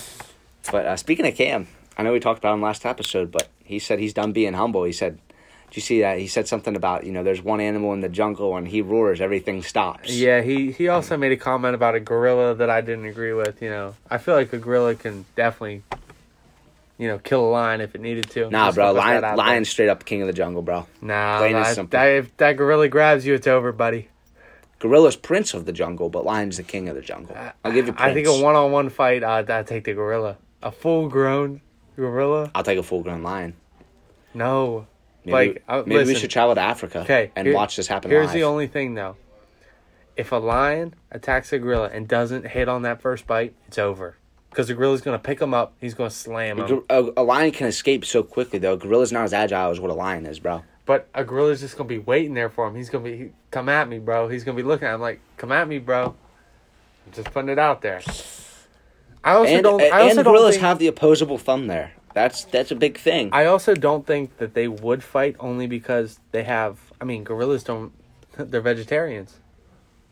But 0.71 0.85
uh, 0.85 0.95
speaking 0.97 1.27
of 1.27 1.35
Cam, 1.35 1.67
I 1.97 2.03
know 2.03 2.11
we 2.13 2.19
talked 2.19 2.39
about 2.39 2.53
him 2.55 2.61
last 2.61 2.85
episode, 2.85 3.31
but 3.31 3.49
he 3.63 3.79
said 3.79 3.99
he's 3.99 4.13
done 4.13 4.31
being 4.31 4.53
humble. 4.53 4.83
He 4.83 4.93
said, 4.93 5.17
"Do 5.17 5.73
you 5.73 5.81
see 5.81 6.01
that?" 6.01 6.19
He 6.19 6.27
said 6.27 6.47
something 6.47 6.75
about 6.75 7.05
you 7.05 7.11
know, 7.11 7.23
there's 7.23 7.41
one 7.41 7.61
animal 7.61 7.93
in 7.93 8.01
the 8.01 8.09
jungle 8.09 8.55
and 8.55 8.67
he 8.67 8.81
roars, 8.81 9.21
everything 9.21 9.63
stops. 9.63 10.09
Yeah, 10.09 10.41
he, 10.41 10.71
he 10.71 10.87
also 10.87 11.17
made 11.17 11.31
a 11.31 11.37
comment 11.37 11.75
about 11.75 11.95
a 11.95 11.99
gorilla 11.99 12.55
that 12.55 12.69
I 12.69 12.81
didn't 12.81 13.05
agree 13.05 13.33
with. 13.33 13.61
You 13.61 13.69
know, 13.69 13.95
I 14.09 14.17
feel 14.17 14.35
like 14.35 14.51
a 14.53 14.57
gorilla 14.57 14.95
can 14.95 15.25
definitely, 15.35 15.83
you 16.97 17.07
know, 17.07 17.19
kill 17.19 17.45
a 17.45 17.49
lion 17.49 17.81
if 17.81 17.95
it 17.95 18.01
needed 18.01 18.29
to. 18.31 18.49
Nah, 18.49 18.67
Just 18.67 18.75
bro, 18.75 18.91
lion, 18.91 19.35
lion's 19.35 19.69
straight 19.69 19.89
up 19.89 20.05
king 20.05 20.21
of 20.21 20.27
the 20.27 20.33
jungle, 20.33 20.61
bro. 20.61 20.85
Nah, 21.01 21.39
plain 21.39 21.55
if 21.55 22.37
that 22.37 22.57
gorilla 22.57 22.87
grabs 22.87 23.25
you, 23.25 23.33
it's 23.33 23.47
over, 23.47 23.71
buddy. 23.71 24.09
Gorilla's 24.79 25.15
prince 25.15 25.53
of 25.53 25.65
the 25.65 25.71
jungle, 25.71 26.09
but 26.09 26.25
lion's 26.25 26.57
the 26.57 26.63
king 26.63 26.89
of 26.89 26.95
the 26.95 27.01
jungle. 27.01 27.37
I'll 27.63 27.71
give 27.71 27.87
you. 27.87 27.93
Prince. 27.93 28.11
I 28.11 28.13
think 28.13 28.27
a 28.27 28.43
one 28.43 28.55
on 28.55 28.73
one 28.73 28.89
fight, 28.89 29.23
I'd, 29.23 29.49
I'd 29.49 29.65
take 29.65 29.85
the 29.85 29.93
gorilla. 29.93 30.37
A 30.61 30.71
full 30.71 31.07
grown 31.07 31.61
gorilla? 31.95 32.51
I'll 32.55 32.63
take 32.63 32.77
a 32.79 32.83
full 32.83 33.01
grown 33.03 33.23
lion. 33.23 33.55
No. 34.33 34.87
Maybe, 35.25 35.31
like, 35.53 35.63
uh, 35.69 35.83
maybe 35.85 36.05
we 36.05 36.15
should 36.15 36.29
travel 36.31 36.53
to 36.55 36.61
Africa 36.61 36.99
Okay. 37.01 37.31
and 37.35 37.47
here- 37.47 37.55
watch 37.55 37.75
this 37.77 37.87
happen 37.87 38.11
Here's 38.11 38.27
live. 38.27 38.33
the 38.33 38.43
only 38.43 38.67
thing, 38.67 38.93
though. 38.95 39.15
If 40.17 40.31
a 40.31 40.35
lion 40.35 40.93
attacks 41.11 41.53
a 41.53 41.59
gorilla 41.59 41.89
and 41.91 42.07
doesn't 42.07 42.47
hit 42.47 42.67
on 42.69 42.81
that 42.83 43.01
first 43.01 43.25
bite, 43.25 43.53
it's 43.67 43.77
over. 43.79 44.17
Because 44.49 44.67
the 44.67 44.75
gorilla's 44.75 45.01
going 45.01 45.17
to 45.17 45.23
pick 45.23 45.41
him 45.41 45.53
up. 45.53 45.73
He's 45.81 45.93
going 45.95 46.09
to 46.09 46.15
slam 46.15 46.59
him. 46.59 46.83
A, 46.89 47.09
a 47.17 47.23
lion 47.23 47.51
can 47.51 47.65
escape 47.67 48.05
so 48.05 48.21
quickly, 48.21 48.59
though. 48.59 48.73
A 48.73 48.77
Gorilla's 48.77 49.11
not 49.11 49.23
as 49.23 49.33
agile 49.33 49.71
as 49.71 49.79
what 49.79 49.89
a 49.89 49.95
lion 49.95 50.25
is, 50.27 50.39
bro. 50.39 50.63
But 50.85 51.07
a 51.15 51.23
gorilla's 51.23 51.61
just 51.61 51.77
gonna 51.77 51.87
be 51.87 51.97
waiting 51.97 52.33
there 52.33 52.49
for 52.49 52.67
him. 52.67 52.75
He's 52.75 52.89
gonna 52.89 53.05
be 53.05 53.17
he, 53.17 53.29
come 53.51 53.69
at 53.69 53.87
me, 53.87 53.99
bro. 53.99 54.27
He's 54.27 54.43
gonna 54.43 54.57
be 54.57 54.63
looking 54.63 54.85
at 54.85 54.95
him 54.95 54.99
like, 55.01 55.21
come 55.37 55.53
at 55.53 55.65
me, 55.65 55.79
bro. 55.79 56.13
I'm 57.07 57.13
just 57.13 57.31
putting 57.31 57.47
it 57.49 57.57
out 57.57 57.81
there. 57.81 58.01
I 59.23 59.33
also 59.33 59.53
And, 59.53 59.63
don't. 59.63 59.81
I 59.81 59.85
and 59.85 59.93
also 59.93 60.23
don't 60.23 60.33
gorillas 60.33 60.55
think, 60.55 60.63
have 60.65 60.79
the 60.79 60.87
opposable 60.87 61.37
thumb 61.37 61.67
there. 61.67 61.93
That's 62.13 62.43
that's 62.45 62.71
a 62.71 62.75
big 62.75 62.97
thing. 62.97 63.29
I 63.31 63.45
also 63.45 63.73
don't 63.73 64.05
think 64.05 64.37
that 64.37 64.53
they 64.53 64.67
would 64.67 65.03
fight 65.03 65.35
only 65.39 65.67
because 65.67 66.19
they 66.31 66.43
have. 66.43 66.79
I 67.01 67.05
mean, 67.05 67.23
gorillas 67.23 67.63
don't. 67.63 67.91
They're 68.37 68.61
vegetarians. 68.61 69.39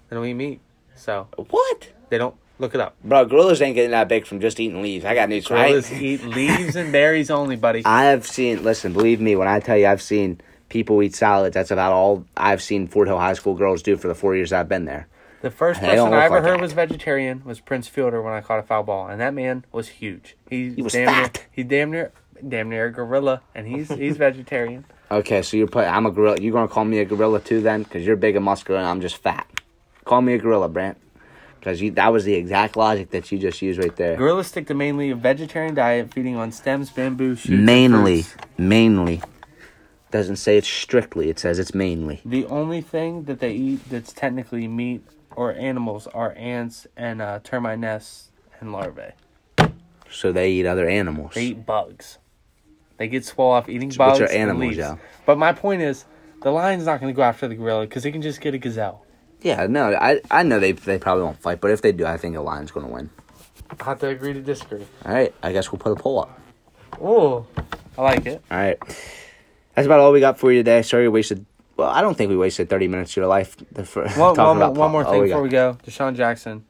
They 0.10 0.16
don't 0.16 0.26
eat 0.26 0.34
meat, 0.34 0.60
so 0.96 1.28
what? 1.36 1.90
they 2.10 2.18
don't 2.18 2.36
look 2.60 2.76
it 2.76 2.82
up. 2.82 2.96
Bro, 3.04 3.26
gorillas 3.26 3.62
ain't 3.62 3.76
getting 3.76 3.92
that 3.92 4.08
big 4.08 4.26
from 4.26 4.40
just 4.42 4.60
eating 4.60 4.82
leaves. 4.82 5.06
I 5.06 5.16
got 5.16 5.30
news. 5.30 5.48
Gorillas 5.48 5.92
eat 5.92 6.24
leaves 6.26 6.76
and 6.76 6.92
berries 6.92 7.30
only, 7.32 7.56
buddy. 7.56 7.84
I 7.86 8.06
have 8.06 8.28
seen. 8.28 8.64
Listen, 8.64 8.94
believe 8.94 9.22
me 9.22 9.36
when 9.36 9.48
I 9.48 9.60
tell 9.60 9.78
you, 9.78 9.88
I've 9.88 10.02
seen 10.02 10.42
people 10.70 11.02
eat 11.02 11.16
salads. 11.16 11.54
That's 11.54 11.72
about 11.72 11.94
all 11.94 12.26
I've 12.36 12.62
seen 12.62 12.88
Fort 12.88 13.08
Hill 13.08 13.20
High 13.20 13.34
School 13.34 13.56
girls 13.56 13.82
do 13.82 13.96
for 13.98 14.08
the 14.08 14.16
four 14.16 14.36
years 14.36 14.52
I've 14.54 14.70
been 14.70 14.86
there. 14.86 15.08
The 15.42 15.52
first 15.52 15.80
person 15.80 16.14
I 16.14 16.26
ever 16.26 16.36
like 16.36 16.44
heard 16.44 16.58
that. 16.58 16.62
was 16.62 16.74
vegetarian 16.74 17.44
was 17.44 17.60
Prince 17.60 17.88
Fielder 17.88 18.22
when 18.22 18.34
I 18.34 18.42
caught 18.42 18.60
a 18.60 18.64
foul 18.64 18.84
ball, 18.84 19.08
and 19.08 19.20
that 19.22 19.34
man 19.34 19.66
was 19.72 19.88
huge. 19.88 20.36
He, 20.50 20.72
He 20.74 20.82
was 20.82 20.94
damn 20.94 21.08
fat. 21.08 21.34
Near, 21.34 21.46
he 21.52 21.64
damn 21.64 21.92
near, 21.92 22.12
damn 22.48 22.70
near 22.70 22.86
a 22.88 22.92
gorilla, 22.92 23.42
and 23.56 23.68
he's 23.68 23.90
he's 23.90 24.18
vegetarian. 24.18 24.86
Okay, 25.12 25.42
so 25.42 25.58
you're 25.58 25.68
put. 25.68 25.86
I'm 25.86 26.06
a 26.06 26.12
gorilla. 26.12 26.40
You're 26.40 26.54
gonna 26.54 26.70
call 26.70 26.86
me 26.86 27.00
a 27.00 27.04
gorilla 27.04 27.42
too, 27.42 27.60
then? 27.60 27.84
Because 27.84 28.06
you're 28.06 28.16
big 28.16 28.38
and 28.38 28.46
muscular, 28.46 28.80
and 28.80 28.88
I'm 28.88 29.02
just 29.02 29.18
fat. 29.18 29.46
Call 30.06 30.22
me 30.22 30.36
a 30.36 30.38
gorilla, 30.38 30.70
Brant. 30.70 30.98
Because 31.60 31.82
that 31.96 32.14
was 32.14 32.24
the 32.24 32.34
exact 32.34 32.78
logic 32.78 33.10
that 33.10 33.30
you 33.30 33.38
just 33.38 33.62
used 33.62 33.78
right 33.78 33.94
there. 33.98 34.16
Gorillas 34.16 34.48
stick 34.48 34.68
to 34.68 34.74
mainly 34.74 35.10
a 35.10 35.16
vegetarian 35.16 35.76
diet, 35.76 36.14
feeding 36.14 36.38
on 36.38 36.54
stems, 36.54 36.90
bamboo, 36.92 37.36
shoots. 37.36 37.50
mainly, 37.50 38.24
mainly. 38.58 39.22
Doesn't 40.12 40.38
say 40.38 40.58
it's 40.58 40.70
strictly. 40.70 41.30
It 41.30 41.40
says 41.40 41.60
it's 41.60 41.76
mainly. 41.76 42.22
The 42.24 42.46
only 42.46 42.80
thing 42.80 43.26
that 43.26 43.42
they 43.42 43.52
eat 43.52 43.90
that's 43.90 44.14
technically 44.14 44.70
meat 44.70 45.04
or 45.36 45.54
animals 45.54 46.08
are 46.08 46.34
ants 46.38 46.88
and 46.98 47.22
uh, 47.22 47.40
termite 47.44 47.80
nests 47.80 48.32
and 48.60 48.72
larvae. 48.72 49.12
So 50.10 50.32
they 50.32 50.52
eat 50.52 50.66
other 50.66 50.88
animals. 50.88 51.34
They 51.36 51.46
eat 51.48 51.66
bugs. 51.66 52.18
They 52.98 53.08
get 53.08 53.26
swole 53.26 53.52
off 53.52 53.70
eating 53.70 53.90
Which 53.90 53.98
bugs. 53.98 54.20
are 54.20 54.26
and 54.26 54.34
animals, 54.36 54.76
yeah. 54.76 54.98
But 55.26 55.38
my 55.38 55.54
point 55.54 55.82
is, 55.82 56.06
the 56.44 56.52
lion's 56.52 56.86
not 56.86 57.00
going 57.00 57.12
to 57.14 57.16
go 57.16 57.24
after 57.24 57.48
the 57.48 57.56
gorilla 57.56 57.88
because 57.88 58.04
he 58.04 58.12
can 58.12 58.22
just 58.22 58.42
get 58.42 58.54
a 58.54 58.58
gazelle. 58.58 59.06
Yeah, 59.42 59.66
no, 59.68 59.94
I 59.96 60.22
I 60.30 60.44
know 60.44 60.60
they 60.60 60.74
they 60.74 61.00
probably 61.00 61.24
won't 61.24 61.40
fight, 61.40 61.62
but 61.62 61.72
if 61.72 61.82
they 61.82 61.92
do, 61.92 62.06
I 62.06 62.18
think 62.18 62.36
a 62.38 62.42
lion's 62.42 62.70
gonna 62.70 62.88
win. 62.88 63.10
I 63.80 63.84
have 63.86 64.00
to 64.02 64.08
agree 64.10 64.34
to 64.34 64.42
disagree. 64.42 64.86
All 65.04 65.14
right, 65.14 65.34
I 65.42 65.52
guess 65.52 65.72
we'll 65.72 65.80
put 65.80 65.94
a 65.94 65.96
poll 65.96 66.20
up. 66.20 66.40
Oh, 67.02 67.48
I 67.98 68.04
like 68.04 68.28
it. 68.28 68.44
All 68.52 68.58
right, 68.60 68.78
that's 69.74 69.88
about 69.88 70.00
all 70.00 70.12
we 70.12 70.20
got 70.20 70.38
for 70.38 70.52
you 70.52 70.60
today. 70.60 70.84
Sorry, 70.84 71.04
we 71.04 71.08
wasted. 71.10 71.44
Well, 71.78 71.90
I 71.90 72.02
don't 72.02 72.16
think 72.16 72.30
we 72.30 72.38
wasted 72.38 72.70
thirty 72.70 72.88
minutes 72.88 73.12
of 73.14 73.18
your 73.18 73.28
life. 73.28 73.56
For, 73.86 74.04
One, 74.04 74.36
talking 74.36 74.44
one, 74.44 74.58
more, 74.58 74.66
about 74.66 74.76
one 74.76 74.92
more 74.92 75.04
thing 75.04 75.22
oh, 75.22 75.24
before 75.24 75.38
got- 75.40 75.44
we 75.44 75.50
go. 75.50 75.78
DeSean 75.86 76.16
Jackson 76.16 76.66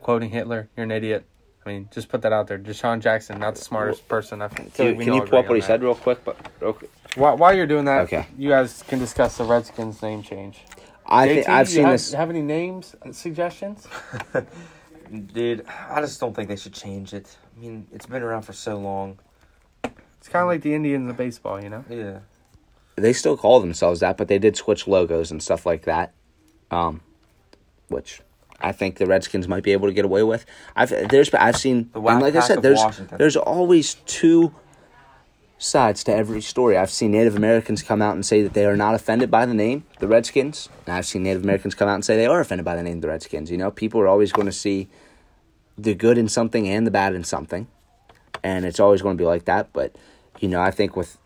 quoting 0.00 0.30
Hitler, 0.30 0.68
"You're 0.76 0.84
an 0.84 0.90
idiot." 0.90 1.24
I 1.64 1.70
mean, 1.70 1.88
just 1.92 2.08
put 2.08 2.22
that 2.22 2.32
out 2.32 2.46
there. 2.46 2.58
DeSean 2.58 3.00
Jackson, 3.00 3.38
not 3.38 3.56
the 3.56 3.60
smartest 3.60 4.08
person. 4.08 4.40
I 4.40 4.48
feel 4.48 4.66
Can 4.70 4.84
you, 4.86 4.90
like 4.92 4.98
we 4.98 5.04
can 5.04 5.14
you 5.14 5.20
pull 5.22 5.38
up 5.40 5.48
what 5.48 5.54
he 5.56 5.60
on 5.60 5.66
said 5.66 5.82
real 5.82 5.94
quick? 5.94 6.24
But 6.24 6.36
real 6.60 6.72
quick. 6.72 6.90
While, 7.14 7.36
while 7.36 7.54
you're 7.54 7.66
doing 7.66 7.84
that, 7.84 8.02
Okay. 8.02 8.26
you 8.38 8.48
guys 8.48 8.82
can 8.88 8.98
discuss 8.98 9.36
the 9.36 9.44
Redskins 9.44 10.00
name 10.02 10.22
change. 10.22 10.60
I 11.04 11.26
JT, 11.26 11.34
think 11.34 11.48
I've 11.48 11.68
you 11.68 11.74
seen 11.74 11.84
have, 11.84 11.92
this. 11.92 12.12
Have 12.12 12.30
any 12.30 12.42
names 12.42 12.94
uh, 13.04 13.12
suggestions? 13.12 13.86
Dude, 15.32 15.64
I 15.90 16.00
just 16.00 16.20
don't 16.20 16.34
think 16.34 16.48
they 16.48 16.56
should 16.56 16.74
change 16.74 17.12
it. 17.14 17.36
I 17.56 17.60
mean, 17.60 17.86
it's 17.92 18.06
been 18.06 18.22
around 18.22 18.42
for 18.42 18.52
so 18.52 18.76
long. 18.78 19.18
It's 19.84 20.28
kind 20.28 20.42
of 20.42 20.48
like 20.48 20.62
the 20.62 20.74
Indians 20.74 21.08
of 21.10 21.16
baseball, 21.16 21.62
you 21.62 21.70
know. 21.70 21.84
Yeah. 21.88 22.18
They 23.00 23.12
still 23.12 23.36
call 23.36 23.60
themselves 23.60 24.00
that, 24.00 24.16
but 24.16 24.28
they 24.28 24.38
did 24.38 24.56
switch 24.56 24.86
logos 24.86 25.30
and 25.30 25.42
stuff 25.42 25.66
like 25.66 25.82
that. 25.84 26.12
Um, 26.70 27.00
which 27.88 28.20
I 28.60 28.72
think 28.72 28.96
the 28.96 29.06
Redskins 29.06 29.48
might 29.48 29.62
be 29.62 29.72
able 29.72 29.88
to 29.88 29.94
get 29.94 30.04
away 30.04 30.22
with. 30.22 30.44
I've 30.76 30.90
there's 31.08 31.32
I've 31.34 31.56
seen 31.56 31.90
The 31.92 32.00
and 32.00 32.20
like 32.20 32.36
I 32.36 32.40
said, 32.40 32.62
there's 32.62 32.78
Washington. 32.78 33.18
there's 33.18 33.36
always 33.36 33.94
two 34.06 34.54
sides 35.58 36.04
to 36.04 36.14
every 36.14 36.40
story. 36.40 36.76
I've 36.76 36.90
seen 36.90 37.10
Native 37.10 37.36
Americans 37.36 37.82
come 37.82 38.00
out 38.00 38.14
and 38.14 38.24
say 38.24 38.42
that 38.42 38.54
they 38.54 38.64
are 38.64 38.76
not 38.76 38.94
offended 38.94 39.30
by 39.30 39.44
the 39.44 39.54
name, 39.54 39.84
the 39.98 40.08
Redskins. 40.08 40.68
And 40.86 40.94
I've 40.94 41.06
seen 41.06 41.24
Native 41.24 41.42
Americans 41.42 41.74
come 41.74 41.88
out 41.88 41.94
and 41.94 42.04
say 42.04 42.16
they 42.16 42.26
are 42.26 42.40
offended 42.40 42.64
by 42.64 42.76
the 42.76 42.82
name, 42.82 43.00
the 43.00 43.08
Redskins. 43.08 43.50
You 43.50 43.58
know, 43.58 43.70
people 43.70 44.00
are 44.00 44.08
always 44.08 44.32
going 44.32 44.46
to 44.46 44.52
see 44.52 44.88
the 45.76 45.94
good 45.94 46.16
in 46.16 46.28
something 46.28 46.68
and 46.68 46.86
the 46.86 46.90
bad 46.90 47.14
in 47.14 47.24
something. 47.24 47.66
And 48.42 48.64
it's 48.64 48.78
always 48.78 49.02
going 49.02 49.16
to 49.16 49.20
be 49.20 49.26
like 49.26 49.46
that. 49.46 49.72
But, 49.72 49.96
you 50.38 50.48
know, 50.48 50.60
I 50.60 50.70
think 50.70 50.96
with 50.96 51.18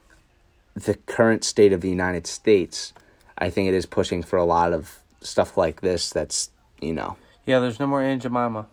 the 0.75 0.95
current 0.95 1.45
state 1.45 1.73
of 1.73 1.81
the 1.81 1.89
United 1.91 2.27
States, 2.27 2.93
I 3.39 3.51
think 3.51 3.69
it 3.69 3.75
is 3.75 3.87
pushing 3.87 4.23
for 4.23 4.37
a 4.39 4.45
lot 4.45 4.73
of 4.73 5.01
stuff 5.21 5.57
like 5.57 5.81
this 5.81 6.11
that's, 6.11 6.51
you 6.81 6.93
know, 6.93 7.17
Yeah, 7.47 7.59
there's 7.61 7.79
no 7.81 7.87
more 7.87 8.03
Aunt 8.03 8.23
Jemima. 8.23 8.67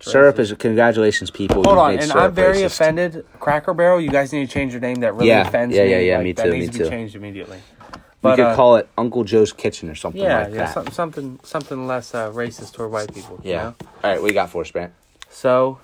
syrup 0.00 0.38
is, 0.38 0.52
congratulations, 0.54 1.30
people. 1.30 1.56
Hold 1.64 1.66
You've 1.68 1.78
on, 1.78 1.98
and 1.98 2.12
I'm 2.12 2.32
very 2.32 2.58
racist. 2.58 2.66
offended. 2.66 3.26
Cracker 3.40 3.74
Barrel, 3.74 4.00
you 4.00 4.10
guys 4.10 4.32
need 4.32 4.46
to 4.46 4.52
change 4.52 4.72
your 4.72 4.80
name. 4.80 4.96
That 4.96 5.14
really 5.14 5.28
Yeah, 5.28 5.46
offends 5.46 5.74
yeah, 5.74 5.84
me. 5.84 5.90
yeah, 5.90 5.98
yeah, 5.98 6.16
Like, 6.16 6.24
me 6.24 6.32
too. 6.34 6.42
that 6.42 6.50
needs 6.50 6.66
me 6.66 6.72
to 6.72 6.78
be 6.78 6.84
too. 6.84 6.90
changed 6.90 7.14
immediately. 7.16 7.58
We 7.92 8.30
But, 8.30 8.36
could 8.36 8.44
uh, 8.46 8.56
call 8.56 8.76
it 8.76 8.88
Uncle 8.98 9.24
Joe's 9.24 9.52
Kitchen 9.52 9.88
or 9.88 9.94
something 9.94 10.20
yeah, 10.20 10.38
like 10.44 10.52
yeah, 10.52 10.64
that. 10.64 10.74
some, 10.74 10.86
something 10.88 11.38
something 11.44 11.86
less 11.86 12.14
uh, 12.14 12.30
racist 12.32 12.72
toward 12.72 12.90
white 12.90 13.14
people. 13.14 13.38
you 13.44 13.52
Yeah. 13.52 13.62
know? 13.62 13.74
All 14.02 14.10
right, 14.10 14.22
we 14.22 14.32
got 14.32 14.50
for 14.50 14.62
us, 14.62 14.70
Brant. 14.70 14.92
So 15.30 15.78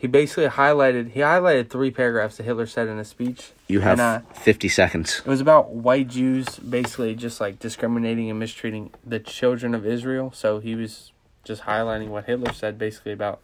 he 0.00 0.06
basically 0.06 0.46
highlighted 0.46 1.10
he 1.10 1.20
highlighted 1.20 1.68
three 1.68 1.90
paragraphs 1.90 2.38
that 2.38 2.44
Hitler 2.44 2.66
said 2.66 2.88
in 2.88 2.98
a 2.98 3.04
speech. 3.04 3.52
You 3.68 3.80
have 3.80 4.00
And, 4.00 4.24
uh, 4.24 4.32
50 4.32 4.66
seconds. 4.70 5.18
It 5.18 5.28
was 5.28 5.42
about 5.42 5.72
white 5.72 6.08
Jews 6.08 6.58
basically 6.58 7.14
just 7.14 7.38
like 7.38 7.58
discriminating 7.58 8.30
and 8.30 8.38
mistreating 8.38 8.92
the 9.04 9.20
children 9.20 9.74
of 9.74 9.84
Israel. 9.84 10.32
So 10.34 10.58
he 10.58 10.74
was 10.74 11.12
just 11.44 11.64
highlighting 11.64 12.08
what 12.08 12.24
Hitler 12.24 12.54
said 12.54 12.78
basically 12.78 13.12
about 13.12 13.40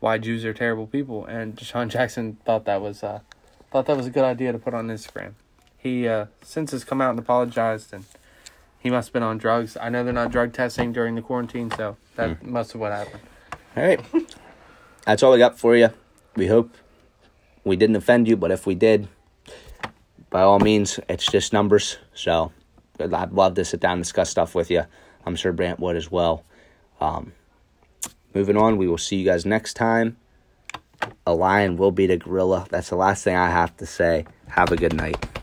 why 0.00 0.18
Jews 0.18 0.44
are 0.44 0.52
terrible 0.52 0.86
people. 0.86 1.24
And 1.24 1.56
DeSean 1.56 1.88
Jackson 1.88 2.36
thought 2.44 2.66
that 2.66 2.82
was 2.82 3.02
uh, 3.02 3.20
thought 3.70 3.86
that 3.86 3.96
was 3.96 4.06
a 4.06 4.10
good 4.10 4.24
idea 4.24 4.52
to 4.52 4.58
put 4.58 4.74
on 4.74 4.88
Instagram. 4.88 5.32
He 5.78 6.06
uh, 6.06 6.26
since 6.42 6.72
has 6.72 6.84
come 6.84 7.00
out 7.00 7.10
and 7.10 7.18
apologized, 7.18 7.94
and 7.94 8.04
he 8.78 8.90
must 8.90 9.08
have 9.08 9.12
been 9.14 9.22
on 9.22 9.38
drugs. 9.38 9.78
I 9.80 9.88
know 9.88 10.04
they're 10.04 10.12
not 10.12 10.30
drug 10.30 10.52
testing 10.52 10.92
during 10.92 11.14
the 11.14 11.22
quarantine, 11.22 11.70
so 11.70 11.96
that 12.16 12.44
must 12.44 12.72
have 12.72 12.80
what 12.82 12.92
happened. 12.92 13.22
All 13.74 13.82
right. 13.82 14.00
That's 15.06 15.22
all 15.22 15.32
we 15.32 15.38
got 15.38 15.58
for 15.58 15.76
you. 15.76 15.90
we 16.34 16.46
hope 16.46 16.74
we 17.64 17.76
didn't 17.76 17.96
offend 17.96 18.28
you, 18.28 18.36
but 18.36 18.50
if 18.50 18.66
we 18.66 18.74
did, 18.74 19.08
by 20.30 20.42
all 20.42 20.58
means, 20.58 20.98
it's 21.08 21.26
just 21.26 21.52
numbers. 21.52 21.98
So 22.14 22.52
I'd 22.98 23.32
love 23.32 23.54
to 23.54 23.64
sit 23.64 23.80
down 23.80 23.94
and 23.94 24.02
discuss 24.02 24.30
stuff 24.30 24.54
with 24.54 24.70
you. 24.70 24.84
I'm 25.26 25.36
sure 25.36 25.52
Brant 25.52 25.80
would 25.80 25.96
as 25.96 26.10
well. 26.10 26.44
Um, 27.00 27.32
moving 28.34 28.56
on, 28.56 28.76
we 28.76 28.88
will 28.88 28.98
see 28.98 29.16
you 29.16 29.24
guys 29.24 29.46
next 29.46 29.74
time. 29.74 30.16
A 31.26 31.34
lion 31.34 31.76
will 31.76 31.90
beat 31.90 32.10
a 32.10 32.16
gorilla. 32.16 32.66
That's 32.70 32.90
the 32.90 32.96
last 32.96 33.24
thing 33.24 33.36
I 33.36 33.50
have 33.50 33.76
to 33.78 33.86
say. 33.86 34.26
Have 34.48 34.72
a 34.72 34.76
good 34.76 34.94
night. 34.94 35.33